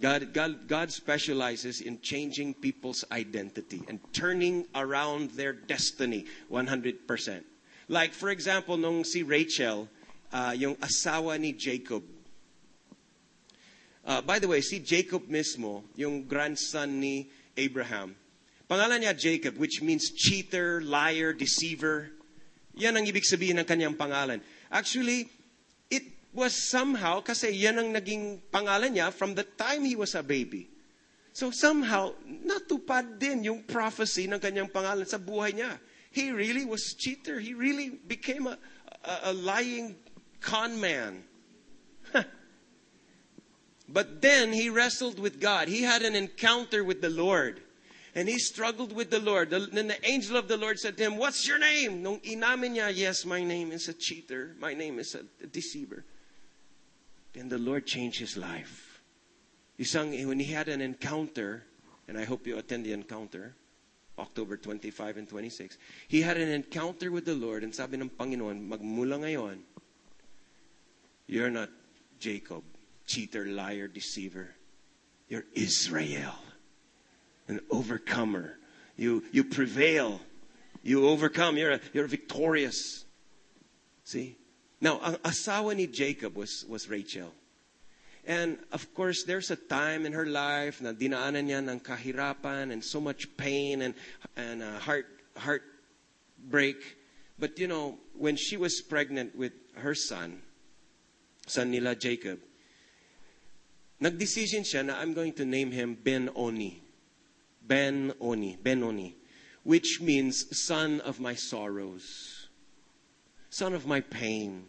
God, 0.00 0.34
God, 0.34 0.68
God 0.68 0.92
specializes 0.92 1.80
in 1.80 2.00
changing 2.00 2.60
people's 2.60 3.04
identity 3.12 3.80
and 3.88 4.00
turning 4.12 4.66
around 4.74 5.30
their 5.32 5.52
destiny 5.52 6.26
100%. 6.52 7.08
Like, 7.88 8.12
for 8.12 8.28
example, 8.28 8.76
nung 8.76 9.04
si 9.04 9.22
Rachel, 9.22 9.88
uh, 10.34 10.52
yung 10.58 10.74
asawa 10.82 11.38
ni 11.38 11.54
Jacob. 11.54 12.02
Uh, 14.04 14.20
by 14.20 14.42
the 14.42 14.50
way, 14.50 14.60
si 14.60 14.82
Jacob 14.82 15.30
mismo, 15.30 15.86
yung 15.94 16.26
grandson 16.26 16.98
ni 16.98 17.30
Abraham, 17.56 18.12
pangalan 18.66 19.00
niya 19.00 19.14
Jacob, 19.16 19.56
which 19.56 19.80
means 19.80 20.10
cheater, 20.10 20.82
liar, 20.82 21.32
deceiver. 21.32 22.10
Yan 22.74 22.98
ang 22.98 23.06
ibig 23.06 23.24
sabihin 23.24 23.62
ng 23.62 23.64
kanyang 23.64 23.94
pangalan. 23.94 24.42
Actually, 24.68 25.30
it 25.88 26.04
was 26.34 26.52
somehow, 26.52 27.22
kasi 27.22 27.54
yan 27.54 27.78
ang 27.78 27.94
naging 27.94 28.42
pangalan 28.50 28.92
niya 28.92 29.14
from 29.14 29.38
the 29.38 29.46
time 29.56 29.86
he 29.86 29.94
was 29.94 30.18
a 30.18 30.26
baby. 30.26 30.68
So 31.32 31.48
somehow, 31.54 32.12
natupad 32.26 33.16
din 33.22 33.46
yung 33.46 33.64
prophecy 33.64 34.26
ng 34.28 34.42
kanyang 34.42 34.68
pangalan 34.68 35.06
sa 35.06 35.16
buhay 35.16 35.54
niya. 35.54 35.80
He 36.14 36.30
really 36.30 36.62
was 36.62 36.94
cheater. 36.94 37.42
He 37.42 37.58
really 37.58 37.90
became 37.90 38.46
a, 38.46 38.54
a, 39.02 39.30
a 39.30 39.32
lying 39.32 39.98
con 40.44 40.78
man. 40.80 41.24
but 43.88 44.20
then 44.20 44.52
he 44.52 44.68
wrestled 44.68 45.18
with 45.18 45.40
God. 45.40 45.68
He 45.68 45.82
had 45.82 46.02
an 46.02 46.14
encounter 46.14 46.84
with 46.84 47.00
the 47.00 47.10
Lord. 47.10 47.60
And 48.14 48.28
he 48.28 48.38
struggled 48.38 48.94
with 48.94 49.10
the 49.10 49.18
Lord. 49.18 49.50
Then 49.50 49.88
the 49.88 49.98
angel 50.06 50.36
of 50.36 50.46
the 50.46 50.56
Lord 50.56 50.78
said 50.78 50.96
to 50.98 51.02
him, 51.02 51.16
What's 51.16 51.48
your 51.48 51.58
name? 51.58 52.00
Nung 52.00 52.20
inamin 52.20 52.76
niya, 52.76 52.94
Yes, 52.94 53.24
my 53.24 53.42
name 53.42 53.72
is 53.72 53.88
a 53.88 53.94
cheater. 53.94 54.54
My 54.60 54.72
name 54.72 55.00
is 55.00 55.16
a 55.16 55.46
deceiver. 55.46 56.04
Then 57.32 57.48
the 57.48 57.58
Lord 57.58 57.86
changed 57.86 58.20
his 58.20 58.36
life. 58.36 59.02
Isang, 59.80 60.14
when 60.28 60.38
he 60.38 60.52
had 60.52 60.68
an 60.68 60.80
encounter, 60.80 61.64
and 62.06 62.16
I 62.16 62.22
hope 62.22 62.46
you 62.46 62.56
attend 62.56 62.86
the 62.86 62.92
encounter, 62.92 63.56
October 64.16 64.56
25 64.56 65.16
and 65.16 65.28
26, 65.28 65.76
he 66.06 66.22
had 66.22 66.36
an 66.36 66.50
encounter 66.50 67.10
with 67.10 67.24
the 67.24 67.34
Lord, 67.34 67.64
and 67.64 67.74
sabi 67.74 67.96
ng 67.96 68.10
Panginoon, 68.10 68.68
magmula 68.68 69.18
ngayon, 69.18 69.58
you're 71.26 71.50
not 71.50 71.70
Jacob, 72.18 72.62
cheater, 73.06 73.46
liar, 73.46 73.88
deceiver. 73.88 74.54
You're 75.28 75.44
Israel 75.54 76.34
an 77.48 77.60
overcomer. 77.70 78.58
You, 78.96 79.24
you 79.32 79.44
prevail. 79.44 80.20
You 80.82 81.08
overcome. 81.08 81.56
You're, 81.56 81.72
a, 81.72 81.80
you're 81.92 82.06
victorious. 82.06 83.04
See? 84.04 84.36
Now, 84.80 85.00
ang 85.02 85.16
asawa 85.16 85.74
ni 85.74 85.86
Jacob 85.86 86.36
was, 86.36 86.64
was 86.68 86.88
Rachel. 86.88 87.32
And 88.26 88.58
of 88.72 88.94
course, 88.94 89.24
there's 89.24 89.50
a 89.50 89.56
time 89.56 90.06
in 90.06 90.12
her 90.12 90.26
life 90.26 90.80
na 90.80 90.92
dinaanan 90.92 91.48
niya 91.48 91.68
ng 91.68 91.80
kahirapan 91.80 92.72
and 92.72 92.82
so 92.82 93.00
much 93.00 93.28
pain 93.36 93.82
and, 93.82 93.94
and 94.36 94.62
heart, 94.62 95.06
heartbreak. 95.36 96.76
But 97.38 97.58
you 97.58 97.68
know, 97.68 97.98
when 98.16 98.36
she 98.36 98.56
was 98.56 98.80
pregnant 98.80 99.36
with 99.36 99.52
her 99.76 99.94
son, 99.94 100.40
son 101.46 101.70
nila 101.70 101.94
Jacob, 101.94 102.40
nagdecision 104.00 104.64
siya 104.64 104.84
na 104.84 105.00
I'm 105.00 105.14
going 105.14 105.32
to 105.34 105.44
name 105.44 105.70
him 105.70 105.94
Ben 105.94 106.30
Oni. 106.34 106.84
Ben 107.64 108.12
Oni, 108.20 108.58
Benoni, 108.60 109.16
which 109.64 110.00
means 110.00 110.44
son 110.56 111.00
of 111.00 111.18
my 111.18 111.34
sorrows, 111.34 112.48
son 113.48 113.72
of 113.72 113.86
my 113.86 114.00
pain. 114.00 114.64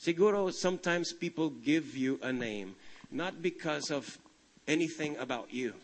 Siguro, 0.00 0.52
sometimes 0.52 1.12
people 1.12 1.50
give 1.50 1.94
you 1.94 2.18
a 2.22 2.32
name 2.32 2.74
not 3.12 3.44
because 3.44 3.92
of 3.92 4.18
anything 4.66 5.14
about 5.20 5.52
you. 5.52 5.76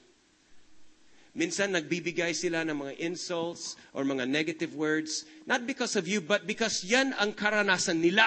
Minsan 1.36 1.76
nagbibigay 1.76 2.34
sila 2.34 2.64
ng 2.64 2.88
mga 2.88 2.94
insults 2.98 3.76
or 3.92 4.02
mga 4.02 4.26
negative 4.26 4.74
words, 4.74 5.28
not 5.46 5.68
because 5.68 5.94
of 5.94 6.08
you, 6.08 6.24
but 6.24 6.48
because 6.48 6.82
yan 6.82 7.14
ang 7.20 7.36
karanasan 7.36 8.00
nila. 8.00 8.26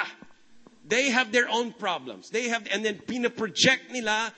They 0.85 1.09
have 1.09 1.31
their 1.31 1.47
own 1.49 1.73
problems. 1.73 2.29
They 2.29 2.49
have, 2.49 2.67
and 2.71 2.83
then 2.83 2.99
pinaproject 2.99 3.91
nila 3.91 4.33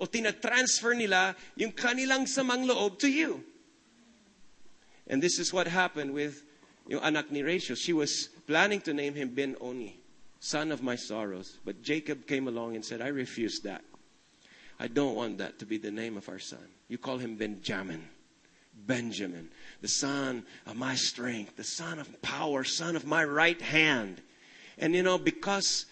o 0.00 0.06
tinatransfer 0.06 0.96
nila 0.96 1.34
yung 1.56 1.72
kanilang 1.72 2.26
samang 2.26 2.66
loob 2.66 2.98
to 3.00 3.08
you. 3.08 3.42
And 5.08 5.22
this 5.22 5.38
is 5.38 5.52
what 5.52 5.66
happened 5.66 6.12
with 6.12 6.42
yung 6.86 7.02
anak 7.02 7.30
ni 7.30 7.42
Rachel. 7.42 7.76
She 7.76 7.92
was 7.92 8.28
planning 8.46 8.80
to 8.82 8.94
name 8.94 9.14
him 9.14 9.34
Ben 9.34 9.56
Oni, 9.60 9.98
son 10.40 10.70
of 10.70 10.82
my 10.82 10.96
sorrows. 10.96 11.58
But 11.64 11.82
Jacob 11.82 12.26
came 12.26 12.46
along 12.46 12.76
and 12.76 12.84
said, 12.84 13.00
I 13.00 13.08
refuse 13.08 13.60
that. 13.60 13.82
I 14.78 14.86
don't 14.86 15.16
want 15.16 15.38
that 15.38 15.58
to 15.58 15.66
be 15.66 15.78
the 15.78 15.90
name 15.90 16.16
of 16.16 16.28
our 16.28 16.38
son. 16.38 16.64
You 16.88 16.98
call 16.98 17.18
him 17.18 17.36
Benjamin. 17.36 18.08
Benjamin, 18.86 19.48
the 19.80 19.88
son 19.88 20.44
of 20.66 20.76
my 20.76 20.94
strength, 20.94 21.56
the 21.56 21.64
son 21.64 21.98
of 21.98 22.22
power, 22.22 22.62
son 22.62 22.94
of 22.94 23.04
my 23.04 23.24
right 23.24 23.60
hand. 23.60 24.22
And 24.78 24.94
you 24.94 25.02
know, 25.02 25.18
because 25.18 25.86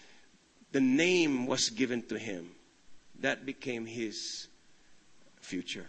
the 0.77 0.81
name 0.81 1.47
was 1.47 1.71
given 1.71 2.03
to 2.03 2.19
him, 2.19 2.51
that 3.21 3.47
became 3.47 3.87
his 3.87 4.45
future. 5.41 5.87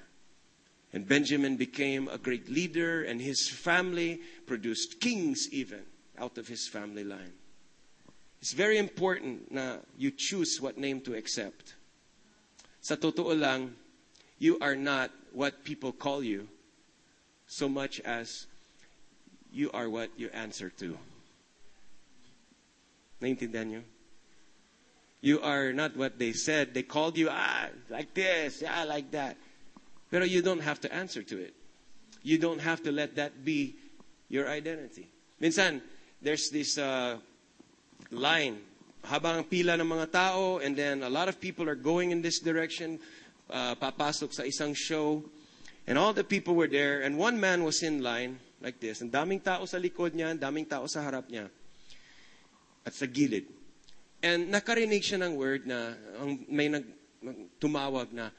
And 0.95 1.07
Benjamin 1.07 1.59
became 1.59 2.09
a 2.09 2.17
great 2.17 2.49
leader, 2.49 3.03
and 3.03 3.21
his 3.21 3.51
family 3.51 4.23
produced 4.47 4.99
kings 4.99 5.47
even 5.53 5.83
out 6.19 6.39
of 6.39 6.49
his 6.49 6.67
family 6.67 7.05
line. 7.05 7.35
It's 8.41 8.55
very 8.55 8.79
important 8.79 9.53
na 9.53 9.77
you 9.99 10.11
choose 10.11 10.57
what 10.59 10.79
name 10.79 11.03
to 11.03 11.13
accept. 11.13 11.75
Sa 12.81 12.97
totoo 12.97 13.39
lang, 13.39 13.77
you 14.39 14.57
are 14.63 14.75
not 14.75 15.11
what 15.37 15.65
people 15.65 15.93
call 15.93 16.25
you 16.25 16.49
so 17.47 17.69
much 17.69 18.01
as 18.09 18.47
you 19.53 19.71
are 19.73 19.91
what 19.91 20.09
you 20.17 20.31
answer 20.33 20.73
to. 20.81 20.97
Naintindihan 23.21 23.69
nyo? 23.69 23.83
You 25.21 25.41
are 25.43 25.73
not 25.73 25.97
what 25.97 26.19
they 26.19 26.33
said. 26.33 26.75
They 26.75 26.83
called 26.83 27.19
you, 27.19 27.29
ah, 27.31 27.67
like 27.91 28.15
this, 28.15 28.63
yeah, 28.63 28.85
like 28.85 29.11
that. 29.11 29.37
But 30.11 30.31
you 30.31 30.43
don't 30.43 30.63
have 30.63 30.81
to 30.83 30.95
answer 30.95 31.23
to 31.23 31.37
it. 31.39 31.55
You 32.23 32.39
don't 32.39 32.61
have 32.61 32.83
to 32.85 32.93
let 32.93 33.17
that 33.17 33.45
be 33.45 33.75
your 34.29 34.49
identity. 34.49 35.09
Minsan, 35.41 35.83
there's 36.23 36.51
this 36.51 36.79
uh, 36.79 37.19
line, 38.11 38.59
habang 39.05 39.45
pila 39.45 39.75
ng 39.75 39.89
mga 39.89 40.13
tao, 40.13 40.59
and 40.59 40.77
then 40.77 41.03
a 41.03 41.11
lot 41.11 41.29
of 41.29 41.41
people 41.41 41.69
are 41.69 41.79
going 41.79 42.11
in 42.11 42.23
this 42.23 42.39
direction, 42.39 42.99
uh, 43.51 43.75
papasok 43.75 44.33
sa 44.33 44.43
isang 44.43 44.75
show, 44.75 45.23
and 45.87 45.99
all 45.99 46.13
the 46.13 46.25
people 46.25 46.55
were 46.55 46.69
there, 46.69 47.03
and 47.03 47.17
one 47.17 47.39
man 47.41 47.65
was 47.65 47.83
in 47.83 48.03
line, 48.03 48.39
like 48.61 48.79
this, 48.81 49.01
and 49.01 49.11
daming 49.11 49.43
tao 49.43 49.65
sa 49.65 49.79
likod 49.79 50.13
niya, 50.13 50.37
daming 50.39 50.69
tao 50.69 50.87
sa 50.87 51.01
harap 51.01 51.27
niya, 51.31 51.49
at 52.85 52.95
sa 52.95 53.07
gilid. 53.07 53.58
And 54.19 54.51
nakarinig 54.51 55.07
siya 55.07 55.23
ng 55.23 55.39
word 55.39 55.63
na, 55.67 55.95
ang, 56.19 56.43
may 56.51 56.67
nag, 56.67 56.83
tumawag 57.63 58.11
na, 58.11 58.35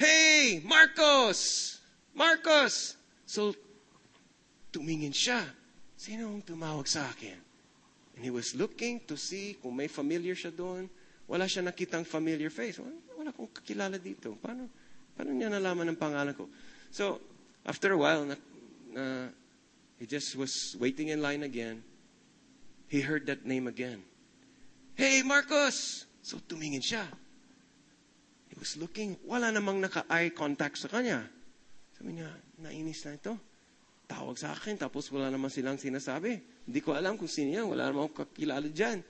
Hey, 0.00 0.64
Marcos! 0.64 1.76
Marcos! 2.16 2.96
So, 3.28 3.52
tumingin 4.72 5.12
siya. 5.12 5.44
Sino 5.92 6.32
ang 6.32 6.40
tumawag 6.40 6.88
sa 6.88 7.04
akin? 7.12 7.36
And 8.16 8.24
he 8.24 8.32
was 8.32 8.56
looking 8.56 9.04
to 9.04 9.20
see 9.20 9.60
kung 9.60 9.76
may 9.76 9.92
familiar 9.92 10.32
siya 10.32 10.56
doon. 10.56 10.88
Wala 11.28 11.44
siya 11.44 11.68
nakitang 11.68 12.08
familiar 12.08 12.48
face. 12.48 12.80
Wala, 12.80 12.96
wala 13.12 13.28
akong 13.28 13.52
kakilala 13.52 14.00
dito. 14.00 14.40
Paano, 14.40 14.72
paano 15.12 15.30
niya 15.36 15.52
nalaman 15.52 15.92
ang 15.92 16.00
pangalan 16.00 16.32
ko? 16.32 16.48
So, 16.88 17.20
after 17.68 17.92
a 17.92 17.98
while, 18.00 18.24
na, 18.24 18.36
na, 18.88 19.04
he 20.00 20.08
just 20.08 20.32
was 20.32 20.74
waiting 20.80 21.12
in 21.12 21.20
line 21.20 21.44
again. 21.44 21.84
He 22.88 23.04
heard 23.04 23.28
that 23.28 23.44
name 23.44 23.68
again. 23.68 24.09
Hey, 24.94 25.22
Marcos! 25.22 26.06
So, 26.20 26.38
tumingin 26.42 26.82
siya. 26.84 27.06
He 28.50 28.56
was 28.58 28.74
looking, 28.76 29.16
wala 29.24 29.54
namang 29.54 29.78
naka-eye 29.78 30.34
contact 30.34 30.78
sa 30.78 30.90
kanya. 30.90 31.26
Sabi 31.94 32.18
niya, 32.18 32.30
nainis 32.58 33.06
na 33.06 33.14
ito. 33.14 33.34
Tawag 34.10 34.34
sa 34.34 34.50
akin, 34.56 34.74
tapos 34.74 35.06
wala 35.14 35.30
naman 35.30 35.48
silang 35.48 35.78
sinasabi. 35.78 36.42
Hindi 36.66 36.80
ko 36.82 36.98
alam 36.98 37.14
kung 37.14 37.30
sino 37.30 37.54
yan. 37.54 37.66
Wala 37.70 37.94
namang 37.94 38.10
kakilala 38.10 38.66
dyan. 38.66 39.02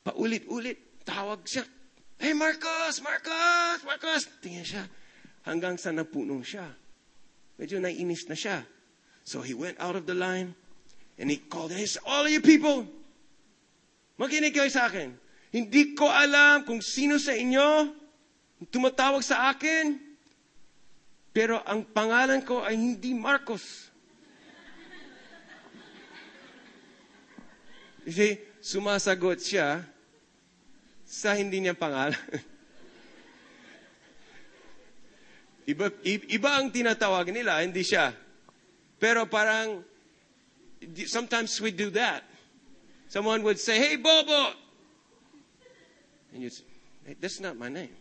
Paulit-ulit, 0.00 1.04
tawag 1.04 1.44
siya. 1.44 1.68
Hey, 2.16 2.32
Marcos! 2.32 3.04
Marcos! 3.04 3.84
Marcos! 3.84 4.24
Tingnan 4.40 4.64
siya. 4.64 4.84
Hanggang 5.44 5.76
sa 5.76 5.92
napuno 5.92 6.40
siya. 6.40 6.64
Medyo 7.60 7.80
nainis 7.80 8.24
na 8.28 8.36
siya. 8.36 8.64
So 9.26 9.42
he 9.42 9.52
went 9.52 9.76
out 9.82 9.98
of 9.98 10.06
the 10.06 10.14
line 10.16 10.56
and 11.18 11.28
he 11.28 11.36
called 11.36 11.74
and 11.74 11.80
he 11.80 11.86
said, 11.86 12.02
All 12.06 12.24
of 12.24 12.32
you 12.32 12.40
people, 12.40 12.88
makinig 14.16 14.52
kayo 14.52 14.68
sa 14.68 14.88
akin. 14.88 15.12
Hindi 15.52 15.96
ko 15.96 16.10
alam 16.10 16.68
kung 16.68 16.84
sino 16.84 17.16
sa 17.16 17.32
inyo 17.32 17.92
tumatawag 18.68 19.20
sa 19.20 19.52
akin, 19.52 20.00
pero 21.36 21.60
ang 21.68 21.84
pangalan 21.84 22.40
ko 22.40 22.64
ay 22.64 22.76
hindi 22.76 23.12
Marcos. 23.12 23.92
You 28.06 28.14
see, 28.14 28.38
sumasagot 28.62 29.42
siya 29.42 29.82
sa 31.02 31.34
hindi 31.34 31.60
niya 31.60 31.74
pangalan. 31.74 32.16
iba, 35.72 35.90
iba 36.06 36.50
ang 36.54 36.70
tinatawag 36.70 37.34
nila, 37.34 37.66
hindi 37.66 37.82
siya. 37.82 38.14
Pero 38.96 39.26
parang, 39.26 39.82
sometimes 41.04 41.60
we 41.60 41.74
do 41.74 41.90
that. 41.92 42.22
Someone 43.08 43.42
would 43.42 43.58
say, 43.58 43.78
hey, 43.78 43.96
Bobo! 43.96 44.50
And 46.32 46.42
you'd 46.42 46.52
say, 46.52 46.64
hey, 47.06 47.16
that's 47.20 47.40
not 47.40 47.56
my 47.56 47.68
name. 47.68 47.94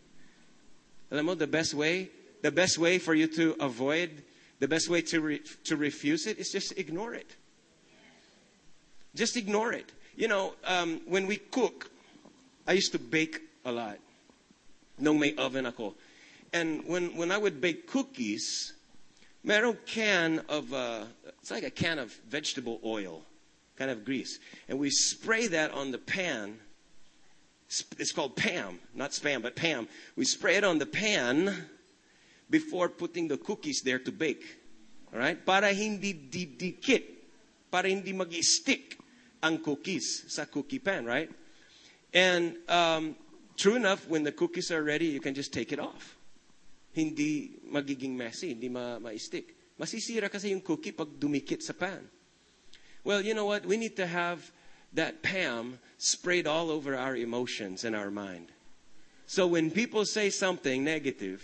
Alam 1.11 1.25
mo, 1.27 1.33
the 1.35 1.47
best 1.47 1.73
way, 1.73 2.09
the 2.41 2.51
best 2.51 2.77
way 2.77 2.97
for 2.97 3.13
you 3.13 3.27
to 3.27 3.55
avoid, 3.59 4.23
the 4.59 4.67
best 4.67 4.89
way 4.89 5.01
to, 5.03 5.21
re, 5.21 5.41
to 5.65 5.75
refuse 5.75 6.25
it 6.25 6.39
is 6.39 6.51
just 6.51 6.77
ignore 6.77 7.13
it. 7.13 7.35
Just 9.13 9.37
ignore 9.37 9.71
it. 9.71 9.91
You 10.15 10.27
know, 10.27 10.53
um, 10.65 11.01
when 11.07 11.27
we 11.27 11.37
cook, 11.37 11.89
I 12.67 12.73
used 12.73 12.91
to 12.93 12.99
bake 12.99 13.41
a 13.63 13.71
lot. 13.71 13.99
No 14.97 15.13
may 15.13 15.35
oven 15.35 15.65
ako. 15.65 15.95
And 16.53 16.83
when, 16.87 17.15
when 17.15 17.31
I 17.31 17.37
would 17.37 17.61
bake 17.61 17.87
cookies, 17.87 18.73
meron 19.43 19.77
can 19.85 20.41
of, 20.49 20.73
uh, 20.73 21.03
it's 21.41 21.51
like 21.51 21.63
a 21.63 21.69
can 21.69 21.99
of 21.99 22.13
vegetable 22.27 22.79
oil, 22.83 23.23
kind 23.77 23.91
of 23.91 24.05
grease. 24.05 24.39
And 24.67 24.79
we 24.79 24.89
spray 24.89 25.47
that 25.47 25.71
on 25.71 25.91
the 25.91 25.97
pan. 25.97 26.59
It's 27.97 28.11
called 28.11 28.35
Pam, 28.35 28.79
not 28.93 29.11
spam, 29.11 29.41
but 29.41 29.55
Pam. 29.55 29.87
We 30.15 30.25
spray 30.25 30.55
it 30.55 30.63
on 30.63 30.77
the 30.77 30.85
pan 30.85 31.67
before 32.49 32.89
putting 32.89 33.27
the 33.27 33.37
cookies 33.37 33.81
there 33.83 33.99
to 33.99 34.11
bake. 34.11 34.45
All 35.11 35.19
right? 35.19 35.43
Para 35.45 35.73
hindi 35.73 36.13
didikit. 36.13 37.03
Para 37.71 37.89
hindi 37.89 38.13
mag-stick 38.13 38.97
ang 39.41 39.59
cookies 39.59 40.25
sa 40.31 40.45
cookie 40.45 40.79
pan, 40.79 41.05
right? 41.05 41.29
And 42.13 42.57
um, 42.69 43.15
true 43.57 43.75
enough, 43.75 44.07
when 44.07 44.23
the 44.23 44.31
cookies 44.31 44.71
are 44.71 44.81
ready, 44.81 45.07
you 45.07 45.19
can 45.19 45.33
just 45.33 45.51
take 45.51 45.73
it 45.73 45.79
off. 45.79 46.15
Hindi 46.93 47.59
magiging 47.67 48.15
messy, 48.15 48.55
hindi 48.55 48.69
ma- 48.69 48.99
ma-stick. 48.99 49.75
Masisira 49.75 50.31
kasi 50.31 50.55
yung 50.55 50.61
cookie 50.61 50.95
pag 50.95 51.11
dumikit 51.19 51.59
sa 51.59 51.73
pan. 51.75 52.14
Well, 53.05 53.21
you 53.21 53.33
know 53.33 53.45
what? 53.45 53.65
We 53.65 53.77
need 53.77 53.95
to 53.97 54.07
have 54.07 54.51
that 54.93 55.21
Pam 55.21 55.79
sprayed 55.97 56.47
all 56.47 56.69
over 56.69 56.97
our 56.97 57.15
emotions 57.15 57.85
and 57.85 57.95
our 57.95 58.11
mind. 58.11 58.47
So 59.27 59.47
when 59.47 59.71
people 59.71 60.05
say 60.05 60.29
something 60.29 60.83
negative, 60.83 61.43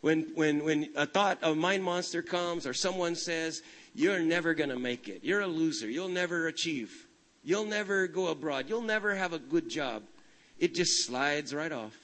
when, 0.00 0.30
when, 0.34 0.64
when 0.64 0.88
a 0.96 1.06
thought 1.06 1.42
of 1.42 1.56
mind 1.56 1.82
monster 1.82 2.22
comes 2.22 2.66
or 2.66 2.72
someone 2.72 3.16
says, 3.16 3.62
you're 3.94 4.20
never 4.20 4.54
going 4.54 4.70
to 4.70 4.78
make 4.78 5.08
it. 5.08 5.24
You're 5.24 5.40
a 5.40 5.46
loser. 5.46 5.88
You'll 5.88 6.08
never 6.08 6.46
achieve. 6.46 7.06
You'll 7.42 7.66
never 7.66 8.06
go 8.06 8.28
abroad. 8.28 8.66
You'll 8.68 8.82
never 8.82 9.14
have 9.14 9.32
a 9.32 9.38
good 9.38 9.68
job. 9.68 10.02
It 10.58 10.74
just 10.74 11.06
slides 11.06 11.54
right 11.54 11.72
off. 11.72 11.96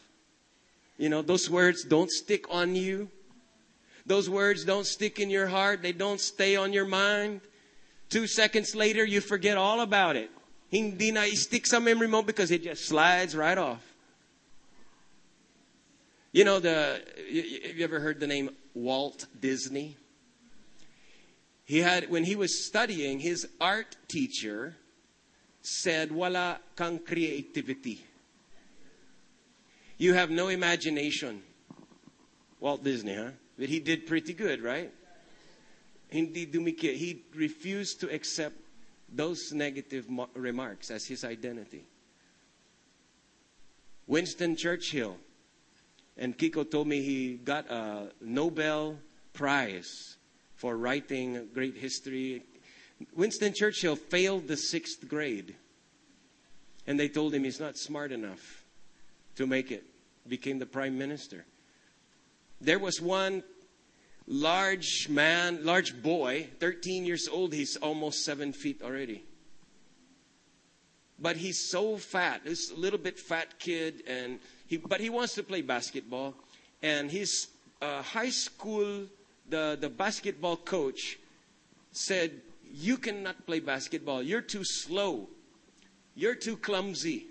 You 0.98 1.08
know, 1.08 1.22
those 1.22 1.48
words 1.48 1.84
don't 1.84 2.10
stick 2.10 2.44
on 2.50 2.74
you. 2.74 3.08
Those 4.06 4.28
words 4.28 4.64
don't 4.64 4.86
stick 4.86 5.18
in 5.20 5.30
your 5.30 5.46
heart. 5.46 5.82
They 5.82 5.92
don't 5.92 6.20
stay 6.20 6.56
on 6.56 6.72
your 6.72 6.86
mind. 6.86 7.40
Two 8.10 8.26
seconds 8.26 8.74
later, 8.74 9.04
you 9.04 9.20
forget 9.20 9.56
all 9.56 9.80
about 9.80 10.16
it. 10.16 10.30
Hindi 10.68 11.12
na 11.12 11.22
stick 11.32 11.66
sa 11.66 11.80
memory 11.80 12.08
mo 12.08 12.22
because 12.22 12.50
it 12.50 12.64
just 12.64 12.84
slides 12.86 13.36
right 13.36 13.56
off. 13.56 13.82
You 16.32 16.44
know, 16.44 16.58
the, 16.60 17.02
have 17.66 17.76
you 17.76 17.84
ever 17.84 17.98
heard 17.98 18.20
the 18.20 18.26
name 18.26 18.50
Walt 18.74 19.26
Disney? 19.40 19.96
He 21.64 21.78
had, 21.78 22.10
when 22.10 22.24
he 22.24 22.34
was 22.34 22.66
studying, 22.66 23.20
his 23.20 23.48
art 23.60 23.96
teacher 24.08 24.76
said, 25.62 26.10
wala 26.10 26.60
kang 26.76 26.98
creativity. 26.98 28.04
You 29.98 30.14
have 30.14 30.30
no 30.30 30.48
imagination. 30.48 31.42
Walt 32.58 32.82
Disney, 32.82 33.14
huh? 33.14 33.30
But 33.58 33.68
he 33.68 33.78
did 33.78 34.06
pretty 34.06 34.32
good, 34.34 34.62
right? 34.62 34.92
Hindi 36.10 36.46
dumikit. 36.46 36.96
He 36.96 37.24
refused 37.34 38.00
to 38.00 38.12
accept 38.12 38.56
those 39.12 39.52
negative 39.52 40.06
remarks 40.34 40.90
as 40.90 41.06
his 41.06 41.24
identity. 41.24 41.84
Winston 44.06 44.56
Churchill, 44.56 45.16
and 46.16 46.36
Kiko 46.36 46.68
told 46.68 46.88
me 46.88 47.00
he 47.02 47.34
got 47.34 47.70
a 47.70 48.10
Nobel 48.20 48.98
Prize 49.32 50.16
for 50.56 50.76
writing 50.76 51.48
great 51.54 51.76
history. 51.76 52.42
Winston 53.14 53.54
Churchill 53.54 53.96
failed 53.96 54.48
the 54.48 54.56
sixth 54.56 55.08
grade, 55.08 55.54
and 56.86 56.98
they 56.98 57.08
told 57.08 57.32
him 57.32 57.44
he's 57.44 57.60
not 57.60 57.78
smart 57.78 58.10
enough 58.10 58.64
to 59.36 59.46
make 59.46 59.70
it. 59.70 59.84
Became 60.28 60.58
the 60.58 60.66
prime 60.66 60.98
minister. 60.98 61.46
There 62.60 62.78
was 62.78 63.00
one 63.00 63.42
large 64.30 65.08
man, 65.08 65.64
large 65.64 66.00
boy, 66.00 66.46
13 66.60 67.04
years 67.04 67.28
old, 67.28 67.52
he's 67.52 67.76
almost 67.76 68.24
seven 68.24 68.52
feet 68.52 68.80
already. 68.80 69.24
But 71.18 71.36
he's 71.36 71.58
so 71.58 71.98
fat. 71.98 72.42
He's 72.44 72.70
a 72.70 72.76
little 72.76 72.98
bit 72.98 73.18
fat 73.18 73.58
kid, 73.58 74.04
and 74.06 74.38
he, 74.66 74.78
but 74.78 75.00
he 75.00 75.10
wants 75.10 75.34
to 75.34 75.42
play 75.42 75.60
basketball. 75.60 76.34
And 76.80 77.10
his 77.10 77.48
uh, 77.82 78.02
high 78.02 78.30
school, 78.30 79.04
the, 79.48 79.76
the 79.78 79.90
basketball 79.90 80.56
coach 80.56 81.18
said, 81.92 82.40
You 82.72 82.96
cannot 82.96 83.44
play 83.46 83.58
basketball. 83.58 84.22
You're 84.22 84.40
too 84.40 84.64
slow. 84.64 85.28
You're 86.14 86.36
too 86.36 86.56
clumsy. 86.56 87.26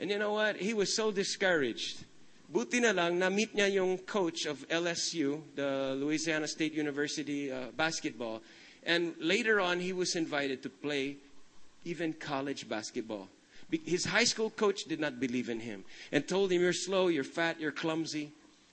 And 0.00 0.10
you 0.10 0.18
know 0.18 0.32
what? 0.32 0.56
He 0.56 0.74
was 0.74 0.94
so 0.94 1.10
discouraged. 1.10 2.04
Buti 2.48 2.80
na 2.80 2.96
lang, 2.96 3.18
na-meet 3.18 3.52
niya 3.52 3.68
yung 3.74 3.98
coach 4.08 4.46
of 4.46 4.64
LSU, 4.68 5.42
the 5.54 5.92
Louisiana 6.00 6.48
State 6.48 6.72
University 6.72 7.52
uh, 7.52 7.68
basketball. 7.76 8.40
And 8.84 9.12
later 9.20 9.60
on, 9.60 9.80
he 9.80 9.92
was 9.92 10.16
invited 10.16 10.62
to 10.62 10.70
play 10.70 11.16
even 11.84 12.14
college 12.14 12.66
basketball. 12.66 13.28
His 13.84 14.06
high 14.06 14.24
school 14.24 14.48
coach 14.48 14.84
did 14.84 14.98
not 14.98 15.20
believe 15.20 15.50
in 15.50 15.60
him 15.60 15.84
and 16.10 16.26
told 16.26 16.50
him, 16.50 16.62
You're 16.62 16.72
slow, 16.72 17.08
you're 17.08 17.22
fat, 17.22 17.60
you're 17.60 17.70
clumsy. 17.70 18.32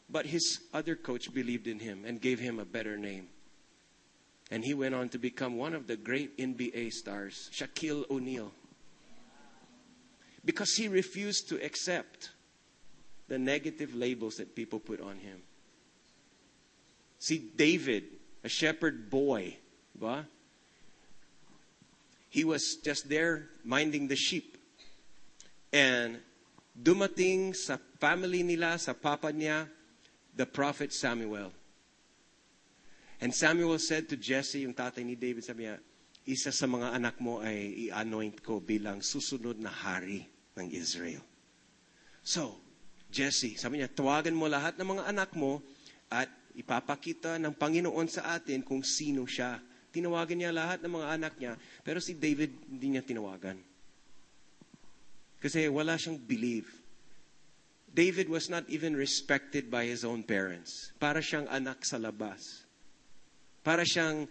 But 0.10 0.26
his 0.26 0.62
other 0.74 0.96
coach 0.96 1.34
believed 1.34 1.68
in 1.68 1.80
him 1.80 2.06
and 2.06 2.22
gave 2.22 2.40
him 2.40 2.60
a 2.60 2.66
better 2.66 2.96
name. 2.96 3.28
And 4.52 4.64
he 4.64 4.74
went 4.74 4.96
on 4.96 5.10
to 5.10 5.18
become 5.18 5.58
one 5.58 5.74
of 5.74 5.88
the 5.88 5.98
great 5.98 6.38
NBA 6.38 6.92
stars, 6.94 7.50
Shaquille 7.52 8.10
O'Neal. 8.10 8.54
Because 10.46 10.76
he 10.76 10.88
refused 10.88 11.50
to 11.50 11.62
accept 11.66 12.30
the 13.28 13.38
negative 13.38 13.96
labels 13.96 14.38
that 14.38 14.56
people 14.56 14.80
put 14.80 15.02
on 15.02 15.18
him. 15.18 15.42
See, 17.20 17.52
David, 17.56 18.04
a 18.44 18.50
shepherd 18.50 19.10
boy, 19.10 19.58
ba? 19.96 20.28
he 22.36 22.44
was 22.44 22.76
just 22.84 23.08
there 23.08 23.48
minding 23.64 24.12
the 24.12 24.20
sheep. 24.20 24.60
And 25.72 26.20
dumating 26.76 27.56
sa 27.56 27.80
family 27.96 28.44
nila, 28.44 28.76
sa 28.76 28.92
papa 28.92 29.32
niya, 29.32 29.72
the 30.36 30.44
prophet 30.44 30.92
Samuel. 30.92 31.56
And 33.24 33.32
Samuel 33.32 33.80
said 33.80 34.12
to 34.12 34.20
Jesse, 34.20 34.68
yung 34.68 34.76
tatay 34.76 35.08
ni 35.08 35.16
David, 35.16 35.48
sabi 35.48 35.64
niya, 35.64 35.80
isa 36.28 36.52
sa 36.52 36.68
mga 36.68 36.92
anak 36.92 37.24
mo 37.24 37.40
ay 37.40 37.88
i-anoint 37.88 38.44
ko 38.44 38.60
bilang 38.60 39.00
susunod 39.00 39.56
na 39.56 39.72
hari 39.72 40.28
ng 40.60 40.68
Israel. 40.76 41.24
So, 42.20 42.60
Jesse, 43.16 43.56
sabi 43.56 43.80
niya, 43.80 43.88
tawagan 43.88 44.36
mo 44.36 44.52
lahat 44.52 44.76
ng 44.76 45.00
mga 45.00 45.04
anak 45.08 45.32
mo 45.40 45.64
at 46.12 46.28
ipapakita 46.52 47.40
ng 47.40 47.56
Panginoon 47.56 48.12
sa 48.12 48.36
atin 48.36 48.60
kung 48.60 48.84
sino 48.84 49.24
siya. 49.24 49.64
Tinawagan 49.96 50.44
niya 50.44 50.52
lahat 50.52 50.84
ng 50.84 50.92
mga 50.92 51.08
anak 51.16 51.34
niya, 51.40 51.56
pero 51.80 52.04
si 52.04 52.20
David 52.20 52.52
hindi 52.68 52.92
niya 52.92 53.08
tinawagan. 53.08 53.56
Kasi 55.40 55.72
wala 55.72 55.96
siyang 55.96 56.20
believe. 56.20 56.68
David 57.96 58.28
was 58.28 58.52
not 58.52 58.68
even 58.68 58.92
respected 58.92 59.72
by 59.72 59.88
his 59.88 60.04
own 60.04 60.20
parents. 60.20 60.92
Para 61.00 61.24
siyang 61.24 61.48
anak 61.48 61.88
sa 61.88 61.96
labas. 61.96 62.68
Para 63.64 63.88
siyang, 63.88 64.28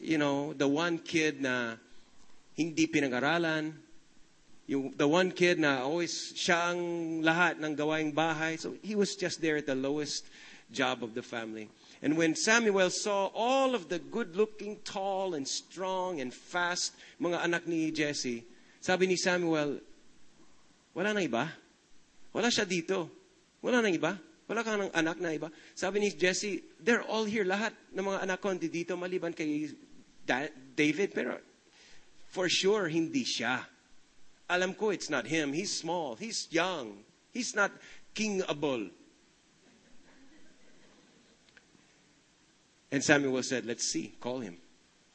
you 0.00 0.16
know, 0.16 0.56
the 0.56 0.64
one 0.64 0.96
kid 0.96 1.44
na 1.44 1.76
hindi 2.56 2.88
pinag-aralan, 2.88 3.76
yung, 4.66 4.96
the 4.96 5.06
one 5.06 5.30
kid 5.30 5.60
na 5.60 5.84
always 5.84 6.32
siya 6.32 6.72
ang 6.72 6.80
lahat 7.20 7.60
ng 7.60 7.76
gawaing 7.76 8.12
bahay. 8.12 8.56
So 8.56 8.76
he 8.80 8.96
was 8.96 9.16
just 9.16 9.40
there 9.44 9.60
at 9.60 9.68
the 9.68 9.76
lowest 9.76 10.24
job 10.72 11.04
of 11.04 11.12
the 11.12 11.22
family. 11.22 11.68
And 12.00 12.16
when 12.16 12.36
Samuel 12.36 12.88
saw 12.90 13.28
all 13.32 13.74
of 13.76 13.88
the 13.88 13.98
good-looking, 13.98 14.84
tall 14.84 15.32
and 15.32 15.48
strong 15.48 16.20
and 16.20 16.32
fast 16.32 16.96
mga 17.20 17.44
anak 17.44 17.62
ni 17.68 17.92
Jesse, 17.92 18.44
sabi 18.80 19.08
ni 19.08 19.16
Samuel, 19.16 19.80
wala 20.92 21.12
na 21.12 21.20
iba. 21.24 21.48
Wala 22.32 22.48
siya 22.48 22.64
dito. 22.64 23.08
Wala 23.64 23.80
nang 23.80 23.92
iba. 23.92 24.16
Wala 24.44 24.60
kang 24.60 24.76
ng 24.76 24.92
anak 24.92 25.16
na 25.20 25.32
iba. 25.32 25.48
Sabi 25.72 26.04
ni 26.04 26.12
Jesse, 26.12 26.60
they're 26.80 27.04
all 27.04 27.24
here. 27.24 27.48
Lahat 27.48 27.72
ng 27.96 28.04
mga 28.04 28.28
anak 28.28 28.38
ko 28.44 28.52
dito 28.56 28.92
maliban 28.96 29.32
kay 29.32 29.72
David. 30.76 31.16
Pero 31.16 31.40
for 32.28 32.48
sure, 32.52 32.92
hindi 32.92 33.24
siya. 33.24 33.73
Alam 34.48 34.74
ko 34.74 34.90
it's 34.90 35.08
not 35.08 35.26
him. 35.26 35.52
He's 35.52 35.72
small. 35.76 36.16
He's 36.16 36.48
young. 36.50 36.98
He's 37.32 37.54
not 37.54 37.72
kingable. 38.14 38.90
And 42.92 43.02
Samuel 43.02 43.42
said, 43.42 43.66
let's 43.66 43.90
see. 43.90 44.14
Call 44.20 44.40
him. 44.40 44.58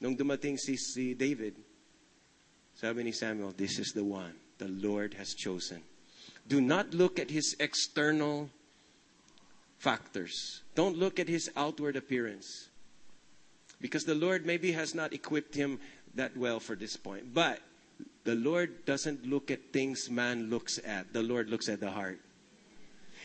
Nung 0.01 0.17
dumating 0.17 0.57
si, 0.57 0.75
si 0.75 1.13
David, 1.13 1.55
sabi 2.75 3.03
ni 3.03 3.11
Samuel, 3.11 3.53
this 3.55 3.79
is 3.79 3.91
the 3.93 4.03
one 4.03 4.33
the 4.57 4.67
Lord 4.67 5.13
has 5.13 5.33
chosen. 5.33 5.81
Do 6.47 6.61
not 6.61 6.93
look 6.93 7.19
at 7.19 7.29
his 7.29 7.55
external 7.59 8.49
factors. 9.77 10.61
Don't 10.75 10.97
look 10.97 11.19
at 11.19 11.27
his 11.27 11.49
outward 11.55 11.95
appearance. 11.95 12.69
Because 13.79 14.03
the 14.03 14.15
Lord 14.15 14.45
maybe 14.45 14.73
has 14.73 14.93
not 14.93 15.13
equipped 15.13 15.55
him 15.55 15.79
that 16.15 16.35
well 16.35 16.59
for 16.59 16.75
this 16.75 16.97
point. 16.97 17.33
But 17.33 17.59
the 18.23 18.35
Lord 18.35 18.85
doesn't 18.85 19.25
look 19.25 19.51
at 19.51 19.71
things 19.71 20.09
man 20.09 20.49
looks 20.49 20.79
at. 20.85 21.13
The 21.13 21.23
Lord 21.23 21.49
looks 21.49 21.69
at 21.69 21.79
the 21.79 21.91
heart. 21.91 22.19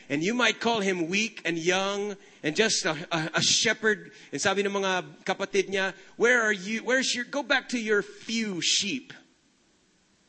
And 0.08 0.22
you 0.22 0.34
might 0.34 0.60
call 0.60 0.80
him 0.80 1.08
weak 1.08 1.40
and 1.44 1.56
young 1.56 2.16
and 2.42 2.54
just 2.54 2.84
a, 2.84 2.96
a, 3.10 3.30
a 3.34 3.42
shepherd. 3.42 4.12
And 4.32 4.40
sabi 4.40 4.62
ng 4.62 4.72
mga 4.72 5.24
kapatid 5.24 5.72
niya, 5.72 5.94
where 6.16 6.42
are 6.42 6.52
you? 6.52 6.84
Where's 6.84 7.14
your, 7.14 7.24
go 7.24 7.42
back 7.42 7.70
to 7.70 7.78
your 7.78 8.02
few 8.02 8.60
sheep. 8.60 9.12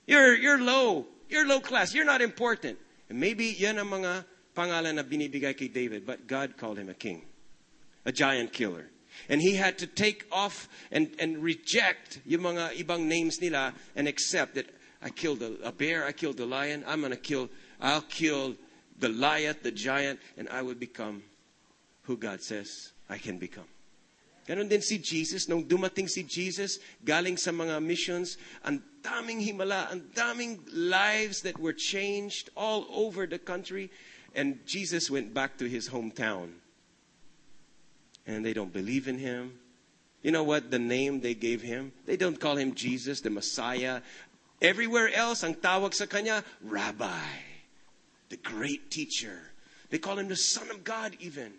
You're, 0.08 0.36
you're 0.36 0.62
low. 0.62 1.08
You're 1.30 1.48
low 1.48 1.60
class. 1.60 1.94
You're 1.94 2.06
not 2.06 2.22
important. 2.22 2.80
And 3.10 3.20
maybe 3.20 3.52
yan 3.58 3.78
ang 3.78 3.92
mga 3.92 4.24
pangalan 4.56 4.96
na 4.96 5.04
binibigay 5.04 5.58
kay 5.58 5.68
David. 5.68 6.06
But 6.06 6.28
God 6.28 6.56
called 6.56 6.80
him 6.80 6.88
a 6.88 6.96
king. 6.96 7.24
A 8.06 8.12
giant 8.12 8.54
killer. 8.54 8.88
And 9.30 9.42
he 9.42 9.56
had 9.56 9.78
to 9.80 9.88
take 9.88 10.26
off 10.32 10.70
and, 10.92 11.14
and 11.20 11.42
reject 11.42 12.20
yung 12.26 12.42
mga 12.42 12.84
ibang 12.84 13.06
names 13.06 13.42
nila 13.42 13.74
and 13.96 14.08
accept 14.08 14.56
that 14.56 14.68
I 15.02 15.10
killed 15.10 15.42
a, 15.42 15.56
a 15.64 15.72
bear, 15.72 16.06
I 16.06 16.12
killed 16.12 16.40
a 16.40 16.46
lion, 16.46 16.84
I'm 16.88 17.02
gonna 17.02 17.16
kill, 17.16 17.50
I'll 17.80 18.02
kill 18.02 18.56
Goliath, 19.00 19.62
the 19.62 19.72
giant, 19.72 20.20
and 20.38 20.50
I 20.50 20.62
will 20.62 20.76
become 20.76 21.24
who 22.04 22.18
God 22.18 22.42
says 22.42 22.92
I 23.10 23.18
can 23.18 23.38
become. 23.38 23.68
Ganon 24.48 24.70
din 24.70 24.82
si 24.82 24.98
Jesus. 25.02 25.50
Nung 25.50 25.66
dumating 25.66 26.08
si 26.08 26.22
Jesus, 26.22 26.78
galing 27.04 27.36
sa 27.36 27.50
mga 27.50 27.82
missions, 27.82 28.38
ang 28.62 28.82
daming 29.02 29.42
himala, 29.42 29.90
ang 29.90 30.06
daming 30.14 30.62
lives 30.70 31.42
that 31.42 31.58
were 31.58 31.74
changed 31.74 32.54
all 32.56 32.86
over 32.94 33.26
the 33.26 33.42
country. 33.42 33.90
And 34.36 34.62
Jesus 34.68 35.10
went 35.10 35.34
back 35.34 35.58
to 35.58 35.66
his 35.66 35.90
hometown. 35.90 36.62
And 38.26 38.46
they 38.46 38.54
don't 38.54 38.74
believe 38.74 39.08
in 39.08 39.20
him. 39.20 39.60
You 40.22 40.32
know 40.32 40.44
what 40.44 40.72
the 40.72 40.80
name 40.80 41.22
they 41.22 41.36
gave 41.36 41.62
him? 41.62 41.94
They 42.06 42.18
don't 42.18 42.40
call 42.40 42.58
him 42.58 42.74
Jesus, 42.74 43.22
the 43.22 43.30
Messiah. 43.30 44.02
Everywhere 44.62 45.14
else, 45.14 45.44
ang 45.44 45.56
tawag 45.56 45.94
sa 45.94 46.10
kanya, 46.10 46.44
Rabbi, 46.66 47.30
the 48.30 48.38
great 48.38 48.90
teacher. 48.90 49.54
They 49.92 50.00
call 50.00 50.18
him 50.18 50.28
the 50.28 50.36
Son 50.36 50.72
of 50.72 50.84
God 50.84 51.14
even. 51.20 51.54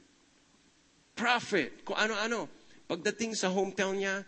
Prophet, 1.14 1.86
kung 1.86 1.96
ano-ano. 1.96 2.50
Pagdating 2.90 3.34
sa 3.34 3.50
hometown 3.50 3.98
niya, 4.02 4.26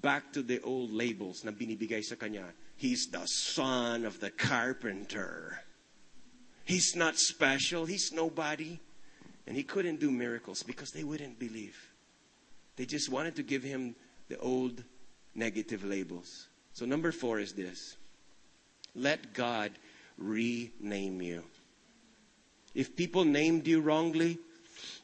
back 0.00 0.32
to 0.32 0.42
the 0.42 0.60
old 0.60 0.92
labels 0.92 1.44
na 1.44 1.52
binibigay 1.52 2.04
sa 2.04 2.16
kanya. 2.16 2.44
He's 2.76 3.08
the 3.08 3.24
son 3.24 4.04
of 4.04 4.20
the 4.20 4.28
carpenter. 4.28 5.64
He's 6.64 6.94
not 6.94 7.16
special. 7.16 7.86
He's 7.86 8.12
nobody. 8.12 8.76
And 9.46 9.56
he 9.56 9.62
couldn't 9.62 10.00
do 10.00 10.10
miracles 10.10 10.62
because 10.62 10.90
they 10.90 11.04
wouldn't 11.04 11.38
believe. 11.38 11.78
They 12.76 12.84
just 12.84 13.08
wanted 13.08 13.36
to 13.36 13.42
give 13.42 13.62
him 13.62 13.94
the 14.28 14.38
old 14.38 14.82
negative 15.34 15.84
labels. 15.84 16.48
So, 16.72 16.84
number 16.84 17.12
four 17.12 17.38
is 17.38 17.52
this 17.52 17.96
let 18.94 19.32
God 19.34 19.72
rename 20.18 21.22
you. 21.22 21.42
If 22.74 22.96
people 22.96 23.24
named 23.24 23.66
you 23.66 23.80
wrongly, 23.80 24.38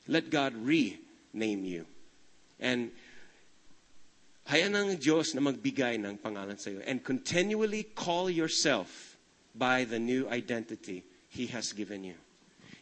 let 0.08 0.30
God 0.30 0.54
rename 0.56 1.64
you. 1.64 1.86
And 2.60 2.90
hayaan 4.48 4.76
ng 4.76 4.96
Diyos 4.98 5.34
na 5.34 5.40
magbigay 5.40 5.96
ng 6.02 6.18
pangalan 6.18 6.58
sa 6.58 6.70
iyo. 6.70 6.82
And 6.84 7.02
continually 7.04 7.84
call 7.94 8.28
yourself 8.28 9.16
by 9.54 9.84
the 9.84 9.98
new 9.98 10.28
identity 10.28 11.04
He 11.28 11.46
has 11.48 11.72
given 11.72 12.04
you. 12.04 12.21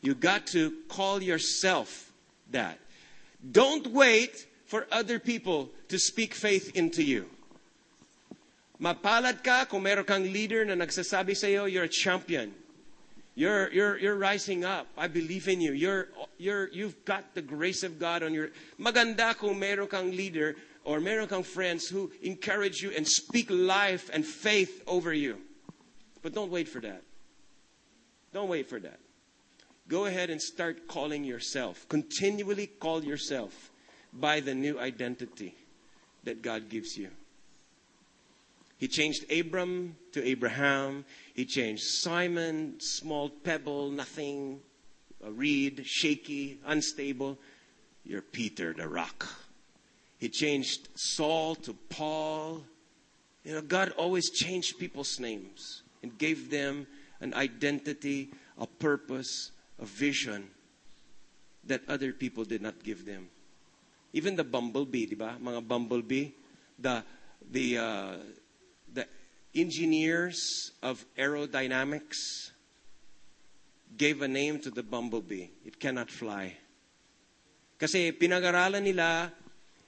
You 0.01 0.15
got 0.15 0.47
to 0.49 0.73
call 0.89 1.23
yourself 1.23 2.13
that. 2.51 2.79
Don't 3.41 3.87
wait 3.89 4.47
for 4.67 4.87
other 4.93 5.19
people 5.19 5.71
to 5.89 5.99
speak 5.99 6.35
faith 6.35 6.73
into 6.75 7.03
you. 7.03 7.27
Mapalad 8.81 9.45
ka 9.45 9.67
kung 9.67 9.83
meron 9.83 10.05
kang 10.05 10.25
leader 10.33 10.65
na 10.65 10.73
nagsasabi 10.73 11.37
sa 11.37 11.47
iyo, 11.47 11.71
you're 11.71 11.85
a 11.85 11.89
champion. 11.89 12.55
You're, 13.35 13.71
you're, 13.73 13.99
you're 13.99 14.17
rising 14.17 14.65
up. 14.65 14.87
I 14.97 15.07
believe 15.07 15.49
in 15.49 15.61
you. 15.61 15.73
You're, 15.73 16.09
you're, 16.39 16.69
you've 16.69 17.05
got 17.05 17.35
the 17.35 17.43
grace 17.43 17.83
of 17.83 17.99
God 17.99 18.23
on 18.23 18.33
your... 18.33 18.51
Maganda 18.79 19.37
kung 19.37 19.59
meron 19.59 19.87
kang 19.87 20.11
leader 20.11 20.57
or 20.85 21.01
meron 21.01 21.29
kang 21.29 21.43
friends 21.43 21.89
who 21.89 22.11
encourage 22.23 22.81
you 22.81 22.91
and 22.97 23.07
speak 23.07 23.49
life 23.51 24.11
and 24.13 24.25
faith 24.25 24.83
over 24.87 25.13
you. 25.13 25.37
But 26.23 26.35
don't 26.35 26.51
wait 26.51 26.69
for 26.69 26.81
that. 26.81 27.03
Don't 28.33 28.49
wait 28.49 28.69
for 28.69 28.81
that. 28.81 28.99
Go 29.91 30.05
ahead 30.05 30.31
and 30.31 30.41
start 30.41 30.87
calling 30.87 31.25
yourself. 31.25 31.85
Continually 31.89 32.69
call 32.69 33.03
yourself 33.03 33.73
by 34.13 34.39
the 34.39 34.55
new 34.55 34.79
identity 34.79 35.53
that 36.23 36.43
God 36.43 36.69
gives 36.69 36.97
you. 36.97 37.09
He 38.79 38.87
changed 38.87 39.31
Abram 39.33 39.97
to 40.13 40.25
Abraham. 40.25 41.05
He 41.35 41.45
changed 41.45 41.83
Simon, 41.83 42.79
small 42.79 43.31
pebble, 43.31 43.91
nothing, 43.91 44.61
a 45.25 45.33
reed, 45.33 45.83
shaky, 45.85 46.61
unstable. 46.65 47.37
You're 48.05 48.23
Peter, 48.23 48.73
the 48.73 48.87
rock. 48.87 49.27
He 50.19 50.29
changed 50.29 50.89
Saul 50.95 51.57
to 51.57 51.75
Paul. 51.89 52.63
You 53.43 53.55
know, 53.55 53.63
God 53.63 53.91
always 53.99 54.31
changed 54.31 54.79
people's 54.79 55.19
names 55.19 55.83
and 56.01 56.17
gave 56.17 56.49
them 56.49 56.87
an 57.21 57.35
identity, 57.35 58.31
a 58.57 58.69
purpose, 58.69 59.51
a 59.81 59.87
vision 59.87 60.49
that 61.65 61.81
other 61.89 62.13
people 62.13 62.45
did 62.45 62.63
not 62.63 62.83
give 62.85 63.05
them. 63.05 63.29
Even 64.13 64.37
the 64.37 64.45
bumblebee, 64.45 65.07
di 65.07 65.15
ba? 65.15 65.37
Mga 65.41 65.67
bumblebee, 65.67 66.33
the 66.79 67.03
the 67.51 67.79
uh, 67.79 68.17
the 68.93 69.07
engineers 69.55 70.73
of 70.83 71.05
aerodynamics 71.17 72.51
gave 73.97 74.23
a 74.23 74.29
name 74.29 74.61
to 74.61 74.71
the 74.71 74.83
bumblebee. 74.83 75.49
It 75.65 75.79
cannot 75.79 76.11
fly. 76.11 76.57
Kasi 77.79 78.13
pinag-aralan 78.13 78.85
nila 78.85 79.33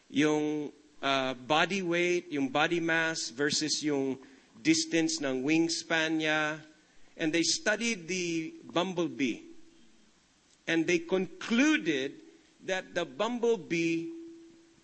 yung 0.09 0.73
uh, 1.03 1.35
body 1.35 1.83
weight, 1.83 2.33
yung 2.33 2.49
body 2.49 2.81
mass 2.81 3.31
versus 3.31 3.83
yung 3.83 4.17
distance 4.63 5.21
ng 5.21 5.43
wingspan 5.43 6.23
niya. 6.23 6.59
And 7.19 7.31
they 7.31 7.43
studied 7.43 8.09
the 8.09 8.55
bumblebee. 8.65 9.52
And 10.67 10.87
they 10.87 10.99
concluded 10.99 12.13
that 12.65 12.95
the 12.95 13.05
bumblebee 13.05 14.09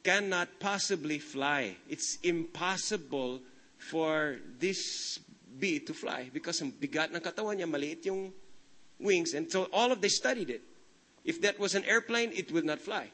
cannot 0.03 0.49
possibly 0.59 1.18
fly. 1.18 1.76
It's 1.89 2.18
impossible 2.22 3.41
for 3.76 4.39
this 4.59 5.18
bee 5.59 5.81
to 5.81 5.95
fly 5.95 6.31
because 6.33 6.61
ang 6.62 6.72
bigat 6.72 7.14
ng 7.14 7.20
katawan 7.20 7.59
niya, 7.59 7.70
maliit 7.70 8.05
yung 8.07 8.33
wings. 8.99 9.35
And 9.35 9.51
so 9.51 9.68
all 9.72 9.93
of 9.93 10.01
they 10.01 10.09
studied 10.09 10.51
it. 10.51 10.62
If 11.24 11.43
that 11.43 11.59
was 11.59 11.74
an 11.74 11.85
airplane, 11.85 12.33
it 12.35 12.51
would 12.53 12.64
not 12.64 12.81
fly. 12.81 13.11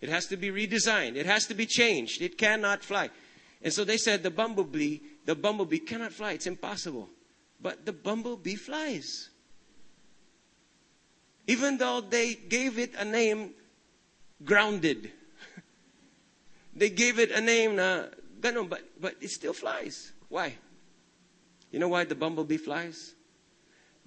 It 0.00 0.08
has 0.08 0.26
to 0.26 0.36
be 0.36 0.50
redesigned. 0.50 1.16
It 1.16 1.26
has 1.26 1.46
to 1.46 1.54
be 1.54 1.66
changed. 1.66 2.22
It 2.22 2.38
cannot 2.38 2.84
fly. 2.84 3.10
And 3.62 3.72
so 3.72 3.84
they 3.84 3.96
said 3.96 4.22
the 4.22 4.30
bumblebee, 4.30 4.98
the 5.24 5.34
bumblebee 5.34 5.80
cannot 5.80 6.12
fly. 6.12 6.32
It's 6.32 6.46
impossible. 6.46 7.08
But 7.60 7.84
the 7.86 7.92
bumblebee 7.92 8.56
flies. 8.56 9.30
Even 11.46 11.78
though 11.78 12.00
they 12.00 12.34
gave 12.34 12.78
it 12.78 12.94
a 12.98 13.04
name, 13.04 13.54
grounded. 14.44 15.12
they 16.74 16.90
gave 16.90 17.18
it 17.18 17.30
a 17.30 17.40
name 17.40 17.76
na 17.76 18.04
but, 18.40 18.82
but 19.00 19.16
it 19.20 19.30
still 19.30 19.52
flies. 19.52 20.12
Why? 20.28 20.54
You 21.70 21.78
know 21.78 21.88
why 21.88 22.04
the 22.04 22.14
bumblebee 22.14 22.58
flies? 22.58 23.14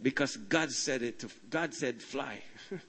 Because 0.02 0.38
God 0.38 0.72
said 0.72 1.02
it 1.02 1.20
to, 1.20 1.30
God 1.50 1.74
said 1.74 2.02
fly. 2.02 2.40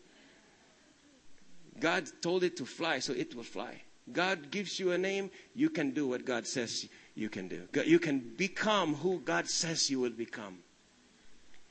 God 1.81 2.09
told 2.21 2.45
it 2.45 2.57
to 2.59 2.67
fly, 2.67 3.01
so 3.01 3.13
it 3.13 3.35
will 3.35 3.43
fly. 3.43 3.83
God 4.13 4.51
gives 4.51 4.79
you 4.79 4.93
a 4.93 4.99
name, 4.99 5.31
you 5.55 5.71
can 5.71 5.91
do 5.91 6.07
what 6.07 6.25
God 6.25 6.47
says 6.47 6.89
you 7.15 7.29
can 7.29 7.49
do. 7.49 7.67
You 7.85 7.99
can 7.99 8.21
become 8.37 8.95
who 8.95 9.21
God 9.21 9.49
says 9.49 9.91
you 9.91 10.01
will 10.01 10.11
become. 10.11 10.59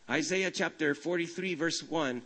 Isaiah 0.09 0.51
chapter 0.51 0.95
43, 0.95 1.53
verse 1.55 1.83
1, 1.83 2.21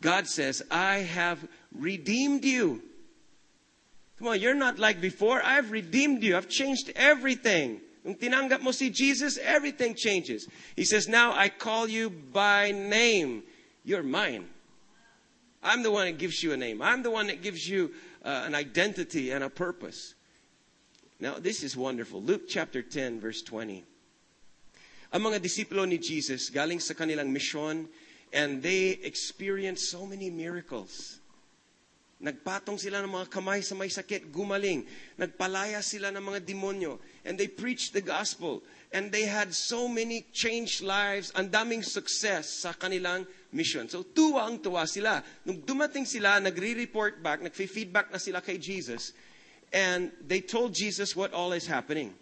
God 0.00 0.26
says, 0.26 0.62
I 0.70 0.98
have 0.98 1.46
redeemed 1.72 2.44
you. 2.44 2.82
Come 4.18 4.28
on, 4.28 4.40
you're 4.40 4.54
not 4.54 4.78
like 4.78 5.00
before. 5.00 5.42
I've 5.42 5.70
redeemed 5.70 6.22
you. 6.22 6.36
I've 6.36 6.48
changed 6.48 6.92
everything. 6.94 7.80
Mo 8.04 8.70
si 8.70 8.90
Jesus, 8.90 9.38
everything 9.38 9.94
changes. 9.94 10.46
He 10.76 10.84
says, 10.84 11.08
Now 11.08 11.32
I 11.32 11.48
call 11.48 11.88
you 11.88 12.10
by 12.10 12.70
name. 12.70 13.42
You're 13.82 14.02
mine. 14.02 14.46
I'm 15.62 15.82
the 15.82 15.90
one 15.90 16.06
that 16.06 16.18
gives 16.18 16.42
you 16.42 16.52
a 16.52 16.56
name. 16.56 16.82
I'm 16.82 17.02
the 17.02 17.10
one 17.10 17.26
that 17.28 17.40
gives 17.40 17.66
you 17.66 17.92
uh, 18.22 18.44
an 18.46 18.54
identity 18.54 19.30
and 19.30 19.42
a 19.42 19.48
purpose. 19.48 20.14
Now, 21.18 21.38
this 21.38 21.62
is 21.62 21.76
wonderful. 21.76 22.20
Luke 22.20 22.42
chapter 22.48 22.82
10, 22.82 23.20
verse 23.20 23.40
20. 23.40 23.82
Ang 25.14 25.22
mga 25.22 25.40
disipulo 25.40 25.88
ni 25.88 25.96
Jesus, 25.96 26.50
galing 26.50 26.80
sa 26.80 26.92
kanilang 26.92 27.30
mission, 27.30 27.88
and 28.34 28.58
they 28.60 28.98
experienced 29.06 29.88
so 29.88 30.04
many 30.04 30.28
miracles. 30.28 31.22
Nagpatong 32.18 32.82
sila 32.82 32.98
ng 33.04 33.12
mga 33.14 33.30
kamay 33.30 33.62
sa 33.62 33.78
may 33.78 33.86
sakit, 33.86 34.34
gumaling. 34.34 34.82
Nagpalaya 35.14 35.78
sila 35.78 36.10
ng 36.10 36.24
mga 36.24 36.40
demonyo. 36.42 36.98
And 37.22 37.38
they 37.38 37.46
preached 37.46 37.94
the 37.94 38.02
gospel. 38.02 38.66
And 38.90 39.14
they 39.14 39.30
had 39.30 39.54
so 39.54 39.86
many 39.86 40.26
changed 40.34 40.82
lives, 40.82 41.30
ang 41.34 41.50
daming 41.50 41.86
success 41.86 42.50
sa 42.50 42.74
kanilang 42.74 43.26
mission. 43.54 43.86
So 43.86 44.02
tuwa 44.02 44.50
ang 44.50 44.58
tuwa 44.58 44.82
sila. 44.88 45.22
Nung 45.46 45.62
dumating 45.62 46.06
sila, 46.06 46.42
nagre-report 46.42 47.22
back, 47.22 47.38
nagfe-feedback 47.38 48.10
na 48.10 48.18
sila 48.18 48.42
kay 48.42 48.58
Jesus. 48.58 49.14
And 49.70 50.10
they 50.22 50.42
told 50.42 50.74
Jesus 50.74 51.14
what 51.14 51.30
all 51.34 51.54
is 51.54 51.66
happening. 51.66 52.14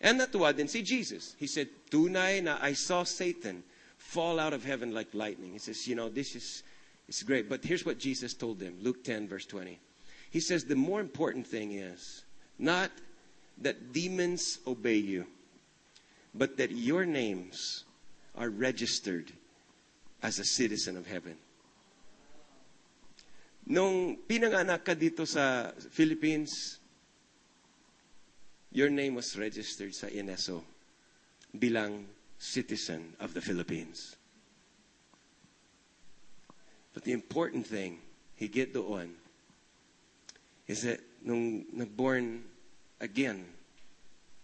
And 0.00 0.18
natuwa 0.18 0.56
din 0.56 0.66
si 0.66 0.82
Jesus. 0.82 1.36
He 1.38 1.46
said, 1.46 1.68
tunay 1.92 2.42
na 2.42 2.58
I 2.58 2.72
saw 2.72 3.04
Satan 3.04 3.62
fall 4.10 4.40
out 4.40 4.52
of 4.52 4.64
heaven 4.64 4.92
like 4.92 5.14
lightning. 5.14 5.52
He 5.52 5.62
says, 5.62 5.86
you 5.86 5.94
know, 5.94 6.08
this 6.08 6.34
is 6.34 6.64
it's 7.06 7.22
great. 7.22 7.48
But 7.48 7.64
here's 7.64 7.86
what 7.86 7.98
Jesus 7.98 8.34
told 8.34 8.58
them 8.58 8.74
Luke 8.82 9.04
10, 9.04 9.28
verse 9.28 9.46
20. 9.46 9.78
He 10.30 10.40
says, 10.40 10.64
The 10.64 10.76
more 10.76 11.00
important 11.00 11.46
thing 11.46 11.72
is 11.72 12.22
not 12.58 12.90
that 13.62 13.92
demons 13.92 14.58
obey 14.66 14.96
you, 14.96 15.26
but 16.34 16.56
that 16.56 16.70
your 16.70 17.04
names 17.04 17.84
are 18.36 18.48
registered 18.48 19.32
as 20.22 20.38
a 20.38 20.44
citizen 20.44 20.96
of 20.96 21.06
heaven. 21.06 21.36
Nung 23.66 24.18
pinanganak 24.26 24.84
ka 24.84 24.94
dito 24.94 25.26
sa 25.26 25.70
Philippines, 25.90 26.78
your 28.72 28.90
name 28.90 29.14
was 29.14 29.38
registered 29.38 29.94
sa 29.94 30.06
NSO 30.06 30.62
bilang 31.54 32.06
citizen 32.40 33.14
of 33.20 33.34
the 33.34 33.40
Philippines. 33.40 34.16
But 36.94 37.04
the 37.04 37.12
important 37.12 37.66
thing, 37.66 37.98
higit 38.40 38.72
doon, 38.72 39.12
is 40.66 40.82
that 40.82 41.00
nung 41.22 41.66
nagborn 41.76 42.40
again 43.00 43.44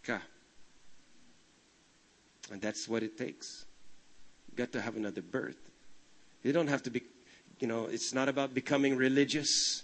ka, 0.05 0.21
and 2.53 2.61
that's 2.61 2.87
what 2.87 3.03
it 3.03 3.17
takes. 3.17 3.65
You 4.51 4.57
got 4.57 4.73
to 4.73 4.81
have 4.81 4.97
another 4.97 5.23
birth. 5.23 5.59
You 6.45 6.53
don't 6.53 6.69
have 6.69 6.83
to 6.85 6.91
be, 6.91 7.03
you 7.59 7.67
know, 7.67 7.87
it's 7.87 8.13
not 8.13 8.29
about 8.29 8.55
becoming 8.55 8.97
religious. 8.97 9.83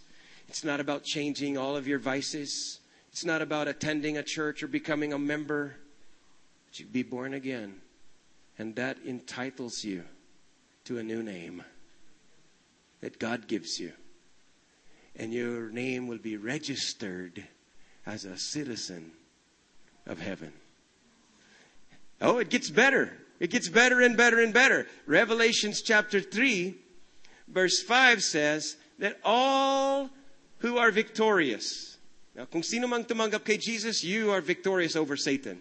It's 0.48 0.64
not 0.64 0.80
about 0.80 1.02
changing 1.02 1.56
all 1.56 1.76
of 1.76 1.88
your 1.88 1.98
vices. 1.98 2.78
It's 3.10 3.24
not 3.24 3.42
about 3.42 3.68
attending 3.68 4.18
a 4.18 4.22
church 4.22 4.62
or 4.62 4.68
becoming 4.68 5.12
a 5.12 5.18
member. 5.18 5.76
But 6.66 6.78
you 6.78 6.86
be 6.86 7.02
born 7.02 7.34
again. 7.34 7.80
And 8.58 8.76
that 8.76 8.98
entitles 9.04 9.84
you 9.84 10.04
to 10.84 10.98
a 10.98 11.02
new 11.02 11.22
name 11.22 11.62
that 13.00 13.18
God 13.18 13.48
gives 13.48 13.78
you. 13.78 13.92
And 15.16 15.32
your 15.32 15.70
name 15.70 16.06
will 16.06 16.18
be 16.18 16.36
registered 16.36 17.44
as 18.06 18.24
a 18.24 18.38
citizen 18.38 19.12
of 20.06 20.18
heaven. 20.18 20.52
Oh, 22.20 22.38
it 22.38 22.48
gets 22.48 22.70
better. 22.70 23.12
It 23.40 23.50
gets 23.50 23.68
better 23.68 24.00
and 24.00 24.16
better 24.16 24.40
and 24.40 24.54
better. 24.54 24.86
Revelations 25.06 25.82
chapter 25.82 26.20
3, 26.20 26.76
verse 27.48 27.82
5 27.82 28.22
says 28.22 28.76
that 28.98 29.18
all 29.24 30.10
who 30.58 30.78
are 30.78 30.90
victorious. 30.92 31.98
Now, 32.34 32.46
kung 32.46 32.62
sino 32.62 32.86
mang 32.86 33.04
tumanggap 33.04 33.44
kay 33.44 33.58
Jesus, 33.58 34.04
you 34.04 34.30
are 34.30 34.40
victorious 34.40 34.96
over 34.96 35.16
Satan. 35.16 35.60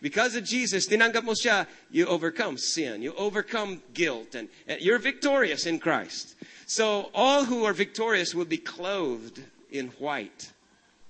Because 0.00 0.36
of 0.36 0.44
Jesus, 0.44 0.86
tinanggap 0.86 1.24
mo 1.24 1.34
siya, 1.34 1.66
you 1.90 2.06
overcome 2.06 2.56
sin, 2.56 3.02
you 3.02 3.12
overcome 3.18 3.82
guilt, 3.94 4.34
and, 4.34 4.48
you're 4.78 5.02
victorious 5.02 5.66
in 5.66 5.80
Christ. 5.80 6.36
So 6.66 7.10
all 7.14 7.44
who 7.44 7.64
are 7.64 7.72
victorious 7.72 8.34
will 8.34 8.46
be 8.46 8.58
clothed 8.58 9.42
in 9.70 9.88
white. 9.98 10.52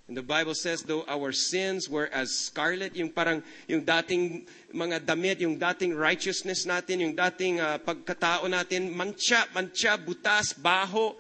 And 0.08 0.16
the 0.16 0.24
Bible 0.24 0.54
says, 0.54 0.82
though 0.82 1.04
our 1.06 1.32
sins 1.32 1.86
were 1.86 2.08
as 2.08 2.32
scarlet, 2.32 2.96
yung 2.96 3.12
parang 3.12 3.42
yung 3.68 3.84
dating 3.84 4.48
mga 4.72 5.04
damit, 5.04 5.40
yung 5.44 5.60
dating 5.60 5.94
righteousness 5.94 6.64
natin, 6.64 7.04
yung 7.04 7.14
dating 7.14 7.60
ah, 7.60 7.76
pagkatao 7.76 8.48
natin, 8.48 8.96
mancha, 8.96 9.44
mancha, 9.52 10.00
butas, 10.00 10.56
baho. 10.56 11.12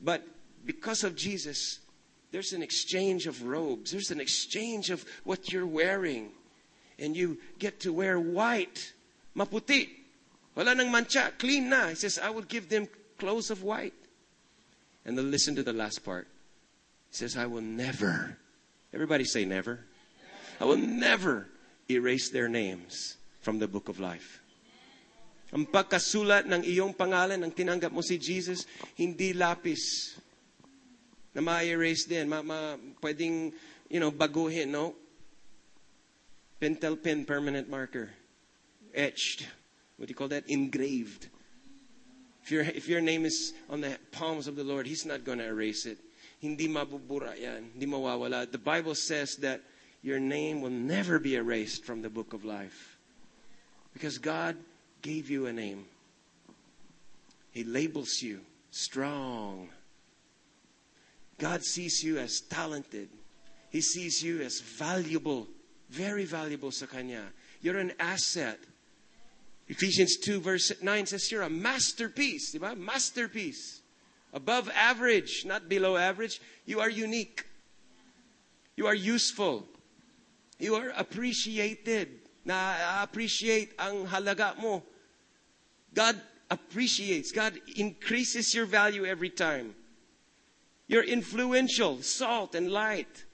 But 0.00 0.24
because 0.64 1.04
of 1.04 1.14
Jesus, 1.14 1.84
there's 2.36 2.52
an 2.52 2.62
exchange 2.62 3.26
of 3.26 3.48
robes. 3.48 3.92
There's 3.92 4.10
an 4.10 4.20
exchange 4.20 4.90
of 4.90 5.02
what 5.24 5.50
you're 5.50 5.64
wearing. 5.64 6.28
And 6.98 7.16
you 7.16 7.38
get 7.58 7.80
to 7.88 7.94
wear 7.94 8.20
white, 8.20 8.92
maputi. 9.34 9.88
Wala 10.54 10.74
nang 10.74 10.92
mancha, 10.92 11.32
clean 11.38 11.70
na. 11.70 11.88
He 11.88 11.94
says, 11.94 12.20
I 12.20 12.28
will 12.28 12.44
give 12.44 12.68
them 12.68 12.92
clothes 13.16 13.48
of 13.48 13.62
white. 13.62 13.96
And 15.06 15.16
then 15.16 15.30
listen 15.30 15.56
to 15.56 15.62
the 15.62 15.72
last 15.72 16.04
part. 16.04 16.28
He 17.08 17.16
says, 17.16 17.38
I 17.38 17.46
will 17.46 17.64
never, 17.64 18.36
everybody 18.92 19.24
say 19.24 19.46
never. 19.46 19.80
I 20.60 20.66
will 20.66 20.76
never 20.76 21.48
erase 21.88 22.28
their 22.28 22.50
names 22.50 23.16
from 23.40 23.60
the 23.60 23.66
book 23.66 23.88
of 23.88 23.98
life. 23.98 24.42
Ang 25.56 25.64
pagkasulat 25.72 26.44
ng 26.44 26.68
iyong 26.68 26.92
pangalan, 26.92 27.40
ng 27.40 27.52
tinanggap 27.56 27.96
mo 27.96 28.04
si 28.04 28.20
Jesus, 28.20 28.68
hindi 28.92 29.32
lapis 29.32 30.20
na 31.36 31.42
ma-erase 31.42 32.08
din, 32.08 32.30
ma, 32.30 32.40
ma, 32.40 32.76
pwedeng, 33.02 33.52
you 33.90 34.00
know, 34.00 34.10
baguhin, 34.10 34.68
no? 34.68 34.94
Pentel 36.58 36.96
pen, 36.96 37.26
permanent 37.26 37.68
marker. 37.68 38.08
Etched. 38.94 39.46
What 39.98 40.08
do 40.08 40.12
you 40.12 40.14
call 40.14 40.28
that? 40.28 40.48
Engraved. 40.48 41.28
If 42.42 42.50
your, 42.50 42.62
if 42.62 42.88
your 42.88 43.02
name 43.02 43.26
is 43.26 43.52
on 43.68 43.82
the 43.82 43.98
palms 44.12 44.48
of 44.48 44.56
the 44.56 44.64
Lord, 44.64 44.86
He's 44.86 45.04
not 45.04 45.24
going 45.24 45.36
to 45.36 45.44
erase 45.44 45.84
it. 45.84 45.98
Hindi 46.40 46.68
mabubura 46.68 47.38
yan. 47.38 47.68
Hindi 47.74 47.84
mawawala. 47.84 48.50
The 48.50 48.56
Bible 48.56 48.94
says 48.94 49.36
that 49.36 49.60
your 50.02 50.18
name 50.18 50.62
will 50.62 50.70
never 50.70 51.18
be 51.18 51.36
erased 51.36 51.84
from 51.84 52.00
the 52.00 52.08
book 52.08 52.32
of 52.32 52.46
life. 52.46 52.96
Because 53.92 54.16
God 54.16 54.56
gave 55.02 55.28
you 55.28 55.46
a 55.46 55.52
name. 55.52 55.84
He 57.50 57.64
labels 57.64 58.22
you 58.22 58.40
strong. 58.70 59.68
God 61.38 61.62
sees 61.64 62.02
you 62.02 62.18
as 62.18 62.40
talented. 62.40 63.08
He 63.70 63.80
sees 63.80 64.22
you 64.22 64.40
as 64.40 64.60
valuable, 64.60 65.48
very 65.90 66.24
valuable 66.24 66.70
sa 66.70 66.86
Kanya. 66.86 67.24
You're 67.60 67.78
an 67.78 67.92
asset. 68.00 68.58
Ephesians 69.68 70.16
2 70.18 70.40
verse 70.40 70.72
9 70.80 71.06
says 71.06 71.30
you're 71.30 71.42
a 71.42 71.50
masterpiece. 71.50 72.54
Diba? 72.54 72.76
Masterpiece. 72.76 73.82
Above 74.32 74.70
average, 74.74 75.44
not 75.44 75.68
below 75.68 75.96
average. 75.96 76.40
You 76.64 76.80
are 76.80 76.90
unique. 76.90 77.44
You 78.76 78.86
are 78.86 78.94
useful. 78.94 79.66
You 80.58 80.76
are 80.76 80.92
appreciated. 80.96 82.08
Na-appreciate 82.44 83.74
ang 83.78 84.06
halaga 84.06 84.56
mo. 84.60 84.84
God 85.92 86.20
appreciates. 86.50 87.32
God 87.32 87.58
increases 87.76 88.54
your 88.54 88.66
value 88.66 89.04
every 89.04 89.30
time. 89.30 89.74
You're 90.88 91.02
influential, 91.02 92.02
salt 92.02 92.54
and 92.54 92.70
light. 92.70 93.24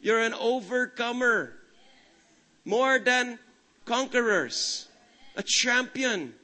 You're 0.00 0.20
an 0.20 0.34
overcomer. 0.34 1.54
More 2.64 2.98
than 2.98 3.38
conquerors. 3.84 4.88
A 5.36 5.42
champion. 5.44 6.34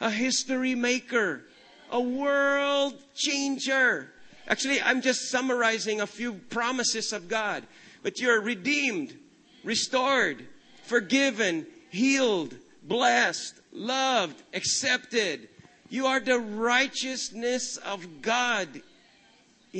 A 0.00 0.10
history 0.10 0.74
maker. 0.74 1.44
A 1.90 2.00
world 2.00 2.94
changer. 3.14 4.12
Actually, 4.48 4.82
I'm 4.82 5.00
just 5.00 5.30
summarizing 5.30 6.00
a 6.00 6.06
few 6.06 6.34
promises 6.34 7.12
of 7.12 7.28
God. 7.28 7.64
But 8.02 8.20
you're 8.20 8.40
redeemed, 8.40 9.16
restored, 9.64 10.46
forgiven, 10.84 11.66
healed, 11.90 12.54
blessed, 12.82 13.54
loved, 13.72 14.42
accepted. 14.52 15.48
You 15.88 16.06
are 16.06 16.20
the 16.20 16.38
righteousness 16.38 17.76
of 17.78 18.22
God 18.22 18.68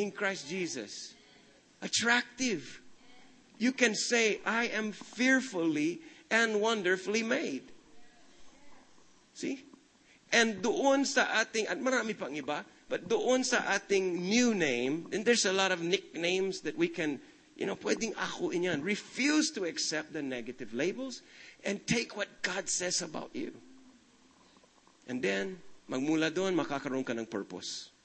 in 0.02 0.10
Christ 0.10 0.48
Jesus. 0.48 1.14
Attractive. 1.82 2.80
You 3.58 3.72
can 3.72 3.94
say, 3.94 4.40
I 4.44 4.68
am 4.68 4.92
fearfully 4.92 6.00
and 6.30 6.60
wonderfully 6.60 7.22
made. 7.22 7.64
See? 9.34 9.64
And 10.32 10.60
doon 10.60 11.04
sa 11.04 11.24
ating, 11.40 11.68
at 11.68 11.80
marami 11.80 12.16
pang 12.16 12.34
iba, 12.34 12.64
but 12.88 13.08
doon 13.08 13.44
sa 13.44 13.62
ating 13.72 14.20
new 14.20 14.54
name, 14.54 15.08
and 15.12 15.24
there's 15.24 15.46
a 15.46 15.52
lot 15.52 15.72
of 15.72 15.80
nicknames 15.80 16.60
that 16.62 16.76
we 16.76 16.88
can, 16.88 17.20
you 17.56 17.64
know, 17.64 17.76
pwedeng 17.76 18.12
akuin 18.14 18.64
yan. 18.64 18.82
Refuse 18.82 19.50
to 19.52 19.64
accept 19.64 20.12
the 20.12 20.22
negative 20.22 20.74
labels 20.74 21.22
and 21.64 21.80
take 21.86 22.16
what 22.16 22.28
God 22.42 22.68
says 22.68 23.00
about 23.00 23.30
you. 23.32 23.52
And 25.08 25.22
then, 25.22 25.58
magmula 25.88 26.34
doon, 26.34 26.52
makakaroon 26.58 27.06
ka 27.06 27.14
ng 27.14 27.26
purpose. 27.26 27.95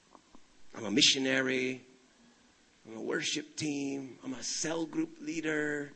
I'm 0.74 0.84
a 0.84 0.90
missionary. 0.90 1.82
I'm 2.86 2.96
a 2.96 3.02
worship 3.02 3.56
team. 3.56 4.18
I'm 4.24 4.34
a 4.34 4.42
cell 4.42 4.86
group 4.86 5.16
leader, 5.20 5.92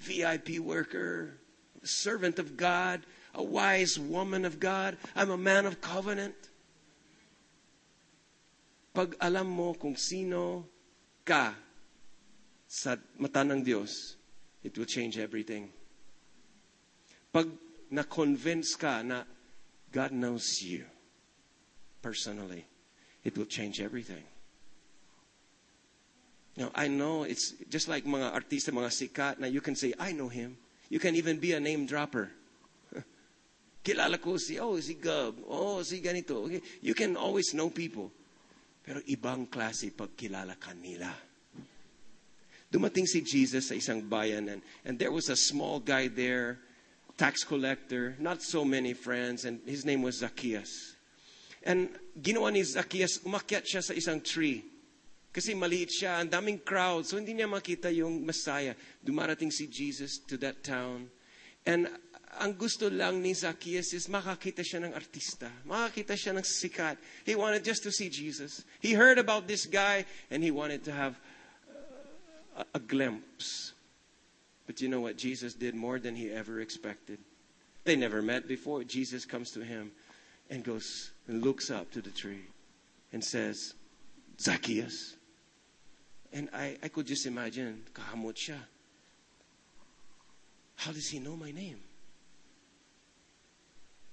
VIP 0.00 0.58
worker, 0.58 1.38
servant 1.82 2.38
of 2.38 2.56
God, 2.56 3.04
a 3.34 3.42
wise 3.42 3.98
woman 3.98 4.44
of 4.44 4.60
God. 4.60 4.96
I'm 5.14 5.30
a 5.30 5.36
man 5.36 5.66
of 5.66 5.80
covenant. 5.80 6.34
Pag 8.94 9.18
alam 9.18 9.50
mo 9.50 9.74
kung 9.74 9.98
sino 9.98 10.70
ka 11.26 11.54
sa 12.70 12.94
mata 13.18 13.42
ng 13.42 13.66
Diyos, 13.66 14.14
it 14.62 14.78
will 14.78 14.86
change 14.86 15.18
everything. 15.18 15.66
Pag 17.34 17.50
na-convince 17.90 18.78
ka 18.78 19.02
na 19.02 19.26
God 19.90 20.14
knows 20.14 20.62
you 20.62 20.86
personally, 22.02 22.66
it 23.24 23.36
will 23.36 23.46
change 23.46 23.80
everything. 23.80 24.22
Now, 26.56 26.70
I 26.74 26.86
know 26.86 27.24
it's 27.24 27.54
just 27.68 27.88
like 27.88 28.04
mga 28.04 28.30
artista, 28.32 28.70
mga 28.70 28.92
sikat 28.92 29.38
na 29.40 29.48
you 29.48 29.60
can 29.60 29.74
say, 29.74 29.92
I 29.98 30.12
know 30.12 30.28
him. 30.28 30.56
You 30.88 31.00
can 31.00 31.16
even 31.16 31.38
be 31.38 31.52
a 31.52 31.60
name 31.60 31.86
dropper. 31.86 32.30
Kilala 33.84 34.20
ko 34.20 34.36
si, 34.36 34.60
oh, 34.60 34.78
si 34.78 34.94
Gub. 34.94 35.34
Oh, 35.48 35.82
si 35.82 36.00
ganito. 36.00 36.46
Okay. 36.46 36.62
You 36.80 36.94
can 36.94 37.16
always 37.16 37.54
know 37.54 37.70
people. 37.70 38.12
Pero 38.84 39.00
ibang 39.08 39.48
klase 39.48 39.90
pag 39.96 40.12
kilala 40.14 40.60
ka 40.60 40.76
nila. 40.76 41.10
Dumating 42.70 43.08
si 43.08 43.22
Jesus 43.24 43.72
sa 43.72 43.74
isang 43.74 44.04
bayan 44.04 44.50
and, 44.50 44.60
and 44.84 44.98
there 44.98 45.10
was 45.10 45.30
a 45.30 45.38
small 45.38 45.80
guy 45.80 46.06
there, 46.06 46.58
tax 47.16 47.42
collector, 47.42 48.14
not 48.20 48.42
so 48.42 48.64
many 48.64 48.92
friends, 48.92 49.46
and 49.46 49.62
his 49.64 49.86
name 49.86 50.02
was 50.02 50.20
Zacchaeus. 50.20 50.93
And 51.64 51.88
ginawa 52.12 52.52
ni 52.52 52.60
Zacchaeus, 52.60 53.24
umakyat 53.24 53.64
siya 53.64 53.80
sa 53.80 53.96
isang 53.96 54.20
tree. 54.20 54.60
Kasi 55.34 55.56
maliit 55.56 55.90
siya, 55.90 56.22
ang 56.22 56.30
daming 56.30 56.62
crowd, 56.62 57.02
so 57.08 57.18
hindi 57.18 57.34
niya 57.34 57.50
makita 57.50 57.90
yung 57.90 58.22
Messiah. 58.22 58.76
Dumarating 59.02 59.50
si 59.50 59.66
Jesus 59.66 60.22
to 60.28 60.38
that 60.38 60.62
town. 60.62 61.10
And 61.66 61.88
ang 62.38 62.54
gusto 62.54 62.86
lang 62.92 63.24
ni 63.24 63.34
Zacchaeus 63.34 63.96
is 63.96 64.06
makakita 64.06 64.62
siya 64.62 64.84
ng 64.86 64.92
artista. 64.94 65.50
Makakita 65.66 66.14
siya 66.14 66.36
ng 66.36 66.46
sikat. 66.46 67.00
He 67.24 67.34
wanted 67.34 67.64
just 67.64 67.82
to 67.82 67.90
see 67.90 68.12
Jesus. 68.12 68.62
He 68.78 68.94
heard 68.94 69.18
about 69.18 69.48
this 69.48 69.66
guy 69.66 70.06
and 70.30 70.44
he 70.44 70.52
wanted 70.52 70.84
to 70.84 70.92
have 70.92 71.18
a, 72.54 72.78
a 72.78 72.80
glimpse. 72.80 73.72
But 74.66 74.80
you 74.80 74.88
know 74.88 75.00
what? 75.00 75.16
Jesus 75.16 75.54
did 75.54 75.74
more 75.74 75.98
than 75.98 76.14
he 76.14 76.30
ever 76.30 76.60
expected. 76.60 77.18
They 77.84 77.96
never 77.96 78.22
met 78.22 78.48
before. 78.48 78.82
Jesus 78.82 79.24
comes 79.24 79.50
to 79.52 79.60
him 79.60 79.92
and 80.50 80.64
goes 80.64 81.12
and 81.28 81.42
looks 81.42 81.70
up 81.70 81.90
to 81.92 82.00
the 82.00 82.10
tree 82.10 82.44
and 83.12 83.22
says, 83.22 83.74
Zacchaeus. 84.40 85.16
And 86.32 86.48
I, 86.52 86.76
I 86.82 86.88
could 86.88 87.06
just 87.06 87.26
imagine, 87.26 87.84
kahamot. 87.94 88.54
How 90.76 90.92
does 90.92 91.08
he 91.08 91.18
know 91.18 91.36
my 91.36 91.50
name? 91.50 91.78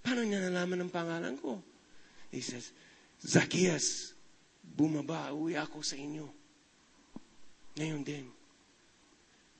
Paano 0.05 0.25
niya 0.25 0.49
nalaman 0.49 0.85
ng 0.85 0.91
pangalan 0.93 1.37
ko? 1.41 1.61
He 2.29 2.41
says, 2.41 2.71
Zacchaeus, 3.21 4.13
bumaba, 4.61 5.29
uwi 5.33 5.57
ako 5.57 5.81
sa 5.81 5.97
inyo. 5.97 6.29
Ngayon 7.77 8.01
din. 8.05 8.25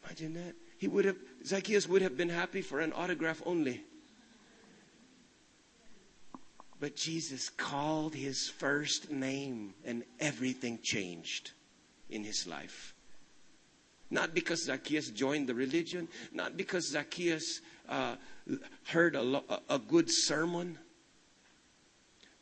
Imagine 0.01 0.33
that. 0.33 0.55
He 0.77 0.87
would 0.87 1.05
have, 1.05 1.17
Zacchaeus 1.45 1.85
would 1.87 2.01
have 2.01 2.17
been 2.17 2.29
happy 2.29 2.61
for 2.61 2.81
an 2.81 2.93
autograph 2.93 3.41
only. 3.45 3.85
But 6.81 6.95
Jesus 6.95 7.49
called 7.49 8.15
his 8.15 8.49
first 8.49 9.11
name 9.11 9.75
and 9.85 10.03
everything 10.19 10.79
changed 10.81 11.51
in 12.09 12.23
his 12.23 12.47
life. 12.47 12.95
Not 14.09 14.33
because 14.33 14.65
Zacchaeus 14.65 15.11
joined 15.11 15.47
the 15.47 15.53
religion, 15.53 16.07
not 16.33 16.57
because 16.57 16.89
Zacchaeus 16.89 17.61
uh, 17.87 18.15
heard 18.87 19.15
a, 19.15 19.21
lo- 19.21 19.43
a 19.69 19.77
good 19.77 20.09
sermon, 20.09 20.79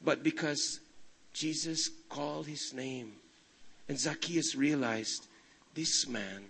but 0.01 0.23
because 0.23 0.79
Jesus 1.33 1.89
called 2.07 2.47
his 2.47 2.73
name. 2.73 3.11
And 3.89 3.99
Zacchaeus 3.99 4.55
realized 4.55 5.27
this 5.75 6.07
man 6.07 6.45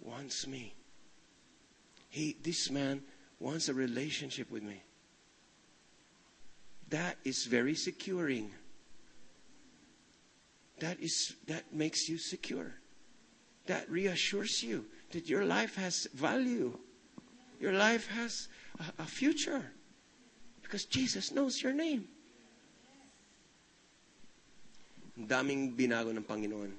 wants 0.00 0.46
me. 0.46 0.72
He, 2.10 2.36
this 2.44 2.70
man 2.70 3.02
wants 3.40 3.68
a 3.68 3.74
relationship 3.74 4.52
with 4.52 4.62
me. 4.62 4.82
That 6.90 7.16
is 7.24 7.44
very 7.44 7.74
securing. 7.74 8.50
That 10.80 11.00
is 11.00 11.34
that 11.46 11.74
makes 11.74 12.08
you 12.08 12.18
secure. 12.18 12.74
That 13.66 13.90
reassures 13.90 14.62
you 14.62 14.86
that 15.10 15.28
your 15.28 15.44
life 15.44 15.76
has 15.76 16.06
value. 16.14 16.78
Your 17.60 17.72
life 17.72 18.06
has 18.08 18.48
a, 18.78 19.02
a 19.02 19.06
future. 19.06 19.64
Because 20.62 20.84
Jesus 20.84 21.32
knows 21.32 21.62
your 21.62 21.72
name. 21.72 22.06
Daming 25.18 25.74
binago 25.74 26.14
ng 26.14 26.22
Panginoon. 26.22 26.70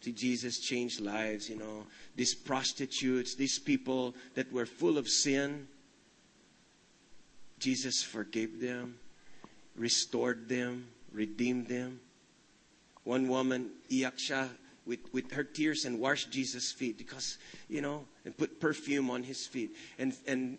See, 0.00 0.12
Jesus 0.12 0.60
changed 0.60 1.00
lives, 1.00 1.48
you 1.48 1.56
know. 1.56 1.86
These 2.16 2.34
prostitutes, 2.34 3.34
these 3.34 3.58
people 3.58 4.14
that 4.34 4.50
were 4.52 4.66
full 4.66 4.98
of 4.98 5.08
sin, 5.08 5.68
Jesus 7.58 8.02
forgave 8.02 8.60
them, 8.60 8.99
restored 9.76 10.48
them, 10.48 10.86
redeemed 11.12 11.68
them. 11.68 12.00
One 13.04 13.28
woman, 13.28 13.70
iyak 13.90 14.16
siya 14.18 14.48
with, 14.86 15.00
with 15.12 15.32
her 15.32 15.44
tears 15.44 15.84
and 15.84 15.98
washed 15.98 16.30
Jesus' 16.30 16.72
feet 16.72 16.98
because, 16.98 17.38
you 17.68 17.80
know, 17.80 18.04
and 18.24 18.36
put 18.36 18.60
perfume 18.60 19.10
on 19.10 19.22
his 19.22 19.46
feet. 19.46 19.70
And, 19.98 20.14
and 20.26 20.58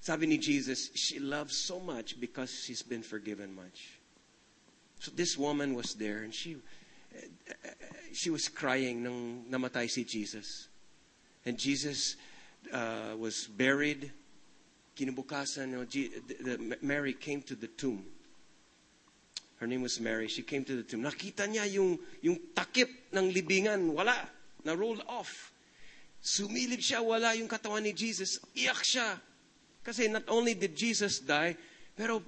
sabi 0.00 0.26
ni 0.26 0.38
Jesus, 0.38 0.90
she 0.94 1.18
loves 1.18 1.56
so 1.56 1.80
much 1.80 2.20
because 2.20 2.50
she's 2.52 2.82
been 2.82 3.02
forgiven 3.02 3.54
much. 3.54 3.92
So 5.00 5.10
this 5.14 5.38
woman 5.38 5.74
was 5.74 5.94
there 5.94 6.18
and 6.18 6.34
she, 6.34 6.56
she 8.12 8.30
was 8.30 8.48
crying 8.48 9.02
nung 9.02 9.44
namatay 9.50 9.88
si 9.88 10.04
Jesus. 10.04 10.68
And 11.46 11.58
Jesus 11.58 12.16
uh, 12.72 13.16
was 13.18 13.46
buried. 13.46 14.12
Kinabukasan, 14.96 16.82
Mary 16.82 17.14
came 17.14 17.40
to 17.42 17.54
the 17.54 17.68
tomb. 17.68 18.04
Her 19.60 19.68
name 19.68 19.84
was 19.84 20.00
Mary. 20.00 20.24
She 20.24 20.40
came 20.40 20.64
to 20.64 20.72
the 20.72 20.82
tomb. 20.82 21.04
Nakita 21.04 21.44
niya 21.44 21.68
yung, 21.68 22.00
yung 22.24 22.40
takip 22.56 22.88
ng 23.12 23.28
libingan. 23.28 23.92
Wala. 23.92 24.16
Na 24.64 24.72
rolled 24.72 25.04
off. 25.04 25.52
Sumilip 26.24 26.80
siya. 26.80 27.04
Wala 27.04 27.36
yung 27.36 27.44
katawan 27.44 27.84
ni 27.84 27.92
Jesus. 27.92 28.40
Iyak 28.56 28.80
siya. 28.80 29.20
Kasi 29.84 30.08
not 30.08 30.24
only 30.32 30.56
did 30.56 30.72
Jesus 30.72 31.20
die, 31.20 31.52
pero 31.92 32.24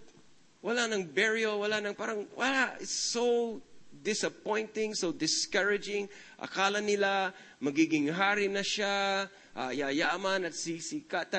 wala 0.61 0.85
nang 0.85 1.09
burial, 1.09 1.57
wala 1.57 1.81
nang 1.81 1.97
parang, 1.97 2.29
wala. 2.37 2.77
It's 2.77 2.93
so 2.93 3.61
disappointing, 3.89 4.93
so 4.93 5.09
discouraging. 5.09 6.13
Akala 6.37 6.85
nila 6.85 7.33
magiging 7.65 8.13
hari 8.13 8.49
na 8.53 8.61
siya, 8.61 9.25
uh, 9.57 9.73
yayaman 9.73 10.45
at 10.45 10.55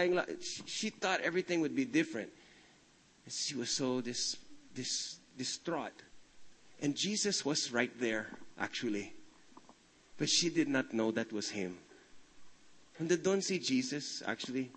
la- 0.10 0.30
She 0.66 0.90
thought 0.90 1.22
everything 1.22 1.62
would 1.62 1.78
be 1.78 1.86
different. 1.86 2.34
And 3.26 3.34
She 3.34 3.54
was 3.54 3.70
so 3.70 4.02
dis, 4.02 4.38
dis, 4.74 5.22
distraught. 5.38 6.04
And 6.82 6.96
Jesus 6.96 7.46
was 7.46 7.72
right 7.72 7.92
there, 8.00 8.28
actually. 8.60 9.14
But 10.18 10.30
she 10.30 10.50
did 10.50 10.68
not 10.68 10.94
know 10.94 11.12
that 11.12 11.32
was 11.32 11.50
him. 11.50 11.78
And 13.00 13.10
they 13.10 13.18
don't 13.18 13.44
see 13.44 13.60
Jesus, 13.60 14.22
actually. 14.26 14.72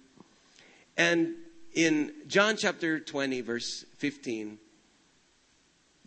And 0.97 1.35
in 1.75 2.13
John 2.27 2.57
chapter 2.57 3.01
20, 3.01 3.41
verse 3.43 3.85
15, 3.99 4.59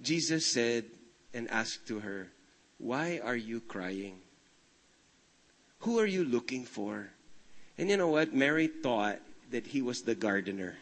Jesus 0.02 0.46
said 0.46 0.86
and 1.34 1.50
asked 1.52 1.88
to 1.88 2.00
her, 2.00 2.30
Why 2.78 3.20
are 3.24 3.36
you 3.36 3.60
crying? 3.62 4.18
Who 5.80 6.00
are 6.00 6.06
you 6.06 6.24
looking 6.24 6.66
for? 6.66 7.10
And 7.78 7.90
you 7.90 7.98
know 7.98 8.10
what? 8.10 8.34
Mary 8.34 8.68
thought 8.68 9.20
that 9.52 9.68
he 9.68 9.82
was 9.82 10.02
the 10.02 10.16
gardener. 10.16 10.78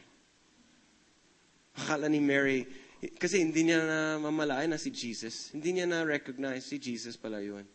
Ni 1.99 2.19
Mary, 2.19 2.65
kasi 3.19 3.45
hindi 3.45 3.69
niya 3.69 3.85
na 3.85 3.99
mamalayan 4.17 4.73
na 4.73 4.81
si 4.81 4.89
Jesus. 4.89 5.53
Hindi 5.53 5.77
niya 5.77 5.87
na 5.87 6.01
recognize 6.01 6.65
si 6.65 6.81
Jesus 6.81 7.13
pala 7.13 7.37
yun. 7.41 7.65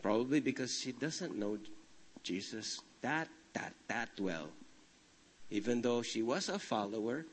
Probably 0.00 0.40
because 0.40 0.78
she 0.78 0.92
doesn't 0.92 1.36
know 1.36 1.58
Jesus 2.22 2.80
that, 3.02 3.28
that, 3.52 3.74
that 3.88 4.08
well. 4.18 4.48
Even 5.50 5.82
though 5.82 6.02
she 6.02 6.22
was 6.22 6.48
a 6.48 6.58
follower, 6.58 7.26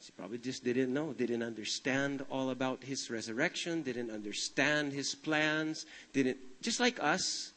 she 0.00 0.12
probably 0.16 0.38
just 0.38 0.64
didn't 0.64 0.92
know, 0.92 1.12
didn't 1.12 1.42
understand 1.42 2.24
all 2.30 2.50
about 2.50 2.82
his 2.82 3.10
resurrection, 3.10 3.82
didn't 3.82 4.10
understand 4.10 4.92
his 4.92 5.14
plans, 5.14 5.86
didn't, 6.12 6.38
just 6.62 6.80
like 6.80 7.02
us. 7.02 7.52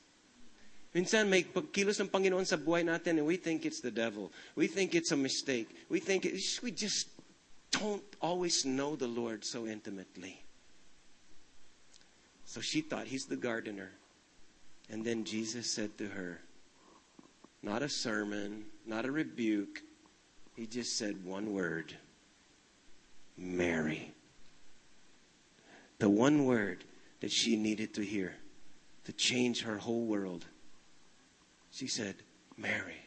Minsan 0.94 1.30
may 1.30 1.44
pagkilos 1.44 2.04
ng 2.04 2.12
Panginoon 2.12 2.44
sa 2.44 2.60
buhay 2.60 2.84
natin 2.84 3.20
and 3.20 3.26
we 3.26 3.40
think 3.40 3.64
it's 3.64 3.80
the 3.80 3.92
devil. 3.92 4.32
We 4.56 4.68
think 4.68 4.94
it's 4.94 5.12
a 5.12 5.18
mistake. 5.18 5.72
We 5.88 6.00
think 6.04 6.28
we 6.64 6.72
just 6.72 7.08
don't 7.72 8.04
always 8.20 8.66
know 8.66 8.96
the 9.00 9.08
Lord 9.08 9.46
so 9.46 9.66
intimately. 9.68 10.44
So 12.44 12.60
she 12.60 12.82
thought 12.82 13.08
he's 13.08 13.26
the 13.26 13.40
gardener. 13.40 13.92
And 14.90 15.06
then 15.06 15.24
Jesus 15.24 15.72
said 15.72 15.98
to 16.00 16.08
her, 16.08 16.42
not 17.64 17.82
a 17.82 17.88
sermon, 17.88 18.66
not 18.86 19.06
a 19.06 19.12
rebuke. 19.12 19.82
He 20.58 20.68
just 20.68 20.98
said 20.98 21.24
one 21.24 21.54
word 21.54 21.96
Mary. 23.38 24.12
The 26.00 26.10
one 26.10 26.46
word 26.46 26.84
that 27.22 27.32
she 27.32 27.56
needed 27.56 27.94
to 27.94 28.02
hear 28.02 28.36
to 29.06 29.14
change 29.14 29.64
her 29.64 29.78
whole 29.78 30.06
world. 30.06 30.46
She 31.72 31.88
said, 31.88 32.16
Mary. 32.58 33.02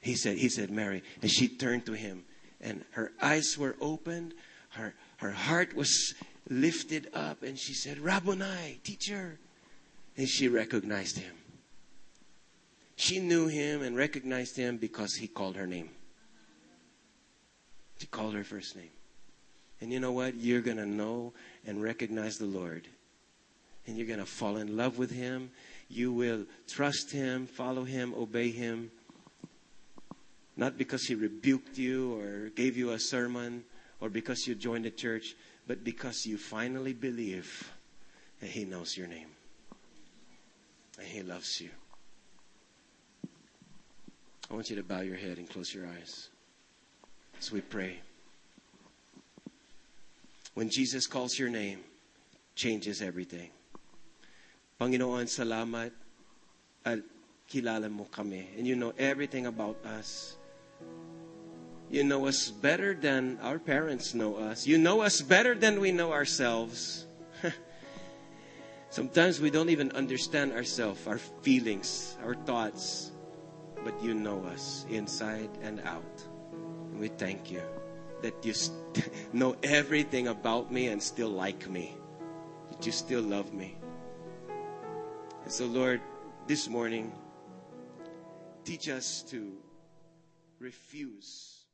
He 0.00 0.16
said, 0.16 0.38
he 0.38 0.48
said, 0.48 0.70
Mary. 0.70 1.02
And 1.22 1.30
she 1.30 1.48
turned 1.48 1.86
to 1.86 1.92
him 1.92 2.24
and 2.64 2.84
her 2.92 3.12
eyes 3.20 3.56
were 3.56 3.76
opened. 3.80 4.34
Her, 4.70 4.94
her 5.18 5.30
heart 5.30 5.76
was 5.76 6.14
lifted 6.48 7.10
up 7.14 7.42
and 7.42 7.58
she 7.58 7.74
said, 7.74 7.98
Rabboni, 7.98 8.80
teacher. 8.82 9.38
And 10.16 10.28
she 10.28 10.48
recognized 10.48 11.18
him. 11.18 11.32
She 12.96 13.18
knew 13.18 13.48
him 13.48 13.82
and 13.82 13.96
recognized 13.96 14.56
him 14.56 14.78
because 14.78 15.14
he 15.14 15.26
called 15.26 15.56
her 15.56 15.66
name. 15.66 15.90
He 17.98 18.06
called 18.06 18.34
her 18.34 18.44
first 18.44 18.76
name. 18.76 18.90
And 19.80 19.92
you 19.92 20.00
know 20.00 20.12
what? 20.12 20.36
You're 20.36 20.60
going 20.60 20.76
to 20.78 20.86
know 20.86 21.32
and 21.66 21.82
recognize 21.82 22.38
the 22.38 22.46
Lord. 22.46 22.88
And 23.86 23.98
you're 23.98 24.06
going 24.06 24.20
to 24.20 24.26
fall 24.26 24.56
in 24.56 24.76
love 24.76 24.98
with 24.98 25.10
him. 25.10 25.50
You 25.94 26.12
will 26.12 26.44
trust 26.66 27.12
him, 27.12 27.46
follow 27.46 27.84
him, 27.84 28.14
obey 28.14 28.50
him. 28.50 28.90
Not 30.56 30.76
because 30.76 31.04
he 31.04 31.14
rebuked 31.14 31.78
you 31.78 32.18
or 32.18 32.48
gave 32.48 32.76
you 32.76 32.90
a 32.90 32.98
sermon 32.98 33.62
or 34.00 34.08
because 34.08 34.44
you 34.44 34.56
joined 34.56 34.86
the 34.86 34.90
church, 34.90 35.36
but 35.68 35.84
because 35.84 36.26
you 36.26 36.36
finally 36.36 36.94
believe 36.94 37.72
that 38.40 38.50
he 38.50 38.64
knows 38.64 38.96
your 38.96 39.06
name 39.06 39.28
and 40.98 41.06
he 41.06 41.22
loves 41.22 41.60
you. 41.60 41.70
I 44.50 44.54
want 44.54 44.70
you 44.70 44.76
to 44.76 44.82
bow 44.82 45.00
your 45.02 45.16
head 45.16 45.38
and 45.38 45.48
close 45.48 45.72
your 45.72 45.86
eyes 45.86 46.28
as 47.38 47.52
we 47.52 47.60
pray. 47.60 48.00
When 50.54 50.70
Jesus 50.70 51.06
calls 51.06 51.38
your 51.38 51.50
name, 51.50 51.78
changes 52.56 53.00
everything. 53.00 53.50
Panginoon, 54.84 55.24
salamat 55.24 55.96
at 56.84 57.00
kilala 57.48 57.88
mo 57.88 58.04
kami. 58.04 58.52
And 58.60 58.68
you 58.68 58.76
know 58.76 58.92
everything 59.00 59.48
about 59.48 59.80
us. 59.80 60.36
You 61.88 62.04
know 62.04 62.28
us 62.28 62.52
better 62.52 62.92
than 62.92 63.40
our 63.40 63.56
parents 63.56 64.12
know 64.12 64.36
us. 64.36 64.68
You 64.68 64.76
know 64.76 65.00
us 65.00 65.24
better 65.24 65.56
than 65.56 65.80
we 65.80 65.88
know 65.88 66.12
ourselves. 66.12 67.08
Sometimes 68.92 69.40
we 69.40 69.48
don't 69.48 69.72
even 69.72 69.88
understand 69.96 70.52
ourselves, 70.52 71.00
our 71.08 71.16
feelings, 71.40 72.20
our 72.20 72.36
thoughts, 72.44 73.08
but 73.88 73.96
you 74.04 74.12
know 74.12 74.44
us 74.52 74.84
inside 74.92 75.48
and 75.64 75.80
out. 75.88 76.18
And 76.92 77.00
we 77.00 77.08
thank 77.08 77.48
you 77.48 77.64
that 78.20 78.36
you 78.44 78.52
st- 78.52 79.08
know 79.32 79.56
everything 79.64 80.28
about 80.28 80.68
me 80.68 80.92
and 80.92 81.00
still 81.00 81.32
like 81.32 81.72
me, 81.72 81.96
that 82.68 82.84
you 82.84 82.92
still 82.92 83.24
love 83.24 83.48
me. 83.56 83.80
And 85.44 85.52
so, 85.52 85.66
Lord, 85.66 86.00
this 86.46 86.68
morning, 86.68 87.12
teach 88.64 88.88
us 88.88 89.22
to 89.28 89.52
refuse. 90.58 91.66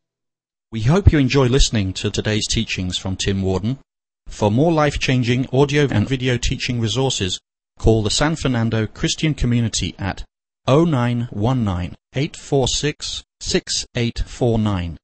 We 0.72 0.82
hope 0.82 1.10
you 1.12 1.18
enjoy 1.18 1.46
listening 1.46 1.94
to 1.94 2.10
today's 2.10 2.46
teachings 2.48 2.98
from 2.98 3.16
Tim 3.16 3.40
Warden. 3.42 3.78
For 4.26 4.50
more 4.50 4.72
life-changing 4.72 5.48
audio 5.52 5.86
and 5.90 6.08
video 6.08 6.36
teaching 6.36 6.80
resources, 6.80 7.38
call 7.78 8.02
the 8.02 8.10
San 8.10 8.34
Fernando 8.36 8.88
Christian 8.88 9.34
Community 9.34 9.94
at 9.98 10.24
0919 10.66 11.94
846 12.14 13.22
6849 13.40 14.96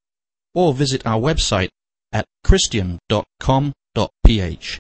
or 0.55 0.75
visit 0.75 1.07
our 1.07 1.21
website 1.21 1.71
at 2.13 2.27
christian.com.ph. 2.43 4.79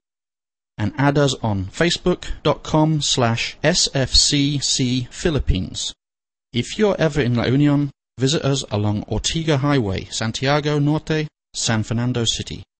and 0.78 0.92
add 0.98 1.16
us 1.16 1.34
on 1.42 1.66
facebook.com 1.66 3.00
slash 3.00 3.56
sfcc 3.62 5.08
Philippines. 5.08 5.94
If 6.52 6.78
you're 6.78 6.96
ever 6.98 7.20
in 7.20 7.34
La 7.34 7.44
Union, 7.44 7.90
visit 8.18 8.42
us 8.44 8.64
along 8.70 9.04
Ortiga 9.04 9.58
Highway, 9.58 10.04
Santiago 10.10 10.78
Norte, 10.78 11.28
San 11.54 11.82
Fernando 11.82 12.24
City. 12.24 12.62